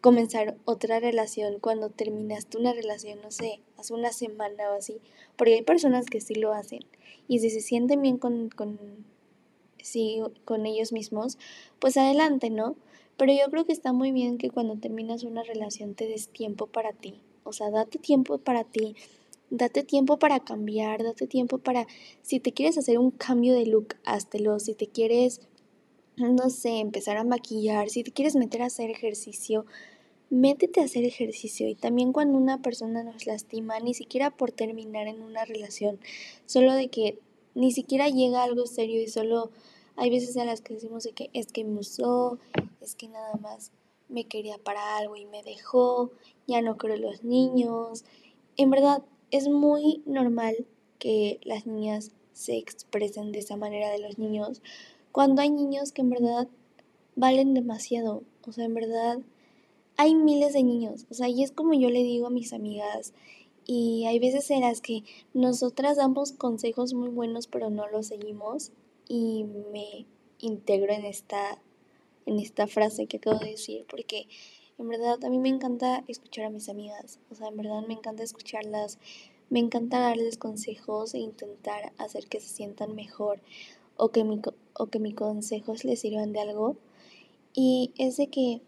comenzar 0.00 0.58
otra 0.66 1.00
relación 1.00 1.60
cuando 1.60 1.88
terminaste 1.88 2.58
una 2.58 2.74
relación, 2.74 3.22
no 3.22 3.30
sé, 3.30 3.60
hace 3.78 3.94
una 3.94 4.12
semana 4.12 4.70
o 4.70 4.74
así, 4.74 5.00
porque 5.34 5.54
hay 5.54 5.62
personas 5.62 6.04
que 6.04 6.20
sí 6.20 6.34
lo 6.34 6.52
hacen 6.52 6.80
y 7.26 7.38
si 7.38 7.48
se 7.48 7.62
sienten 7.62 8.02
bien 8.02 8.18
con, 8.18 8.50
con, 8.50 8.78
sí, 9.84 10.20
con 10.44 10.66
ellos 10.66 10.92
mismos, 10.92 11.38
pues 11.78 11.96
adelante, 11.96 12.50
¿no? 12.50 12.74
Pero 13.16 13.32
yo 13.32 13.50
creo 13.50 13.64
que 13.64 13.72
está 13.72 13.92
muy 13.92 14.10
bien 14.10 14.38
que 14.38 14.50
cuando 14.50 14.76
terminas 14.76 15.22
una 15.22 15.42
relación 15.42 15.94
te 15.94 16.08
des 16.08 16.28
tiempo 16.28 16.66
para 16.66 16.92
ti. 16.92 17.20
O 17.44 17.52
sea, 17.52 17.70
date 17.70 17.98
tiempo 17.98 18.38
para 18.38 18.64
ti. 18.64 18.96
Date 19.50 19.84
tiempo 19.84 20.18
para 20.18 20.40
cambiar, 20.40 21.04
date 21.04 21.26
tiempo 21.26 21.58
para, 21.58 21.86
si 22.22 22.40
te 22.40 22.52
quieres 22.52 22.78
hacer 22.78 22.98
un 22.98 23.10
cambio 23.10 23.54
de 23.54 23.66
look, 23.66 23.94
háztelo. 24.04 24.58
Si 24.58 24.74
te 24.74 24.88
quieres, 24.88 25.42
no 26.16 26.50
sé, 26.50 26.78
empezar 26.78 27.18
a 27.18 27.24
maquillar, 27.24 27.90
si 27.90 28.02
te 28.02 28.10
quieres 28.10 28.34
meter 28.34 28.62
a 28.62 28.66
hacer 28.66 28.90
ejercicio, 28.90 29.66
métete 30.30 30.80
a 30.80 30.84
hacer 30.84 31.04
ejercicio. 31.04 31.68
Y 31.68 31.74
también 31.74 32.12
cuando 32.12 32.38
una 32.38 32.62
persona 32.62 33.04
nos 33.04 33.26
lastima, 33.26 33.78
ni 33.80 33.94
siquiera 33.94 34.30
por 34.30 34.50
terminar 34.50 35.06
en 35.06 35.22
una 35.22 35.44
relación, 35.44 36.00
solo 36.46 36.72
de 36.72 36.88
que 36.88 37.18
ni 37.54 37.70
siquiera 37.70 38.08
llega 38.08 38.42
algo 38.42 38.66
serio 38.66 39.00
y 39.00 39.06
solo 39.06 39.50
hay 39.96 40.10
veces 40.10 40.36
en 40.36 40.46
las 40.46 40.60
que 40.60 40.74
decimos 40.74 41.04
de 41.04 41.12
que 41.12 41.30
es 41.32 41.52
que 41.52 41.64
me 41.64 41.80
usó, 41.80 42.38
es 42.80 42.94
que 42.94 43.08
nada 43.08 43.34
más 43.36 43.70
me 44.08 44.24
quería 44.24 44.58
para 44.58 44.96
algo 44.96 45.16
y 45.16 45.26
me 45.26 45.42
dejó, 45.42 46.10
ya 46.46 46.62
no 46.62 46.76
creo 46.76 46.96
en 46.96 47.02
los 47.02 47.24
niños. 47.24 48.04
En 48.56 48.70
verdad, 48.70 49.02
es 49.30 49.48
muy 49.48 50.02
normal 50.06 50.66
que 50.98 51.40
las 51.44 51.66
niñas 51.66 52.12
se 52.32 52.56
expresen 52.56 53.32
de 53.32 53.38
esa 53.38 53.56
manera 53.56 53.90
de 53.90 54.00
los 54.00 54.18
niños, 54.18 54.60
cuando 55.12 55.42
hay 55.42 55.50
niños 55.50 55.92
que 55.92 56.02
en 56.02 56.10
verdad 56.10 56.48
valen 57.14 57.54
demasiado. 57.54 58.24
O 58.46 58.52
sea, 58.52 58.64
en 58.64 58.74
verdad, 58.74 59.18
hay 59.96 60.14
miles 60.14 60.52
de 60.52 60.64
niños. 60.64 61.06
O 61.10 61.14
sea, 61.14 61.28
y 61.28 61.42
es 61.42 61.52
como 61.52 61.74
yo 61.74 61.88
le 61.88 62.02
digo 62.02 62.26
a 62.26 62.30
mis 62.30 62.52
amigas, 62.52 63.12
y 63.66 64.04
hay 64.06 64.18
veces 64.18 64.50
en 64.50 64.60
las 64.60 64.80
que 64.80 65.04
nosotras 65.32 65.96
damos 65.96 66.32
consejos 66.32 66.92
muy 66.92 67.08
buenos, 67.08 67.46
pero 67.46 67.70
no 67.70 67.88
los 67.88 68.08
seguimos 68.08 68.72
y 69.08 69.44
me 69.72 70.06
integro 70.38 70.92
en 70.92 71.04
esta, 71.04 71.60
en 72.26 72.38
esta 72.38 72.66
frase 72.66 73.06
que 73.06 73.18
acabo 73.18 73.38
de 73.38 73.50
decir, 73.50 73.84
porque 73.88 74.26
en 74.78 74.88
verdad 74.88 75.22
a 75.24 75.30
mí 75.30 75.38
me 75.38 75.48
encanta 75.48 76.04
escuchar 76.08 76.46
a 76.46 76.50
mis 76.50 76.68
amigas, 76.68 77.18
o 77.30 77.34
sea, 77.34 77.48
en 77.48 77.56
verdad 77.56 77.86
me 77.86 77.94
encanta 77.94 78.22
escucharlas, 78.22 78.98
me 79.50 79.60
encanta 79.60 80.00
darles 80.00 80.38
consejos 80.38 81.14
e 81.14 81.18
intentar 81.18 81.92
hacer 81.98 82.26
que 82.26 82.40
se 82.40 82.48
sientan 82.48 82.94
mejor 82.94 83.40
o 83.96 84.08
que, 84.08 84.24
mi, 84.24 84.40
o 84.74 84.86
que 84.86 84.98
mis 84.98 85.14
consejos 85.14 85.84
les 85.84 86.00
sirvan 86.00 86.32
de 86.32 86.40
algo. 86.40 86.76
Y 87.52 87.92
es 87.98 88.16
de 88.16 88.28
que, 88.28 88.62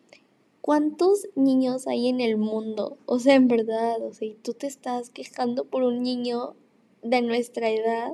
¿cuántos 0.60 1.28
niños 1.34 1.86
hay 1.86 2.08
en 2.08 2.20
el 2.20 2.36
mundo? 2.36 2.98
O 3.06 3.18
sea, 3.18 3.34
en 3.34 3.48
verdad, 3.48 4.00
o 4.02 4.12
sea, 4.12 4.28
y 4.28 4.34
tú 4.34 4.52
te 4.54 4.66
estás 4.66 5.10
quejando 5.10 5.64
por 5.64 5.82
un 5.82 6.02
niño 6.02 6.54
de 7.02 7.22
nuestra 7.22 7.70
edad 7.70 8.12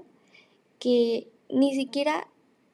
que 0.79 1.29
ni 1.53 1.75
siquiera 1.75 2.29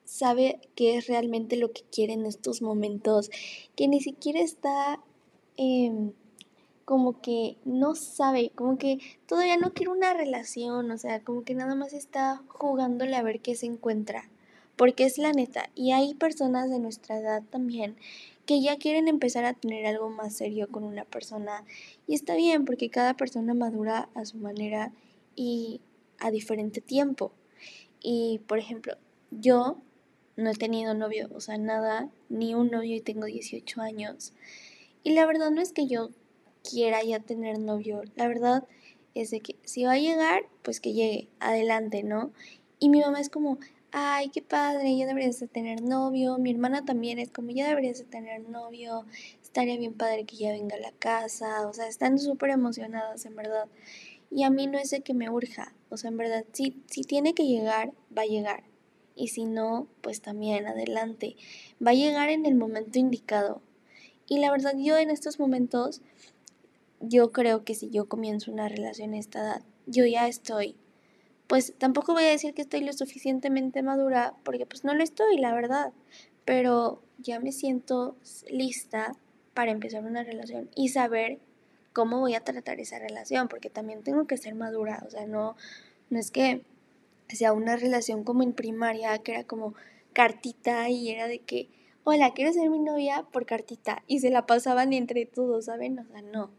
sabe 0.05 0.61
qué 0.75 0.97
es 0.97 1.07
realmente 1.07 1.57
lo 1.57 1.73
que 1.73 1.83
quiere 1.93 2.15
en 2.15 2.25
estos 2.25 2.63
momentos, 2.63 3.31
que 3.77 3.89
ni 3.89 4.01
siquiera 4.01 4.41
está 4.41 5.01
em, 5.57 6.13
como 6.85 7.21
que 7.21 7.59
no 7.67 7.95
sabe, 7.95 8.51
como 8.55 8.79
que 8.79 8.99
todavía 9.27 9.59
no 9.59 9.75
quiere 9.75 9.93
una 9.93 10.15
relación, 10.15 10.91
o 10.91 10.97
sea, 10.97 11.23
como 11.23 11.45
que 11.45 11.55
nada 11.55 11.75
más 11.75 11.93
está 11.93 12.43
jugándole 12.49 13.17
a 13.17 13.23
ver 13.23 13.41
qué 13.41 13.55
se 13.55 13.67
encuentra, 13.67 14.31
porque 14.77 15.05
es 15.05 15.19
la 15.19 15.33
neta, 15.33 15.69
y 15.75 15.93
hay 15.93 16.15
personas 16.15 16.71
de 16.71 16.79
nuestra 16.79 17.19
edad 17.19 17.43
también 17.51 17.97
que 18.47 18.63
ya 18.63 18.79
quieren 18.79 19.09
empezar 19.09 19.45
a 19.45 19.53
tener 19.53 19.85
algo 19.85 20.09
más 20.09 20.35
serio 20.35 20.69
con 20.71 20.85
una 20.85 21.05
persona, 21.05 21.65
y 22.07 22.15
está 22.15 22.35
bien, 22.35 22.65
porque 22.65 22.89
cada 22.89 23.15
persona 23.15 23.53
madura 23.53 24.09
a 24.15 24.25
su 24.25 24.39
manera 24.39 24.93
y 25.37 25.83
a 26.19 26.31
diferente 26.31 26.81
tiempo. 26.81 27.33
Y, 28.01 28.41
por 28.47 28.59
ejemplo, 28.59 28.95
yo 29.31 29.79
no 30.37 30.51
he 30.51 30.55
tenido 30.55 30.95
novio, 30.95 31.29
o 31.35 31.41
sea, 31.41 31.59
nada, 31.59 32.11
ni 32.29 32.55
un 32.55 32.71
novio 32.71 32.97
y 32.97 33.01
tengo 33.01 33.27
18 33.27 33.81
años. 33.81 34.33
Y 35.03 35.13
la 35.13 35.27
verdad 35.27 35.51
no 35.51 35.61
es 35.61 35.73
que 35.73 35.87
yo 35.87 36.11
quiera 36.69 37.03
ya 37.03 37.21
tener 37.21 37.59
novio, 37.59 38.03
la 38.15 38.29
verdad 38.29 38.65
es 39.15 39.31
de 39.31 39.41
que 39.41 39.57
si 39.65 39.85
va 39.85 39.93
a 39.93 39.99
llegar, 39.99 40.43
pues 40.63 40.81
que 40.81 40.93
llegue, 40.93 41.29
adelante, 41.41 42.03
¿no? 42.03 42.31
Y 42.79 42.89
mi 42.89 43.01
mamá 43.01 43.21
es 43.21 43.31
como, 43.31 43.59
ay, 43.91 44.29
qué 44.29 44.43
padre, 44.43 44.97
ya 44.97 45.07
deberías 45.07 45.41
de 45.41 45.49
tener 45.49 45.83
novio. 45.83 46.39
Mi 46.39 46.51
hermana 46.51 46.85
también 46.85 47.19
es 47.19 47.31
como, 47.31 47.51
ya 47.51 47.69
deberías 47.69 47.99
de 47.99 48.05
tener 48.05 48.49
novio, 48.49 49.05
estaría 49.43 49.77
bien 49.77 49.95
padre 49.95 50.25
que 50.25 50.37
ya 50.37 50.53
venga 50.53 50.77
a 50.77 50.81
la 50.81 50.93
casa, 50.93 51.67
o 51.67 51.73
sea, 51.73 51.89
están 51.89 52.19
súper 52.19 52.51
emocionadas, 52.51 53.25
en 53.27 53.35
verdad. 53.35 53.67
Y 54.31 54.43
a 54.43 54.51
mí 54.51 54.67
no 54.67 54.79
es 54.79 54.91
de 54.91 55.01
que 55.01 55.15
me 55.15 55.31
urja, 55.31 55.75
o 55.89 55.97
sea, 55.97 56.11
en 56.11 56.17
verdad, 56.17 56.45
si, 56.53 56.83
si 56.87 57.03
tiene 57.03 57.35
que 57.35 57.47
llegar, 57.47 57.93
va 58.17 58.23
a 58.23 58.27
llegar. 58.27 58.65
Y 59.15 59.29
si 59.29 59.45
no, 59.45 59.89
pues 60.01 60.21
también 60.21 60.67
adelante. 60.67 61.37
Va 61.85 61.91
a 61.91 61.95
llegar 61.95 62.29
en 62.29 62.47
el 62.47 62.55
momento 62.55 62.99
indicado. 62.99 63.63
Y 64.29 64.39
la 64.39 64.51
verdad, 64.51 64.75
yo 64.77 64.97
en 64.99 65.11
estos 65.11 65.41
momentos, 65.41 66.03
yo 67.01 67.33
creo 67.33 67.65
que 67.65 67.75
si 67.75 67.91
yo 67.91 68.09
comienzo 68.09 68.53
una 68.53 68.69
relación 68.69 69.15
a 69.15 69.19
esta 69.19 69.41
edad, 69.41 69.63
yo 69.87 70.05
ya 70.05 70.29
estoy. 70.29 70.77
Pues 71.47 71.75
tampoco 71.79 72.13
voy 72.13 72.25
a 72.25 72.31
decir 72.31 72.53
que 72.53 72.63
estoy 72.63 72.81
lo 72.81 72.93
suficientemente 72.93 73.83
madura, 73.83 74.35
porque 74.45 74.67
pues 74.67 74.85
no 74.85 74.95
lo 74.95 75.03
estoy, 75.03 75.39
la 75.39 75.55
verdad. 75.55 75.93
Pero 76.45 77.03
ya 77.17 77.41
me 77.41 77.53
siento 77.53 78.17
lista 78.49 79.17
para 79.55 79.73
empezar 79.73 80.05
una 80.05 80.23
relación 80.23 80.71
y 80.77 80.91
saber 80.91 81.41
cómo 81.99 82.21
voy 82.21 82.37
a 82.37 82.45
tratar 82.45 82.79
esa 82.79 83.01
relación, 83.01 83.49
porque 83.49 83.71
también 83.71 84.05
tengo 84.05 84.29
que 84.29 84.37
ser 84.37 84.55
madura, 84.55 85.03
o 85.05 85.11
sea, 85.11 85.27
no, 85.27 85.57
no 86.11 86.21
es 86.21 86.31
que 86.31 86.65
sea 87.29 87.53
una 87.53 87.75
relación 87.75 88.23
como 88.23 88.45
en 88.45 88.53
primaria, 88.53 89.19
que 89.19 89.33
era 89.33 89.43
como 89.43 89.75
cartita 90.13 90.89
y 90.91 91.11
era 91.11 91.27
de 91.27 91.41
que, 91.41 91.71
hola, 92.05 92.35
quiero 92.35 92.53
ser 92.53 92.71
mi 92.71 92.79
novia 92.79 93.27
por 93.33 93.47
cartita. 93.47 94.05
Y 94.07 94.21
se 94.21 94.31
la 94.31 94.47
pasaban 94.47 94.93
entre 94.93 95.27
todos, 95.27 95.65
¿saben? 95.65 95.99
O 95.99 96.07
sea, 96.07 96.23
no. 96.23 96.53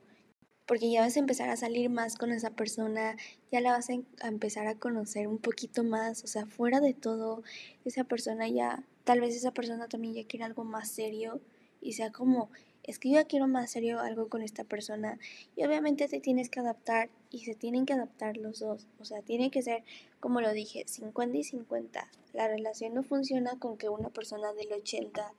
Porque 0.66 0.92
ya 0.92 1.04
vas 1.04 1.16
a 1.16 1.22
empezar 1.22 1.48
a 1.48 1.56
salir 1.56 1.90
más 1.90 2.18
con 2.18 2.34
esa 2.34 2.50
persona, 2.50 3.16
ya 3.50 3.62
la 3.62 3.72
vas 3.72 3.90
a, 3.90 4.28
empezar 4.28 4.68
a 4.68 4.76
conocer 4.76 5.30
un 5.30 5.38
poquito 5.38 5.86
más, 5.86 6.22
o 6.26 6.28
sea, 6.28 6.48
fuera 6.48 6.82
de 6.82 6.94
todo, 6.94 7.44
esa 7.86 8.04
persona 8.04 8.50
ya, 8.50 8.84
tal 9.06 9.22
vez 9.22 9.38
esa 9.38 9.54
persona 9.54 9.88
también 9.88 10.16
ya 10.16 10.28
quiere 10.28 10.44
algo 10.44 10.66
más 10.66 10.90
serio 10.90 11.40
y 11.80 11.94
sea 11.94 12.12
como 12.12 12.50
es 12.90 12.98
que 12.98 13.10
yo 13.10 13.16
ya 13.16 13.26
quiero 13.26 13.48
más 13.48 13.70
serio 13.70 14.00
algo 14.00 14.30
con 14.30 14.42
esta 14.42 14.64
persona 14.64 15.20
y 15.56 15.64
obviamente 15.64 16.08
te 16.08 16.20
tienes 16.20 16.50
que 16.50 16.60
adaptar 16.60 17.12
y 17.30 17.46
se 17.46 17.54
tienen 17.54 17.86
que 17.86 17.94
adaptar 17.94 18.36
los 18.36 18.60
dos, 18.60 18.88
o 19.00 19.06
sea, 19.06 19.22
tiene 19.22 19.52
que 19.52 19.62
ser, 19.62 19.84
como 20.20 20.42
lo 20.42 20.52
dije, 20.54 20.86
50 20.88 21.38
y 21.38 21.44
50. 21.44 22.10
La 22.34 22.48
relación 22.48 22.96
no 22.96 23.04
funciona 23.04 23.60
con 23.60 23.78
que 23.78 23.90
una 23.90 24.10
persona 24.10 24.54
del 24.54 24.74
80 24.74 25.34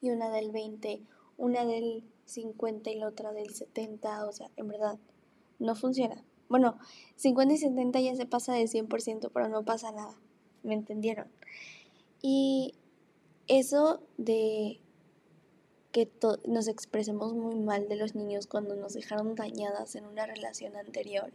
y 0.00 0.10
una 0.10 0.30
del 0.30 0.50
20, 0.50 1.02
una 1.36 1.66
del 1.66 2.04
50 2.24 2.90
y 2.90 2.94
la 2.94 3.08
otra 3.08 3.32
del 3.32 3.54
70, 3.54 4.26
o 4.26 4.32
sea, 4.32 4.50
en 4.56 4.68
verdad, 4.68 4.98
no 5.58 5.74
funciona. 5.74 6.24
Bueno, 6.48 6.78
50 7.16 7.52
y 7.52 7.58
70 7.58 8.00
ya 8.00 8.16
se 8.16 8.24
pasa 8.24 8.54
de 8.54 8.64
100%, 8.64 9.30
pero 9.30 9.48
no 9.50 9.62
pasa 9.62 9.92
nada, 9.92 10.18
¿me 10.62 10.72
entendieron? 10.72 11.28
Y 12.22 12.76
eso 13.46 14.00
de 14.16 14.80
que 15.94 16.10
nos 16.48 16.66
expresemos 16.66 17.34
muy 17.34 17.54
mal 17.54 17.88
de 17.88 17.94
los 17.94 18.16
niños 18.16 18.48
cuando 18.48 18.74
nos 18.74 18.94
dejaron 18.94 19.36
dañadas 19.36 19.94
en 19.94 20.04
una 20.06 20.26
relación 20.26 20.74
anterior. 20.74 21.32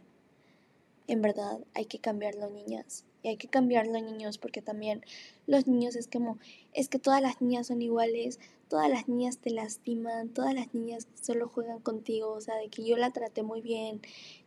En 1.06 1.22
verdad, 1.22 1.60
hay 1.72 1.86
que 1.86 1.98
cambiarlo, 1.98 2.50
niñas. 2.50 3.06
Y 3.22 3.28
hay 3.28 3.38
que 3.38 3.48
cambiarlo, 3.48 3.98
niños, 4.02 4.36
porque 4.36 4.60
también 4.60 5.02
los 5.46 5.66
niños 5.66 5.96
es 5.96 6.08
como, 6.08 6.38
es 6.74 6.90
que 6.90 6.98
todas 6.98 7.22
las 7.22 7.40
niñas 7.40 7.68
son 7.68 7.80
iguales, 7.80 8.38
todas 8.68 8.90
las 8.90 9.08
niñas 9.08 9.38
te 9.38 9.48
lastiman, 9.48 10.28
todas 10.28 10.52
las 10.52 10.74
niñas 10.74 11.08
solo 11.14 11.48
juegan 11.48 11.80
contigo, 11.80 12.30
o 12.30 12.40
sea, 12.42 12.56
de 12.56 12.68
que 12.68 12.84
yo 12.84 12.98
la 12.98 13.12
traté 13.12 13.42
muy 13.42 13.62
bien, 13.62 14.02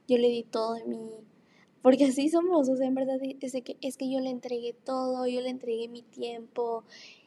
yo 0.07 0.19
le 0.19 0.29
di 0.29 0.43
todo 0.43 0.75
de 0.75 0.85
mí. 0.85 1.09
Porque 1.81 2.05
así 2.05 2.29
somos, 2.29 2.69
o 2.69 2.77
sea, 2.77 2.85
en 2.85 2.93
verdad 2.93 3.17
es, 3.41 3.51
que, 3.63 3.77
es 3.81 3.97
que 3.97 4.11
yo 4.11 4.19
le 4.19 4.29
entregué 4.29 4.73
todo, 4.73 5.25
yo 5.25 5.41
le 5.41 5.49
entregué 5.49 5.87
mi 5.87 6.03
tiempo, 6.03 6.83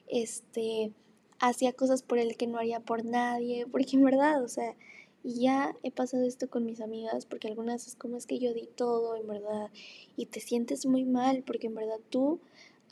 este, 0.07 0.93
hacía 1.41 1.73
cosas 1.73 2.03
por 2.03 2.19
él 2.19 2.37
que 2.37 2.47
no 2.47 2.59
haría 2.59 2.81
por 2.81 3.05
nadie, 3.05 3.67
porque 3.67 3.97
en 3.97 4.05
verdad, 4.05 4.43
o 4.43 4.49
sea, 4.49 4.75
y 5.23 5.41
ya 5.41 5.75
he 5.83 5.91
pasado 5.91 6.25
esto 6.25 6.49
con 6.49 6.65
mis 6.65 6.81
amigas, 6.81 7.27
porque 7.27 7.49
algunas 7.49 7.87
es 7.87 7.97
como 7.97 8.17
es 8.17 8.27
que 8.27 8.39
yo 8.39 8.55
di 8.55 8.67
todo, 8.67 9.17
en 9.17 9.27
verdad, 9.27 9.71
y 10.17 10.27
te 10.27 10.41
sientes 10.41 10.87
muy 10.87 11.05
mal, 11.05 11.43
porque 11.45 11.67
en 11.67 11.75
verdad 11.75 11.99
tú 12.11 12.41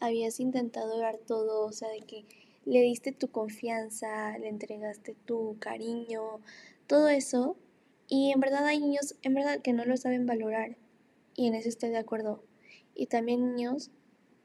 habías 0.00 0.40
intentado 0.40 0.98
dar 0.98 1.18
todo, 1.18 1.64
o 1.64 1.72
sea, 1.72 1.88
de 1.90 2.00
que 2.00 2.24
le 2.64 2.80
diste 2.80 3.12
tu 3.12 3.28
confianza, 3.28 4.36
le 4.38 4.48
entregaste 4.48 5.14
tu 5.26 5.56
cariño, 5.60 6.40
todo 6.86 7.08
eso, 7.08 7.56
y 8.08 8.32
en 8.32 8.40
verdad 8.40 8.66
hay 8.66 8.80
niños, 8.80 9.14
en 9.22 9.34
verdad, 9.34 9.60
que 9.60 9.72
no 9.72 9.84
lo 9.84 9.96
saben 9.96 10.26
valorar, 10.26 10.76
y 11.36 11.46
en 11.46 11.54
eso 11.54 11.68
estoy 11.68 11.90
de 11.90 11.98
acuerdo. 11.98 12.42
Y 12.94 13.06
también 13.06 13.54
niños 13.54 13.90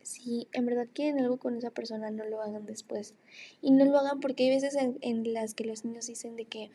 si 0.03 0.47
en 0.53 0.65
verdad 0.65 0.87
quieren 0.93 1.19
algo 1.19 1.37
con 1.37 1.55
esa 1.55 1.71
persona, 1.71 2.11
no 2.11 2.25
lo 2.25 2.41
hagan 2.41 2.65
después. 2.65 3.13
Y 3.61 3.71
no 3.71 3.85
lo 3.85 3.97
hagan 3.97 4.19
porque 4.19 4.43
hay 4.43 4.49
veces 4.49 4.75
en, 4.75 5.33
las 5.33 5.53
que 5.53 5.65
los 5.65 5.85
niños 5.85 6.07
dicen 6.07 6.35
de 6.35 6.45
que 6.45 6.71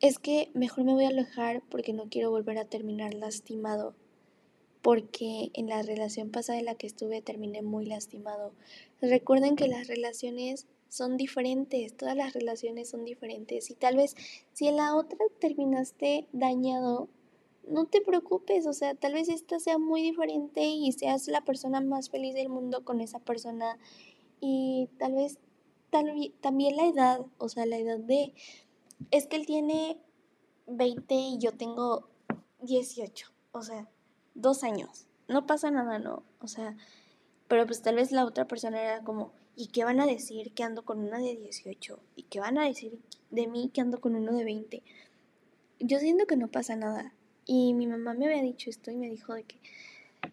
es 0.00 0.18
que 0.18 0.50
mejor 0.54 0.84
me 0.84 0.94
voy 0.94 1.04
a 1.04 1.08
alejar 1.08 1.62
porque 1.70 1.92
no 1.92 2.08
quiero 2.08 2.30
volver 2.30 2.58
a 2.58 2.64
terminar 2.64 3.14
lastimado. 3.14 3.94
Porque 4.82 5.50
en 5.54 5.68
la 5.68 5.82
relación 5.82 6.30
pasada 6.30 6.58
en 6.58 6.64
la 6.64 6.74
que 6.74 6.88
estuve 6.88 7.22
terminé 7.22 7.62
muy 7.62 7.86
lastimado. 7.86 8.52
Recuerden 9.00 9.54
que 9.54 9.68
las 9.68 9.86
relaciones 9.86 10.66
son 10.88 11.16
diferentes, 11.16 11.96
todas 11.96 12.16
las 12.16 12.34
relaciones 12.34 12.90
son 12.90 13.04
diferentes. 13.04 13.70
Y 13.70 13.74
tal 13.74 13.96
vez 13.96 14.16
si 14.52 14.68
en 14.68 14.76
la 14.76 14.96
otra 14.96 15.18
terminaste 15.38 16.26
dañado, 16.32 17.08
no 17.66 17.86
te 17.86 18.00
preocupes, 18.00 18.66
o 18.66 18.72
sea, 18.72 18.94
tal 18.94 19.14
vez 19.14 19.28
esta 19.28 19.58
sea 19.60 19.78
muy 19.78 20.02
diferente 20.02 20.64
y 20.64 20.90
seas 20.92 21.28
la 21.28 21.42
persona 21.42 21.80
más 21.80 22.10
feliz 22.10 22.34
del 22.34 22.48
mundo 22.48 22.84
con 22.84 23.00
esa 23.00 23.18
persona 23.18 23.78
y 24.40 24.88
tal 24.98 25.14
vez 25.14 25.38
también 26.40 26.76
la 26.76 26.86
edad, 26.86 27.20
o 27.38 27.48
sea, 27.48 27.66
la 27.66 27.76
edad 27.76 27.98
de, 27.98 28.34
es 29.10 29.26
que 29.26 29.36
él 29.36 29.46
tiene 29.46 30.00
20 30.66 31.14
y 31.14 31.38
yo 31.38 31.52
tengo 31.52 32.08
18, 32.60 33.30
o 33.52 33.62
sea, 33.62 33.88
dos 34.34 34.64
años, 34.64 35.06
no 35.28 35.46
pasa 35.46 35.70
nada, 35.70 35.98
¿no? 35.98 36.24
O 36.40 36.48
sea, 36.48 36.76
pero 37.46 37.66
pues 37.66 37.82
tal 37.82 37.96
vez 37.96 38.10
la 38.12 38.24
otra 38.24 38.48
persona 38.48 38.80
era 38.82 39.04
como, 39.04 39.32
¿y 39.54 39.68
qué 39.68 39.84
van 39.84 40.00
a 40.00 40.06
decir 40.06 40.52
que 40.54 40.62
ando 40.62 40.84
con 40.84 40.98
una 41.00 41.18
de 41.18 41.36
18? 41.36 42.00
¿Y 42.16 42.22
qué 42.24 42.40
van 42.40 42.58
a 42.58 42.64
decir 42.64 42.98
de 43.30 43.46
mí 43.46 43.70
que 43.72 43.82
ando 43.82 44.00
con 44.00 44.14
uno 44.14 44.32
de 44.32 44.44
20? 44.44 44.82
Yo 45.80 45.98
siento 45.98 46.26
que 46.26 46.36
no 46.36 46.48
pasa 46.48 46.76
nada, 46.76 47.14
y 47.46 47.74
mi 47.74 47.86
mamá 47.86 48.14
me 48.14 48.26
había 48.26 48.42
dicho 48.42 48.70
esto 48.70 48.90
y 48.90 48.96
me 48.96 49.08
dijo 49.08 49.34
de 49.34 49.44
que 49.44 49.56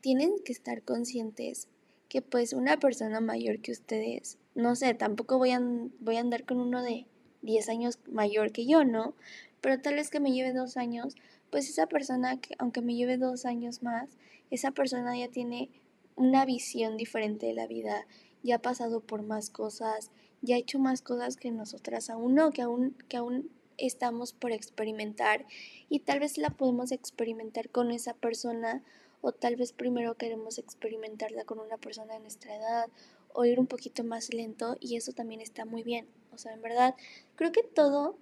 tienen 0.01 0.35
que 0.43 0.51
estar 0.51 0.83
conscientes 0.83 1.67
que 2.07 2.21
pues 2.21 2.53
una 2.53 2.77
persona 2.77 3.21
mayor 3.21 3.59
que 3.59 3.71
ustedes, 3.71 4.37
no 4.55 4.75
sé, 4.75 4.93
tampoco 4.93 5.37
voy 5.37 5.51
a, 5.51 5.61
voy 5.99 6.17
a 6.17 6.21
andar 6.21 6.43
con 6.43 6.59
uno 6.59 6.83
de 6.83 7.05
10 7.43 7.69
años 7.69 7.99
mayor 8.11 8.51
que 8.51 8.65
yo, 8.65 8.83
¿no? 8.83 9.13
Pero 9.61 9.79
tal 9.79 9.95
vez 9.95 10.09
que 10.09 10.19
me 10.19 10.31
lleve 10.31 10.53
dos 10.53 10.77
años, 10.77 11.15
pues 11.51 11.69
esa 11.69 11.87
persona, 11.87 12.39
que 12.39 12.55
aunque 12.57 12.81
me 12.81 12.95
lleve 12.95 13.17
dos 13.17 13.45
años 13.45 13.83
más, 13.83 14.17
esa 14.49 14.71
persona 14.71 15.17
ya 15.17 15.29
tiene 15.29 15.69
una 16.15 16.45
visión 16.45 16.97
diferente 16.97 17.45
de 17.45 17.53
la 17.53 17.67
vida, 17.67 18.05
ya 18.43 18.55
ha 18.55 18.61
pasado 18.61 19.01
por 19.01 19.21
más 19.21 19.49
cosas, 19.49 20.11
ya 20.41 20.55
ha 20.55 20.59
hecho 20.59 20.79
más 20.79 21.01
cosas 21.01 21.37
que 21.37 21.51
nosotras 21.51 22.09
aún 22.09 22.35
no, 22.35 22.51
que 22.51 22.61
aún, 22.61 22.95
que 23.07 23.17
aún 23.17 23.49
estamos 23.79 24.33
por 24.33 24.51
experimentar 24.51 25.45
y 25.89 25.99
tal 25.99 26.19
vez 26.19 26.37
la 26.37 26.49
podemos 26.49 26.91
experimentar 26.91 27.69
con 27.69 27.91
esa 27.91 28.13
persona 28.13 28.83
o 29.21 29.31
tal 29.31 29.55
vez 29.55 29.73
primero 29.73 30.15
queremos 30.15 30.57
experimentarla 30.57 31.45
con 31.45 31.59
una 31.59 31.77
persona 31.77 32.13
de 32.13 32.19
nuestra 32.19 32.55
edad 32.55 32.89
o 33.33 33.45
ir 33.45 33.59
un 33.59 33.67
poquito 33.67 34.03
más 34.03 34.33
lento 34.33 34.77
y 34.79 34.95
eso 34.95 35.11
también 35.11 35.41
está 35.41 35.65
muy 35.65 35.83
bien. 35.83 36.07
O 36.33 36.37
sea, 36.37 36.53
en 36.53 36.61
verdad, 36.61 36.95
creo 37.35 37.51
que 37.51 37.63
todo 37.63 38.17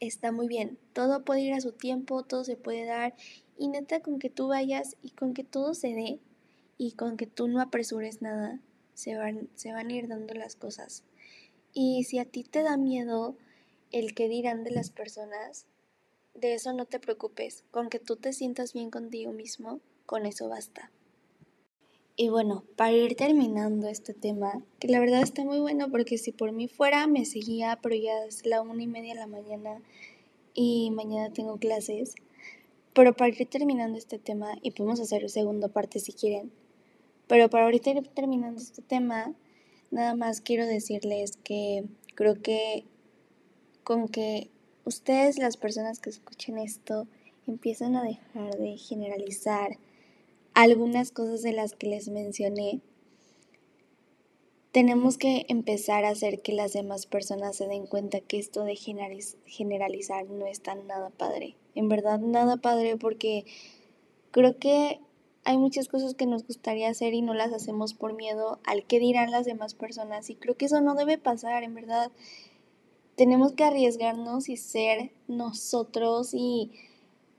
está 0.00 0.32
muy 0.32 0.48
bien. 0.48 0.78
Todo 0.92 1.24
puede 1.24 1.42
ir 1.42 1.54
a 1.54 1.60
su 1.60 1.72
tiempo, 1.72 2.22
todo 2.22 2.44
se 2.44 2.56
puede 2.56 2.84
dar 2.84 3.14
y 3.56 3.68
neta 3.68 4.00
con 4.00 4.18
que 4.18 4.30
tú 4.30 4.48
vayas 4.48 4.96
y 5.02 5.10
con 5.10 5.34
que 5.34 5.44
todo 5.44 5.74
se 5.74 5.88
dé 5.88 6.20
y 6.78 6.92
con 6.92 7.16
que 7.16 7.26
tú 7.26 7.48
no 7.48 7.60
apresures 7.60 8.22
nada, 8.22 8.60
se 8.94 9.16
van, 9.16 9.48
se 9.54 9.72
van 9.72 9.88
a 9.88 9.92
ir 9.92 10.08
dando 10.08 10.34
las 10.34 10.56
cosas. 10.56 11.04
Y 11.72 12.04
si 12.04 12.18
a 12.18 12.24
ti 12.24 12.44
te 12.44 12.62
da 12.62 12.76
miedo 12.76 13.36
el 13.92 14.14
que 14.14 14.28
dirán 14.28 14.64
de 14.64 14.72
las 14.72 14.90
personas, 14.90 15.66
de 16.34 16.54
eso 16.54 16.72
no 16.72 16.86
te 16.86 16.98
preocupes, 16.98 17.64
con 17.70 17.88
que 17.88 17.98
tú 17.98 18.16
te 18.16 18.32
sientas 18.32 18.72
bien 18.72 18.90
contigo 18.90 19.32
mismo, 19.32 19.80
con 20.06 20.26
eso 20.26 20.48
basta. 20.48 20.90
Y 22.16 22.28
bueno, 22.28 22.64
para 22.76 22.92
ir 22.92 23.16
terminando 23.16 23.88
este 23.88 24.12
tema, 24.12 24.62
que 24.78 24.88
la 24.88 25.00
verdad 25.00 25.22
está 25.22 25.44
muy 25.44 25.60
bueno 25.60 25.90
porque 25.90 26.18
si 26.18 26.32
por 26.32 26.52
mí 26.52 26.68
fuera 26.68 27.06
me 27.06 27.24
seguía, 27.24 27.78
pero 27.82 27.94
ya 27.94 28.24
es 28.24 28.44
la 28.44 28.60
una 28.60 28.82
y 28.82 28.86
media 28.86 29.14
de 29.14 29.20
la 29.20 29.26
mañana 29.26 29.80
y 30.54 30.90
mañana 30.90 31.32
tengo 31.32 31.56
clases. 31.56 32.14
Pero 32.92 33.14
para 33.14 33.30
ir 33.30 33.48
terminando 33.48 33.96
este 33.96 34.18
tema, 34.18 34.58
y 34.60 34.72
podemos 34.72 35.00
hacer 35.00 35.28
segunda 35.30 35.68
parte 35.68 35.98
si 36.00 36.12
quieren, 36.12 36.52
pero 37.26 37.48
para 37.48 37.64
ahorita 37.64 37.90
ir 37.90 38.06
terminando 38.08 38.60
este 38.60 38.82
tema, 38.82 39.34
nada 39.90 40.14
más 40.14 40.42
quiero 40.42 40.66
decirles 40.66 41.38
que 41.38 41.84
creo 42.14 42.42
que 42.42 42.84
con 43.84 44.08
que 44.08 44.50
ustedes, 44.84 45.38
las 45.38 45.56
personas 45.56 46.00
que 46.00 46.10
escuchen 46.10 46.58
esto, 46.58 47.06
empiezan 47.46 47.96
a 47.96 48.02
dejar 48.02 48.56
de 48.56 48.76
generalizar 48.76 49.78
algunas 50.54 51.10
cosas 51.10 51.42
de 51.42 51.52
las 51.52 51.74
que 51.74 51.88
les 51.88 52.08
mencioné, 52.08 52.80
tenemos 54.72 55.18
que 55.18 55.44
empezar 55.48 56.04
a 56.06 56.10
hacer 56.10 56.40
que 56.40 56.52
las 56.52 56.72
demás 56.72 57.04
personas 57.04 57.56
se 57.56 57.68
den 57.68 57.86
cuenta 57.86 58.20
que 58.20 58.38
esto 58.38 58.64
de 58.64 58.74
generalizar 58.74 60.26
no 60.30 60.46
es 60.46 60.62
tan 60.62 60.86
nada 60.86 61.10
padre. 61.10 61.56
En 61.74 61.90
verdad, 61.90 62.18
nada 62.20 62.56
padre 62.56 62.96
porque 62.96 63.44
creo 64.30 64.58
que 64.58 64.98
hay 65.44 65.58
muchas 65.58 65.88
cosas 65.88 66.14
que 66.14 66.24
nos 66.24 66.46
gustaría 66.46 66.88
hacer 66.88 67.12
y 67.12 67.20
no 67.20 67.34
las 67.34 67.52
hacemos 67.52 67.92
por 67.92 68.14
miedo 68.14 68.60
al 68.64 68.84
que 68.84 68.98
dirán 68.98 69.30
las 69.30 69.44
demás 69.44 69.74
personas 69.74 70.30
y 70.30 70.36
creo 70.36 70.56
que 70.56 70.66
eso 70.66 70.80
no 70.80 70.94
debe 70.94 71.18
pasar, 71.18 71.64
en 71.64 71.74
verdad 71.74 72.10
tenemos 73.16 73.52
que 73.52 73.64
arriesgarnos 73.64 74.48
y 74.48 74.56
ser 74.56 75.12
nosotros 75.28 76.30
y 76.32 76.70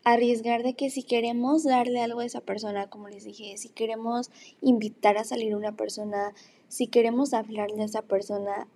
arriesgar 0.03 0.63
de 0.63 0.73
que 0.73 0.89
si 0.89 1.03
queremos 1.03 1.63
darle 1.63 2.01
algo 2.01 2.19
a 2.19 2.25
esa 2.25 2.41
persona, 2.41 2.89
como 2.89 3.09
les 3.09 3.23
dije, 3.23 3.57
si 3.57 3.69
queremos 3.69 4.29
invitar 4.61 5.17
a 5.17 5.23
salir 5.23 5.55
una 5.55 5.75
persona, 5.75 6.33
si 6.67 6.87
queremos 6.87 7.33
hablarle 7.33 7.81
a 7.81 7.85
esa 7.85 8.01
persona, 8.01 8.67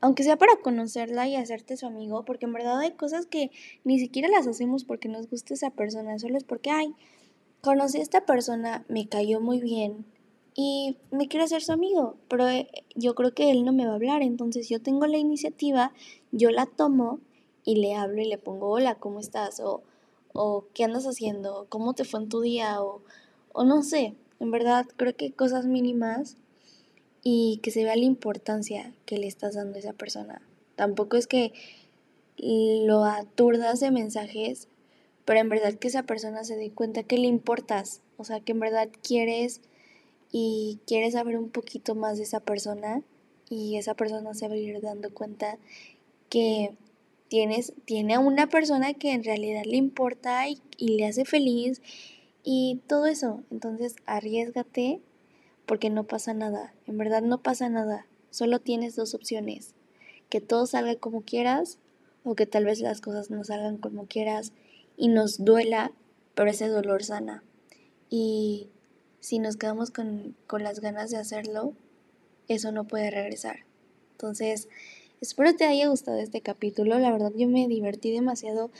aunque 0.00 0.22
sea 0.22 0.36
para 0.36 0.56
conocerla 0.56 1.26
y 1.26 1.36
hacerte 1.36 1.76
su 1.76 1.86
amigo, 1.86 2.24
porque 2.24 2.44
en 2.44 2.52
verdad 2.52 2.78
hay 2.80 2.92
cosas 2.92 3.26
que 3.26 3.50
ni 3.84 3.98
siquiera 3.98 4.28
las 4.28 4.46
hacemos 4.46 4.84
porque 4.84 5.08
nos 5.08 5.30
gusta 5.30 5.54
esa 5.54 5.70
persona, 5.70 6.18
solo 6.18 6.36
es 6.36 6.44
porque, 6.44 6.70
ay, 6.70 6.94
conocí 7.62 7.98
a 7.98 8.02
esta 8.02 8.26
persona, 8.26 8.84
me 8.88 9.08
cayó 9.08 9.40
muy 9.40 9.60
bien 9.60 10.04
y 10.54 10.96
me 11.10 11.26
quiere 11.28 11.44
hacer 11.44 11.62
su 11.62 11.72
amigo, 11.72 12.16
pero 12.28 12.48
eh, 12.48 12.68
yo 12.94 13.14
creo 13.14 13.34
que 13.34 13.50
él 13.50 13.64
no 13.64 13.72
me 13.72 13.86
va 13.86 13.92
a 13.92 13.96
hablar, 13.96 14.22
entonces 14.22 14.68
yo 14.68 14.80
tengo 14.80 15.06
la 15.06 15.18
iniciativa, 15.18 15.92
yo 16.30 16.50
la 16.50 16.66
tomo 16.66 17.18
y 17.64 17.76
le 17.76 17.94
hablo 17.94 18.22
y 18.22 18.26
le 18.26 18.38
pongo, 18.38 18.68
hola, 18.68 18.94
¿cómo 18.94 19.18
estás? 19.18 19.58
O, 19.60 19.82
o 20.32 20.66
¿qué 20.72 20.84
andas 20.84 21.06
haciendo? 21.06 21.66
¿Cómo 21.68 21.94
te 21.94 22.04
fue 22.04 22.20
en 22.20 22.28
tu 22.28 22.40
día? 22.40 22.82
O, 22.82 23.02
o 23.52 23.64
no 23.64 23.82
sé, 23.82 24.14
en 24.38 24.50
verdad 24.50 24.86
creo 24.96 25.16
que 25.16 25.32
cosas 25.32 25.66
mínimas 25.66 26.36
y 27.24 27.58
que 27.62 27.70
se 27.70 27.82
vea 27.82 27.96
la 27.96 28.04
importancia 28.04 28.92
que 29.06 29.18
le 29.18 29.26
estás 29.26 29.54
dando 29.54 29.76
a 29.76 29.80
esa 29.80 29.92
persona. 29.92 30.42
Tampoco 30.76 31.16
es 31.16 31.26
que 31.26 31.52
lo 32.36 33.04
aturdas 33.04 33.80
de 33.80 33.90
mensajes, 33.90 34.68
pero 35.24 35.40
en 35.40 35.48
verdad 35.48 35.74
que 35.74 35.88
esa 35.88 36.02
persona 36.02 36.44
se 36.44 36.56
dé 36.56 36.70
cuenta 36.70 37.02
que 37.02 37.18
le 37.18 37.26
importas, 37.26 38.02
o 38.18 38.24
sea, 38.24 38.40
que 38.40 38.52
en 38.52 38.60
verdad 38.60 38.88
quieres 39.02 39.60
y 40.36 40.80
quieres 40.84 41.12
saber 41.12 41.38
un 41.38 41.48
poquito 41.48 41.94
más 41.94 42.16
de 42.16 42.24
esa 42.24 42.40
persona 42.40 43.02
y 43.48 43.76
esa 43.76 43.94
persona 43.94 44.34
se 44.34 44.48
va 44.48 44.54
a 44.54 44.56
ir 44.56 44.80
dando 44.80 45.14
cuenta 45.14 45.58
que 46.28 46.74
tienes, 47.28 47.72
tiene 47.84 48.14
a 48.14 48.18
una 48.18 48.48
persona 48.48 48.94
que 48.94 49.12
en 49.12 49.22
realidad 49.22 49.62
le 49.64 49.76
importa 49.76 50.48
y, 50.48 50.60
y 50.76 50.96
le 50.96 51.06
hace 51.06 51.24
feliz 51.24 51.80
y 52.42 52.80
todo 52.88 53.06
eso. 53.06 53.44
Entonces 53.52 53.94
arriesgate 54.06 55.00
porque 55.66 55.88
no 55.88 56.02
pasa 56.02 56.34
nada, 56.34 56.74
en 56.88 56.98
verdad 56.98 57.22
no 57.22 57.40
pasa 57.40 57.68
nada, 57.68 58.04
solo 58.30 58.58
tienes 58.58 58.96
dos 58.96 59.14
opciones, 59.14 59.76
que 60.30 60.40
todo 60.40 60.66
salga 60.66 60.96
como 60.96 61.22
quieras 61.22 61.78
o 62.24 62.34
que 62.34 62.46
tal 62.46 62.64
vez 62.64 62.80
las 62.80 63.00
cosas 63.00 63.30
no 63.30 63.44
salgan 63.44 63.76
como 63.76 64.06
quieras 64.06 64.52
y 64.96 65.06
nos 65.06 65.44
duela, 65.44 65.92
pero 66.34 66.50
ese 66.50 66.66
dolor 66.66 67.04
sana. 67.04 67.44
Y 68.10 68.68
si 69.24 69.38
nos 69.38 69.56
quedamos 69.56 69.90
con, 69.90 70.36
las 70.58 70.80
ganas 70.80 71.10
de 71.10 71.16
hacerlo, 71.16 71.72
eso 72.46 72.72
no 72.72 72.86
puede 72.86 73.10
regresar. 73.10 73.60
Entonces, 74.12 74.68
espero 75.22 75.56
te 75.56 75.64
haya 75.64 75.88
gustado 75.88 76.18
este 76.18 76.42
capítulo. 76.42 76.98
La 76.98 77.10
verdad, 77.10 77.32
yo 77.34 77.48
me 77.48 77.66
divertí 77.66 78.12
demasiado. 78.12 78.70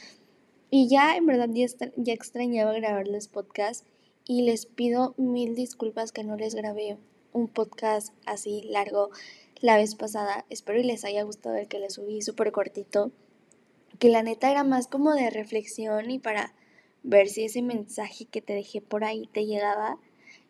Y 0.69 0.91
ya, 0.91 1.17
en 1.17 1.25
verdad, 1.25 1.49
ya, 1.51 1.67
ya 1.97 2.13
extrañaba 2.13 2.75
grabarles 2.75 3.29
podcast. 3.29 3.87
Y 4.29 4.43
les 4.43 4.67
pido 4.67 5.15
mil 5.17 5.55
disculpas 5.55 6.13
que 6.13 6.25
no 6.25 6.37
les 6.37 6.55
grabé 6.55 6.99
un 7.33 7.49
podcast 7.49 8.13
así 8.27 8.65
largo 8.65 9.09
la 9.63 9.79
vez 9.79 9.95
pasada. 9.95 10.45
Espero 10.51 10.79
y 10.79 10.85
les 10.85 11.07
haya 11.07 11.23
gustado 11.23 11.57
el 11.57 11.69
que 11.69 11.79
les 11.79 11.95
subí 11.95 12.21
súper 12.21 12.53
cortito. 12.53 13.13
Que 13.99 14.11
la 14.11 14.23
neta 14.23 14.51
era 14.51 14.63
más 14.63 14.89
como 14.89 15.15
de 15.15 15.31
reflexión 15.31 16.11
y 16.11 16.19
para 16.19 16.53
ver 17.03 17.31
si 17.31 17.47
ese 17.47 17.63
mensaje 17.63 18.27
que 18.27 18.43
te 18.43 18.53
dejé 18.53 18.83
por 18.83 19.05
ahí 19.05 19.27
te 19.33 19.47
llegaba 19.47 19.99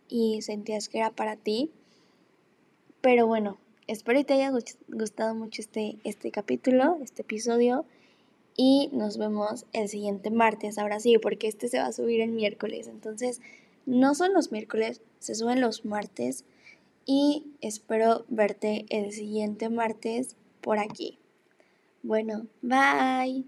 y 0.09 0.43
sentías 0.43 0.89
que 0.89 0.99
era 0.99 1.11
para 1.11 1.37
ti. 1.37 1.71
Pero 3.01 3.27
bueno, 3.27 3.59
espero 3.87 4.19
que 4.21 4.25
te 4.25 4.35
haya 4.35 4.53
gustado 4.89 5.35
mucho 5.35 5.61
este, 5.61 5.97
este 6.05 6.31
capítulo, 6.31 6.99
este 7.03 7.23
episodio. 7.23 7.85
Y 8.57 8.89
nos 8.93 9.19
vemos 9.19 9.67
el 9.73 9.89
siguiente 9.89 10.31
martes, 10.31 10.79
ahora 10.79 11.01
sí, 11.01 11.19
porque 11.19 11.49
este 11.49 11.69
se 11.69 11.79
va 11.79 11.87
a 11.87 11.93
subir 11.93 12.21
el 12.21 12.31
miércoles. 12.31 12.87
Entonces, 12.87 13.41
no 13.85 14.15
son 14.15 14.33
los 14.33 14.53
miércoles, 14.53 15.01
se 15.19 15.35
suben 15.35 15.61
los 15.61 15.85
martes. 15.85 16.45
Y 17.05 17.47
espero 17.61 18.25
verte 18.29 18.87
el 18.89 19.13
siguiente 19.13 19.69
martes 19.69 20.37
por 20.61 20.79
aquí. 20.79 21.19
Bueno, 22.03 22.47
bye. 22.63 23.45